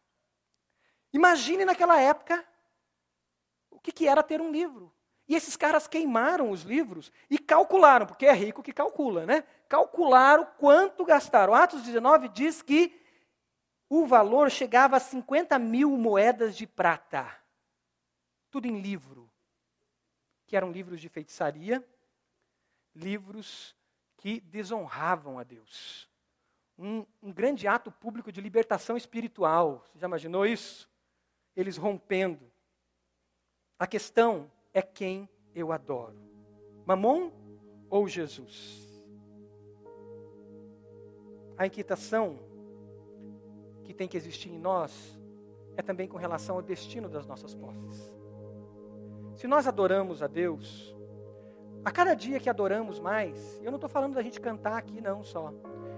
Imagine 1.14 1.64
naquela 1.64 1.98
época 1.98 2.46
o 3.70 3.80
que, 3.80 3.94
que 3.94 4.06
era 4.06 4.22
ter 4.22 4.42
um 4.42 4.52
livro. 4.52 4.94
E 5.26 5.34
esses 5.34 5.56
caras 5.56 5.88
queimaram 5.88 6.52
os 6.52 6.64
livros 6.64 7.10
e 7.30 7.40
calcularam, 7.40 8.06
porque 8.06 8.26
é 8.26 8.34
rico 8.34 8.62
que 8.62 8.74
calcula, 8.74 9.26
né? 9.26 9.46
Calcularam 9.70 10.46
quanto 10.58 11.06
gastaram. 11.06 11.56
Atos 11.56 11.84
19 11.84 12.28
diz 12.28 12.62
que 12.62 13.02
o 13.88 14.06
valor 14.06 14.52
chegava 14.52 14.98
a 14.98 15.00
50 15.00 15.58
mil 15.58 15.92
moedas 15.92 16.58
de 16.58 16.68
prata. 16.68 17.40
Tudo 18.52 18.68
em 18.68 18.82
livro. 18.82 19.28
Que 20.46 20.56
eram 20.56 20.72
livros 20.72 21.00
de 21.00 21.08
feitiçaria, 21.08 21.84
livros 22.94 23.76
que 24.18 24.40
desonravam 24.42 25.40
a 25.40 25.44
Deus. 25.44 26.08
Um, 26.78 27.06
um 27.22 27.32
grande 27.32 27.68
ato 27.68 27.92
público 27.92 28.32
de 28.32 28.42
libertação 28.42 28.98
espiritual. 28.98 29.84
Você 29.88 30.00
já 30.00 30.08
imaginou 30.08 30.46
isso? 30.46 30.90
Eles 31.56 31.78
rompendo. 31.78 32.52
A 33.80 33.88
questão 33.88 34.52
é 34.74 34.82
quem 34.82 35.28
eu 35.56 35.72
adoro: 35.72 36.18
Mamon 36.86 37.32
ou 37.90 38.08
Jesus? 38.08 38.92
A 41.58 41.66
inquietação 41.66 42.40
que 43.84 43.94
tem 43.94 44.08
que 44.08 44.18
existir 44.18 44.50
em 44.50 44.60
nós 44.60 45.20
é 45.76 45.82
também 45.82 46.08
com 46.08 46.18
relação 46.18 46.56
ao 46.56 46.62
destino 46.62 47.10
das 47.10 47.26
nossas 47.26 47.54
posses. 47.54 48.21
Se 49.36 49.48
nós 49.48 49.68
adoramos 49.68 50.22
a 50.22 50.28
Deus, 50.28 50.96
a 51.84 51.92
cada 51.92 52.14
dia 52.14 52.40
que 52.40 52.50
adoramos 52.50 53.00
mais, 53.00 53.60
eu 53.64 53.72
não 53.72 53.78
estou 53.78 53.90
falando 53.90 54.14
da 54.14 54.22
gente 54.22 54.40
cantar 54.40 54.78
aqui, 54.78 55.02
não 55.02 55.24
só. 55.24 55.52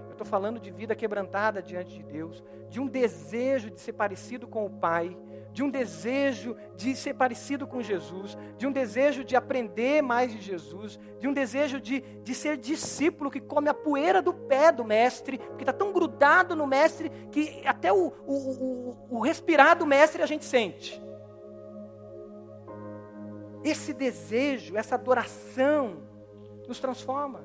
Eu 0.06 0.12
estou 0.12 0.26
falando 0.26 0.58
de 0.60 0.70
vida 0.70 0.94
quebrantada 0.94 1.60
diante 1.60 1.96
de 1.96 2.02
Deus, 2.02 2.42
de 2.70 2.80
um 2.80 2.86
desejo 2.86 3.70
de 3.70 3.80
ser 3.80 3.92
parecido 3.92 4.46
com 4.46 4.64
o 4.64 4.70
Pai, 4.70 5.16
de 5.52 5.62
um 5.62 5.70
desejo 5.70 6.56
de 6.76 6.96
ser 6.96 7.14
parecido 7.14 7.66
com 7.66 7.80
Jesus, 7.80 8.36
de 8.56 8.66
um 8.66 8.72
desejo 8.72 9.22
de 9.22 9.36
aprender 9.36 10.02
mais 10.02 10.32
de 10.32 10.40
Jesus, 10.40 10.98
de 11.20 11.28
um 11.28 11.32
desejo 11.32 11.80
de, 11.80 12.00
de 12.00 12.34
ser 12.34 12.56
discípulo 12.56 13.30
que 13.30 13.40
come 13.40 13.68
a 13.68 13.74
poeira 13.74 14.20
do 14.20 14.34
pé 14.34 14.72
do 14.72 14.84
Mestre, 14.84 15.38
porque 15.38 15.62
está 15.62 15.72
tão 15.72 15.92
grudado 15.92 16.56
no 16.56 16.66
Mestre 16.66 17.08
que 17.30 17.62
até 17.64 17.92
o, 17.92 18.12
o, 18.26 18.34
o, 18.34 19.18
o 19.18 19.20
respirar 19.20 19.78
do 19.78 19.86
Mestre 19.86 20.22
a 20.22 20.26
gente 20.26 20.44
sente. 20.44 21.00
Esse 23.64 23.92
desejo, 23.92 24.76
essa 24.76 24.94
adoração, 24.94 26.02
nos 26.68 26.78
transforma. 26.78 27.40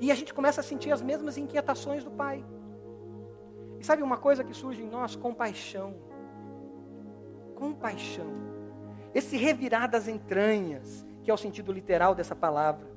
E 0.00 0.10
a 0.10 0.14
gente 0.14 0.32
começa 0.32 0.60
a 0.62 0.64
sentir 0.64 0.90
as 0.90 1.02
mesmas 1.02 1.36
inquietações 1.36 2.02
do 2.02 2.10
Pai. 2.10 2.42
E 3.78 3.84
sabe 3.84 4.02
uma 4.02 4.16
coisa 4.16 4.42
que 4.42 4.54
surge 4.54 4.82
em 4.82 4.88
nós? 4.88 5.14
Compaixão 5.14 5.94
compaixão. 7.60 8.26
Esse 9.14 9.36
revirar 9.36 9.88
das 9.90 10.08
entranhas, 10.08 11.06
que 11.22 11.30
é 11.30 11.34
o 11.34 11.36
sentido 11.36 11.70
literal 11.70 12.14
dessa 12.14 12.34
palavra. 12.34 12.88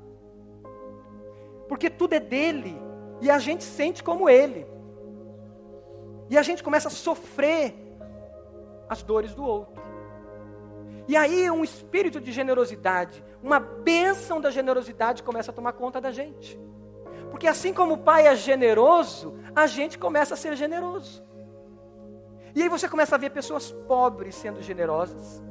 Porque 1.68 1.90
tudo 1.90 2.14
é 2.14 2.20
dele 2.20 2.80
e 3.20 3.30
a 3.30 3.38
gente 3.40 3.64
sente 3.64 4.02
como 4.02 4.30
ele. 4.30 4.66
E 6.30 6.38
a 6.38 6.42
gente 6.42 6.64
começa 6.64 6.88
a 6.88 6.92
sofrer 6.92 7.76
as 8.88 9.04
dores 9.04 9.36
do 9.36 9.44
outro. 9.44 9.84
E 11.08 11.18
aí 11.18 11.50
um 11.52 11.64
espírito 11.64 12.22
de 12.22 12.32
generosidade, 12.32 13.24
uma 13.42 13.60
bênção 13.60 14.40
da 14.40 14.50
generosidade 14.50 15.24
começa 15.24 15.52
a 15.52 15.54
tomar 15.54 15.74
conta 15.74 16.00
da 16.00 16.12
gente. 16.12 16.60
Porque 17.30 17.48
assim 17.48 17.74
como 17.74 17.96
o 17.96 17.98
pai 17.98 18.28
é 18.28 18.36
generoso, 18.36 19.34
a 19.56 19.68
gente 19.68 19.98
começa 19.98 20.34
a 20.34 20.38
ser 20.38 20.56
generoso. 20.56 21.24
E 22.56 22.62
aí 22.62 22.70
você 22.70 22.88
começa 22.88 23.16
a 23.16 23.18
ver 23.18 23.32
pessoas 23.32 23.72
pobres 23.88 24.36
sendo 24.36 24.62
generosas. 24.62 25.44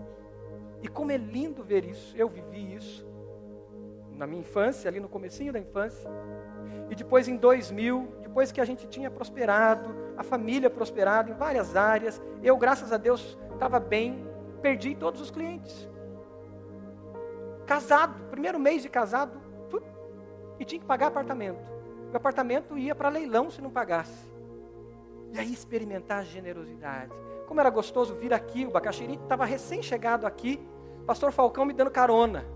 E 0.81 0.89
como 0.89 1.11
é 1.11 1.17
lindo 1.17 1.63
ver 1.63 1.85
isso. 1.85 2.17
Eu 2.17 2.29
vivi 2.29 2.75
isso 2.75 3.07
na 4.17 4.27
minha 4.27 4.41
infância, 4.41 4.89
ali 4.89 5.01
no 5.01 5.09
comecinho 5.09 5.53
da 5.53 5.59
infância. 5.59 6.09
E 6.89 6.95
depois 6.95 7.27
em 7.27 7.37
2000, 7.37 8.09
depois 8.23 8.53
que 8.53 8.61
a 8.61 8.65
gente 8.65 8.87
tinha 8.87 9.11
prosperado, 9.11 9.95
a 10.17 10.23
família 10.23 10.71
prosperado 10.71 11.31
em 11.31 11.35
várias 11.35 11.75
áreas, 11.75 12.23
eu, 12.43 12.57
graças 12.57 12.93
a 12.93 12.97
Deus, 12.97 13.37
estava 13.53 13.81
bem, 13.81 14.25
perdi 14.63 14.95
todos 14.95 15.21
os 15.21 15.31
clientes. 15.31 15.89
Casado, 17.67 18.15
primeiro 18.31 18.59
mês 18.59 18.83
de 18.83 18.89
casado, 18.89 19.41
e 20.59 20.65
tinha 20.65 20.81
que 20.81 20.87
pagar 20.87 21.09
apartamento. 21.09 21.71
O 22.13 22.17
apartamento 22.17 22.79
ia 22.79 22.95
para 22.95 23.09
leilão 23.09 23.51
se 23.51 23.61
não 23.61 23.71
pagasse. 23.71 24.31
E 25.33 25.39
aí 25.39 25.53
experimentar 25.53 26.19
a 26.19 26.25
generosidade. 26.25 27.11
Como 27.47 27.59
era 27.61 27.71
gostoso 27.71 28.15
vir 28.15 28.33
aqui, 28.33 28.65
o 28.65 28.71
Bacaxiri 28.71 29.15
estava 29.15 29.45
recém-chegado 29.45 30.27
aqui, 30.27 30.61
pastor 31.07 31.33
Falcão 31.33 31.65
me 31.65 31.73
dando 31.73 31.91
carona. 31.91 32.47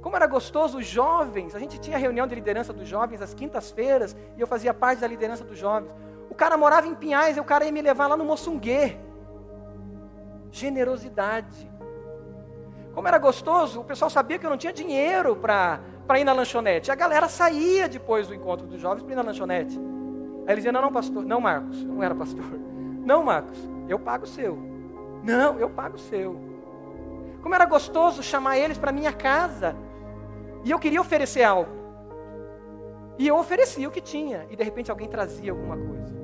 Como 0.00 0.16
era 0.16 0.26
gostoso 0.26 0.78
os 0.78 0.86
jovens, 0.86 1.54
a 1.54 1.58
gente 1.58 1.78
tinha 1.78 1.98
reunião 1.98 2.26
de 2.26 2.34
liderança 2.34 2.72
dos 2.72 2.88
jovens 2.88 3.20
às 3.20 3.34
quintas-feiras, 3.34 4.16
e 4.36 4.40
eu 4.40 4.46
fazia 4.46 4.72
parte 4.72 5.00
da 5.00 5.06
liderança 5.06 5.44
dos 5.44 5.58
jovens. 5.58 5.92
O 6.30 6.34
cara 6.34 6.56
morava 6.56 6.86
em 6.86 6.94
Pinhais, 6.94 7.36
e 7.36 7.40
o 7.40 7.44
cara 7.44 7.64
ia 7.64 7.72
me 7.72 7.82
levar 7.82 8.06
lá 8.06 8.16
no 8.16 8.24
Moçunguê. 8.24 8.96
Generosidade. 10.52 11.68
Como 12.94 13.08
era 13.08 13.18
gostoso, 13.18 13.80
o 13.80 13.84
pessoal 13.84 14.10
sabia 14.10 14.38
que 14.38 14.44
eu 14.44 14.50
não 14.50 14.58
tinha 14.58 14.72
dinheiro 14.72 15.34
para 15.34 15.80
ir 16.20 16.24
na 16.24 16.32
lanchonete. 16.34 16.92
A 16.92 16.94
galera 16.94 17.26
saía 17.26 17.88
depois 17.88 18.28
do 18.28 18.34
encontro 18.34 18.66
dos 18.66 18.80
jovens 18.80 19.02
para 19.02 19.12
ir 19.12 19.16
na 19.16 19.22
lanchonete. 19.22 19.78
Aí 20.46 20.48
ele 20.48 20.56
dizia: 20.56 20.70
Não, 20.70 20.82
não, 20.82 20.92
pastor. 20.92 21.24
Não, 21.24 21.40
Marcos. 21.40 21.82
Não 21.82 22.02
era 22.02 22.14
pastor. 22.14 22.44
Não, 23.04 23.24
Marcos. 23.24 23.58
Eu 23.88 23.98
pago 23.98 24.24
o 24.24 24.28
seu. 24.28 24.58
Não, 25.24 25.58
eu 25.58 25.70
pago 25.70 25.96
o 25.96 25.98
seu. 25.98 26.38
Como 27.42 27.54
era 27.54 27.64
gostoso 27.64 28.22
chamar 28.22 28.58
eles 28.58 28.76
para 28.76 28.92
minha 28.92 29.12
casa. 29.12 29.74
E 30.64 30.70
eu 30.70 30.78
queria 30.78 31.00
oferecer 31.00 31.42
algo. 31.42 31.70
E 33.18 33.26
eu 33.26 33.36
oferecia 33.36 33.88
o 33.88 33.90
que 33.90 34.00
tinha. 34.00 34.46
E 34.50 34.56
de 34.56 34.62
repente 34.62 34.90
alguém 34.90 35.08
trazia 35.08 35.50
alguma 35.50 35.76
coisa. 35.76 36.21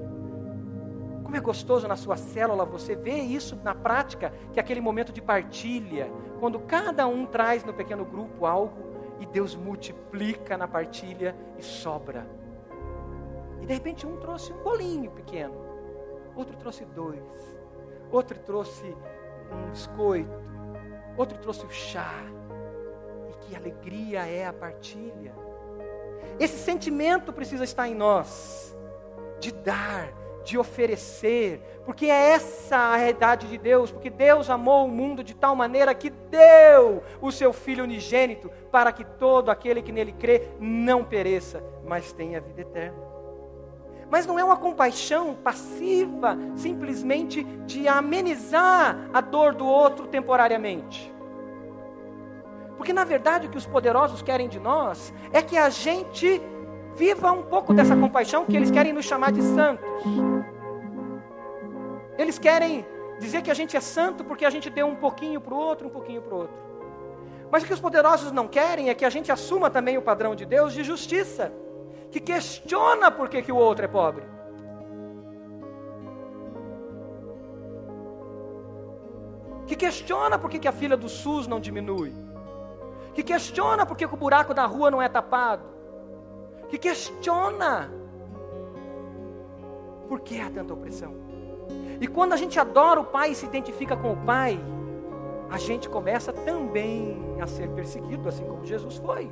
Como 1.29 1.37
é 1.37 1.41
gostoso 1.41 1.87
na 1.87 1.95
sua 1.95 2.17
célula 2.17 2.65
você 2.65 2.97
ver 2.97 3.19
isso 3.19 3.55
na 3.63 3.75
prática, 3.75 4.33
que 4.51 4.59
é 4.59 4.63
aquele 4.63 4.81
momento 4.81 5.13
de 5.13 5.21
partilha, 5.21 6.11
quando 6.41 6.59
cada 6.59 7.07
um 7.07 7.27
traz 7.27 7.63
no 7.63 7.75
pequeno 7.75 8.03
grupo 8.03 8.47
algo 8.47 9.19
e 9.21 9.27
Deus 9.27 9.55
multiplica 9.55 10.57
na 10.57 10.67
partilha 10.67 11.37
e 11.59 11.63
sobra. 11.63 12.27
E 13.61 13.67
de 13.67 13.75
repente 13.75 14.07
um 14.07 14.17
trouxe 14.17 14.55
um 14.55 14.63
bolinho 14.63 15.11
pequeno, 15.11 15.55
outro 16.35 16.57
trouxe 16.57 16.87
dois, 16.87 17.59
outro 18.11 18.39
trouxe 18.39 18.97
um 19.53 19.71
biscoito, 19.71 20.43
outro 21.15 21.37
trouxe 21.37 21.67
o 21.67 21.71
chá. 21.71 22.25
E 23.29 23.35
que 23.45 23.55
alegria 23.55 24.27
é 24.27 24.47
a 24.47 24.53
partilha. 24.55 25.35
Esse 26.41 26.57
sentimento 26.57 27.35
precisa 27.35 27.65
estar 27.65 27.87
em 27.87 27.95
nós, 27.95 28.75
de 29.39 29.53
dar, 29.53 30.11
de 30.49 30.57
oferecer, 30.57 31.61
porque 31.85 32.07
é 32.07 32.31
essa 32.31 32.77
a 32.77 32.97
realidade 32.97 33.47
de 33.47 33.59
Deus, 33.59 33.93
porque 33.93 34.09
Deus 34.09 34.49
amou 34.49 34.87
o 34.87 34.91
mundo 34.91 35.23
de 35.23 35.35
tal 35.35 35.55
maneira 35.55 35.95
que 35.95 36.09
deu 36.09 37.03
o 37.21 37.31
seu 37.31 37.53
Filho 37.53 37.85
unigênito, 37.85 38.51
para 38.73 38.91
que 38.91 39.05
todo 39.05 39.51
aquele 39.51 39.83
que 39.83 39.93
nele 39.93 40.13
crê 40.13 40.49
não 40.59 41.05
pereça, 41.05 41.63
mas 41.87 42.13
tenha 42.13 42.41
vida 42.41 42.63
eterna. 42.63 42.97
Mas 44.11 44.25
não 44.25 44.39
é 44.39 44.45
uma 44.45 44.57
compaixão 44.57 45.35
passiva, 45.35 46.39
simplesmente 46.57 47.45
de 47.67 47.87
amenizar 47.87 49.11
a 49.13 49.21
dor 49.21 49.55
do 49.55 49.67
outro 49.67 50.07
temporariamente. 50.07 51.13
Porque 52.79 52.93
na 52.93 53.05
verdade 53.05 53.49
o 53.49 53.51
que 53.51 53.59
os 53.59 53.67
poderosos 53.67 54.23
querem 54.23 54.49
de 54.49 54.59
nós 54.59 55.13
é 55.31 55.43
que 55.43 55.59
a 55.59 55.69
gente 55.69 56.41
viva 56.99 57.31
um 57.31 57.43
pouco 57.43 57.73
dessa 57.73 57.97
compaixão 57.97 58.45
que 58.45 58.57
eles 58.57 58.73
querem 58.73 58.93
nos 58.93 59.05
chamar 59.05 59.31
de 59.31 59.43
santos. 59.43 59.89
Eles 62.19 62.39
querem 62.39 62.85
dizer 63.21 63.41
que 63.43 63.53
a 63.53 63.55
gente 63.55 63.77
é 63.77 63.81
santo 63.81 64.25
porque 64.25 64.45
a 64.45 64.51
gente 64.51 64.69
deu 64.69 64.87
um 64.87 64.97
pouquinho 64.97 65.41
para 65.41 65.55
o 65.55 65.57
outro, 65.57 65.87
um 65.87 65.91
pouquinho 65.91 66.21
para 66.21 66.35
o 66.35 66.39
outro. 66.39 66.57
Mas 67.53 67.63
o 67.63 67.67
que 67.67 67.73
os 67.73 67.81
poderosos 67.81 68.33
não 68.33 68.49
querem 68.49 68.91
é 68.91 68.95
que 68.95 69.05
a 69.05 69.11
gente 69.11 69.31
assuma 69.31 69.71
também 69.71 69.97
o 69.97 70.03
padrão 70.03 70.35
de 70.35 70.45
Deus 70.45 70.73
de 70.73 70.83
justiça, 70.83 71.53
que 72.11 72.19
questiona 72.19 73.11
por 73.11 73.29
que, 73.29 73.41
que 73.43 73.53
o 73.53 73.57
outro 73.57 73.85
é 73.85 73.89
pobre. 73.89 74.25
Que 79.69 79.77
questiona 79.77 80.39
por 80.39 80.51
que, 80.51 80.59
que 80.59 80.69
a 80.69 80.73
fila 80.73 80.97
do 80.97 81.09
SUS 81.09 81.47
não 81.47 81.61
diminui. 81.61 82.13
Que 83.15 83.23
questiona 83.23 83.87
por 83.87 83.97
que, 83.97 84.09
que 84.09 84.15
o 84.15 84.17
buraco 84.17 84.53
da 84.53 84.67
rua 84.67 84.91
não 84.91 85.01
é 85.01 85.09
tapado. 85.09 85.78
Que 86.69 86.79
questiona 86.79 87.91
por 90.09 90.21
que 90.21 90.41
há 90.41 90.51
tanta 90.51 90.73
opressão. 90.73 91.15
E 92.01 92.07
quando 92.07 92.33
a 92.33 92.37
gente 92.37 92.59
adora 92.59 93.01
o 93.01 93.05
Pai 93.05 93.33
e 93.33 93.35
se 93.35 93.45
identifica 93.45 93.97
com 93.97 94.13
o 94.13 94.17
Pai, 94.17 94.59
a 95.51 95.59
gente 95.59 95.89
começa 95.89 96.33
também 96.33 97.19
a 97.41 97.47
ser 97.47 97.69
perseguido, 97.71 98.29
assim 98.29 98.45
como 98.45 98.65
Jesus 98.65 98.97
foi. 98.97 99.31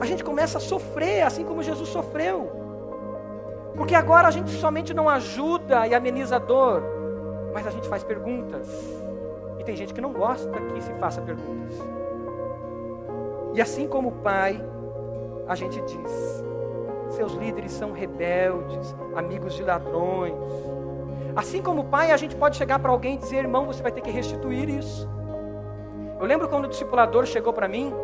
A 0.00 0.06
gente 0.06 0.24
começa 0.24 0.58
a 0.58 0.60
sofrer, 0.60 1.22
assim 1.22 1.44
como 1.44 1.62
Jesus 1.62 1.88
sofreu. 1.88 2.50
Porque 3.76 3.94
agora 3.94 4.28
a 4.28 4.30
gente 4.30 4.50
somente 4.50 4.94
não 4.94 5.08
ajuda 5.08 5.86
e 5.86 5.94
ameniza 5.94 6.36
a 6.36 6.38
dor, 6.38 6.82
mas 7.52 7.66
a 7.66 7.70
gente 7.70 7.88
faz 7.88 8.02
perguntas. 8.02 8.68
E 9.58 9.64
tem 9.64 9.76
gente 9.76 9.92
que 9.92 10.00
não 10.00 10.12
gosta 10.12 10.58
que 10.72 10.80
se 10.80 10.92
faça 10.94 11.20
perguntas. 11.20 11.74
E 13.54 13.60
assim 13.60 13.88
como 13.88 14.08
o 14.08 14.12
Pai, 14.12 14.60
a 15.48 15.54
gente 15.54 15.80
diz: 15.82 16.44
seus 17.10 17.32
líderes 17.32 17.72
são 17.72 17.92
rebeldes, 17.92 18.94
amigos 19.16 19.54
de 19.54 19.62
ladrões, 19.62 20.34
Assim 21.34 21.62
como 21.62 21.84
pai, 21.84 22.10
a 22.10 22.16
gente 22.16 22.34
pode 22.34 22.56
chegar 22.56 22.78
para 22.78 22.90
alguém 22.90 23.14
e 23.14 23.18
dizer, 23.18 23.38
irmão, 23.38 23.66
você 23.66 23.82
vai 23.82 23.92
ter 23.92 24.00
que 24.00 24.10
restituir 24.10 24.68
isso. 24.68 25.08
Eu 26.18 26.26
lembro 26.26 26.48
quando 26.48 26.64
o 26.64 26.68
discipulador 26.68 27.24
chegou 27.24 27.52
para 27.52 27.68
mim, 27.68 27.94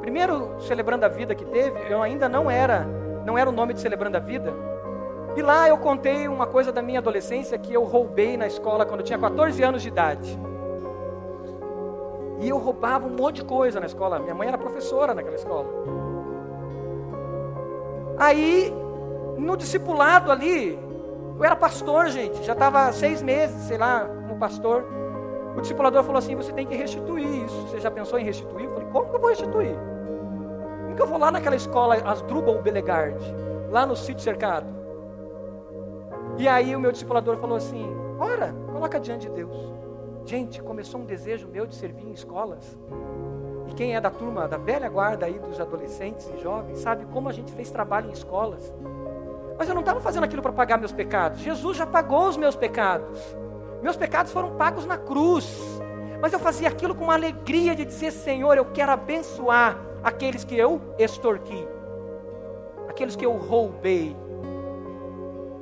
primeiro 0.00 0.56
celebrando 0.60 1.06
a 1.06 1.08
vida 1.08 1.34
que 1.34 1.44
teve, 1.44 1.78
eu 1.88 2.02
ainda 2.02 2.28
não 2.28 2.50
era, 2.50 2.86
não 3.24 3.38
era 3.38 3.48
o 3.48 3.52
nome 3.52 3.72
de 3.72 3.80
celebrando 3.80 4.16
a 4.16 4.20
vida. 4.20 4.52
E 5.36 5.42
lá 5.42 5.68
eu 5.68 5.78
contei 5.78 6.28
uma 6.28 6.46
coisa 6.46 6.72
da 6.72 6.82
minha 6.82 6.98
adolescência 6.98 7.56
que 7.56 7.72
eu 7.72 7.84
roubei 7.84 8.36
na 8.36 8.46
escola 8.46 8.84
quando 8.84 9.00
eu 9.00 9.06
tinha 9.06 9.18
14 9.18 9.62
anos 9.62 9.80
de 9.80 9.88
idade. 9.88 10.38
E 12.42 12.48
eu 12.48 12.58
roubava 12.58 13.06
um 13.06 13.10
monte 13.10 13.36
de 13.36 13.44
coisa 13.44 13.78
na 13.78 13.86
escola. 13.86 14.18
Minha 14.18 14.34
mãe 14.34 14.48
era 14.48 14.58
professora 14.58 15.14
naquela 15.14 15.36
escola. 15.36 15.68
Aí, 18.18 18.74
no 19.38 19.56
discipulado 19.56 20.32
ali, 20.32 20.76
eu 21.38 21.44
era 21.44 21.54
pastor, 21.54 22.08
gente, 22.08 22.42
já 22.42 22.52
estava 22.52 22.92
seis 22.92 23.22
meses, 23.22 23.62
sei 23.62 23.78
lá, 23.78 24.00
como 24.00 24.36
pastor. 24.38 24.84
O 25.56 25.60
discipulador 25.60 26.02
falou 26.02 26.18
assim: 26.18 26.34
você 26.34 26.52
tem 26.52 26.66
que 26.66 26.74
restituir 26.74 27.44
isso. 27.44 27.68
Você 27.68 27.78
já 27.78 27.90
pensou 27.92 28.18
em 28.18 28.24
restituir? 28.24 28.64
Eu 28.64 28.72
falei: 28.72 28.88
como 28.90 29.08
que 29.08 29.16
eu 29.16 29.20
vou 29.20 29.30
restituir? 29.30 29.76
Como 30.82 30.96
que 30.96 31.02
eu 31.02 31.06
vou 31.06 31.18
lá 31.18 31.30
naquela 31.30 31.54
escola, 31.54 31.94
Asdrubal 31.94 32.60
Belegard, 32.60 33.22
lá 33.70 33.86
no 33.86 33.94
sítio 33.94 34.22
cercado? 34.22 34.66
E 36.38 36.48
aí 36.48 36.74
o 36.74 36.80
meu 36.80 36.90
discipulador 36.90 37.36
falou 37.36 37.56
assim: 37.56 37.88
ora, 38.18 38.52
coloca 38.72 38.98
diante 38.98 39.28
de 39.28 39.34
Deus. 39.34 39.72
Gente, 40.24 40.62
começou 40.62 41.00
um 41.00 41.04
desejo 41.04 41.48
meu 41.48 41.66
de 41.66 41.74
servir 41.74 42.06
em 42.06 42.12
escolas. 42.12 42.78
E 43.68 43.74
quem 43.74 43.94
é 43.94 44.00
da 44.00 44.10
turma, 44.10 44.46
da 44.46 44.56
velha 44.56 44.88
guarda 44.88 45.26
aí 45.26 45.38
dos 45.38 45.60
adolescentes 45.60 46.30
e 46.34 46.40
jovens, 46.40 46.78
sabe 46.78 47.04
como 47.06 47.28
a 47.28 47.32
gente 47.32 47.52
fez 47.52 47.70
trabalho 47.70 48.08
em 48.08 48.12
escolas. 48.12 48.72
Mas 49.58 49.68
eu 49.68 49.74
não 49.74 49.82
estava 49.82 50.00
fazendo 50.00 50.24
aquilo 50.24 50.42
para 50.42 50.52
pagar 50.52 50.78
meus 50.78 50.92
pecados. 50.92 51.40
Jesus 51.40 51.76
já 51.76 51.86
pagou 51.86 52.28
os 52.28 52.36
meus 52.36 52.56
pecados. 52.56 53.18
Meus 53.82 53.96
pecados 53.96 54.32
foram 54.32 54.56
pagos 54.56 54.86
na 54.86 54.96
cruz. 54.96 55.60
Mas 56.20 56.32
eu 56.32 56.38
fazia 56.38 56.68
aquilo 56.68 56.94
com 56.94 57.04
uma 57.04 57.14
alegria 57.14 57.74
de 57.74 57.84
dizer: 57.84 58.12
Senhor, 58.12 58.56
eu 58.56 58.64
quero 58.66 58.92
abençoar 58.92 59.76
aqueles 60.02 60.44
que 60.44 60.56
eu 60.56 60.80
extorqui, 60.98 61.66
aqueles 62.88 63.16
que 63.16 63.26
eu 63.26 63.32
roubei. 63.32 64.16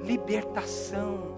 Libertação. 0.02 1.29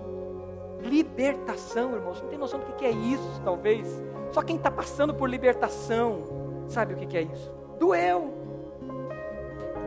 Libertação, 0.82 1.94
irmãos. 1.94 2.20
Não 2.20 2.28
tem 2.28 2.38
noção 2.38 2.58
do 2.58 2.72
que 2.74 2.84
é 2.84 2.90
isso, 2.90 3.40
talvez. 3.44 4.02
Só 4.32 4.42
quem 4.42 4.56
está 4.56 4.70
passando 4.70 5.14
por 5.14 5.28
libertação 5.28 6.24
sabe 6.66 6.94
o 6.94 6.96
que 6.96 7.16
é 7.16 7.22
isso. 7.22 7.52
Doeu. 7.78 8.32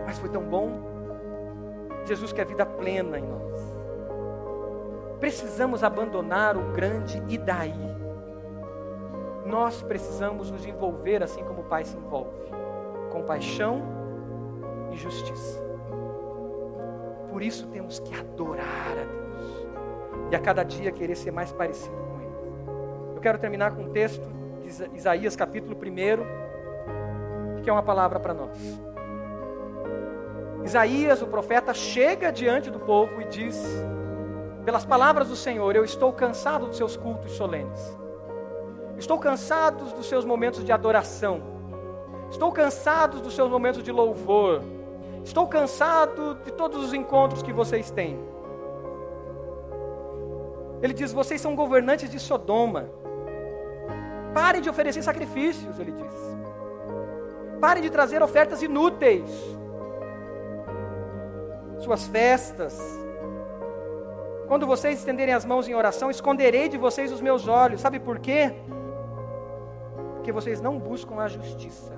Mas 0.06 0.18
foi 0.18 0.30
tão 0.30 0.44
bom. 0.44 0.72
Jesus 2.06 2.32
quer 2.32 2.46
vida 2.46 2.66
plena 2.66 3.20
em 3.20 3.24
nós. 3.24 3.76
Precisamos 5.20 5.84
abandonar 5.84 6.56
o 6.56 6.72
grande 6.74 7.22
e 7.28 7.38
daí. 7.38 7.96
Nós 9.46 9.82
precisamos 9.82 10.52
nos 10.52 10.66
envolver 10.66 11.24
assim 11.24 11.44
como 11.44 11.62
o 11.62 11.66
Pai 11.66 11.84
se 11.84 11.98
envolve, 11.98 12.32
com 13.12 13.24
paixão 13.24 13.82
e 14.92 14.98
justiça. 14.98 15.64
Por 17.30 17.42
isso 17.42 17.68
temos 17.68 18.00
que 18.00 18.14
adorar 18.16 18.92
a 18.92 19.04
Deus 19.04 19.26
e 20.32 20.36
a 20.36 20.40
cada 20.40 20.64
dia 20.64 20.92
querer 20.92 21.16
ser 21.16 21.32
mais 21.32 21.52
parecido 21.52 21.96
com 21.96 22.20
Ele. 22.22 22.36
Eu 23.16 23.22
quero 23.22 23.38
terminar 23.38 23.76
com 23.76 23.84
um 23.84 23.90
texto 23.90 24.26
de 24.62 24.98
Isaías 24.98 25.36
capítulo 25.36 25.76
1, 25.76 27.62
que 27.62 27.70
é 27.70 27.74
uma 27.74 27.84
palavra 27.84 28.20
para 28.20 28.34
nós. 28.34 28.58
Isaías, 30.64 31.22
o 31.22 31.28
profeta, 31.28 31.74
chega 31.74 32.32
diante 32.32 32.72
do 32.72 32.80
povo 32.80 33.22
e 33.22 33.26
diz: 33.26 33.64
Pelas 34.66 34.84
palavras 34.84 35.30
do 35.30 35.36
Senhor, 35.36 35.76
eu 35.76 35.86
estou 35.86 36.12
cansado 36.12 36.66
dos 36.66 36.78
seus 36.78 36.98
cultos 36.98 37.34
solenes. 37.34 37.98
Estou 38.98 39.20
cansado 39.20 39.96
dos 39.96 40.08
seus 40.08 40.26
momentos 40.26 40.64
de 40.64 40.72
adoração. 40.72 41.42
Estou 42.32 42.52
cansado 42.52 43.20
dos 43.20 43.36
seus 43.36 43.50
momentos 43.50 43.84
de 43.84 43.92
louvor. 43.92 44.64
Estou 45.24 45.48
cansado 45.48 46.36
de 46.44 46.52
todos 46.52 46.84
os 46.84 46.94
encontros 46.94 47.44
que 47.44 47.54
vocês 47.54 47.92
têm. 47.92 48.20
Ele 50.82 50.94
diz: 50.94 51.12
Vocês 51.12 51.42
são 51.42 51.56
governantes 51.56 52.10
de 52.10 52.20
Sodoma. 52.20 52.90
Parem 54.34 54.62
de 54.62 54.70
oferecer 54.70 55.02
sacrifícios, 55.02 55.80
ele 55.80 55.92
diz. 55.92 56.14
Parem 57.60 57.82
de 57.82 57.90
trazer 57.90 58.22
ofertas 58.22 58.62
inúteis 58.62 59.30
suas 61.86 62.08
festas. 62.08 62.80
Quando 64.48 64.68
vocês 64.68 65.00
estenderem 65.00 65.34
as 65.34 65.46
mãos 65.46 65.68
em 65.68 65.74
oração, 65.74 66.10
esconderei 66.10 66.68
de 66.68 66.78
vocês 66.78 67.12
os 67.12 67.22
meus 67.22 67.48
olhos. 67.48 67.82
Sabe 67.82 68.00
por 68.00 68.20
quê? 68.20 68.54
Porque 70.16 70.32
vocês 70.32 70.60
não 70.62 70.78
buscam 70.78 71.20
a 71.20 71.28
justiça. 71.28 71.94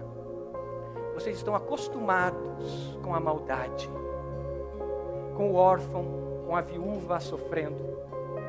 Vocês 1.13 1.37
estão 1.37 1.55
acostumados 1.55 2.97
com 3.01 3.15
a 3.15 3.19
maldade, 3.19 3.89
com 5.35 5.51
o 5.51 5.55
órfão, 5.55 6.05
com 6.45 6.55
a 6.55 6.61
viúva 6.61 7.19
sofrendo. 7.19 7.97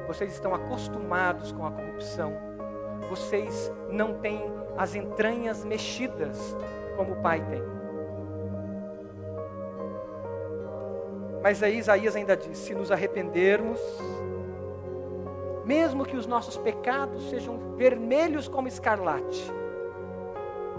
Vocês 0.09 0.33
estão 0.33 0.55
acostumados 0.55 1.53
com 1.53 1.67
a 1.67 1.71
corrupção. 1.71 2.33
Vocês 3.11 3.71
não 3.91 4.15
têm 4.15 4.43
as 4.75 4.95
entranhas 4.95 5.67
mexidas 5.67 6.57
como 6.97 7.13
o 7.13 7.23
pai 7.23 7.45
tem. 7.45 7.63
Mas 11.43 11.63
aí 11.63 11.77
Isaías 11.77 12.17
ainda 12.17 12.35
diz: 12.35 12.57
se 12.57 12.75
nos 12.75 12.91
arrependermos, 12.91 13.79
mesmo 15.67 16.07
que 16.07 16.17
os 16.17 16.27
nossos 16.27 16.57
pecados 16.57 17.29
sejam 17.29 17.77
vermelhos 17.77 18.49
como 18.49 18.67
escarlate, 18.67 19.53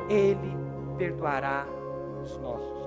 Ele 0.10 0.58
perdoará 0.98 1.68
os 2.24 2.36
nossos 2.40 2.79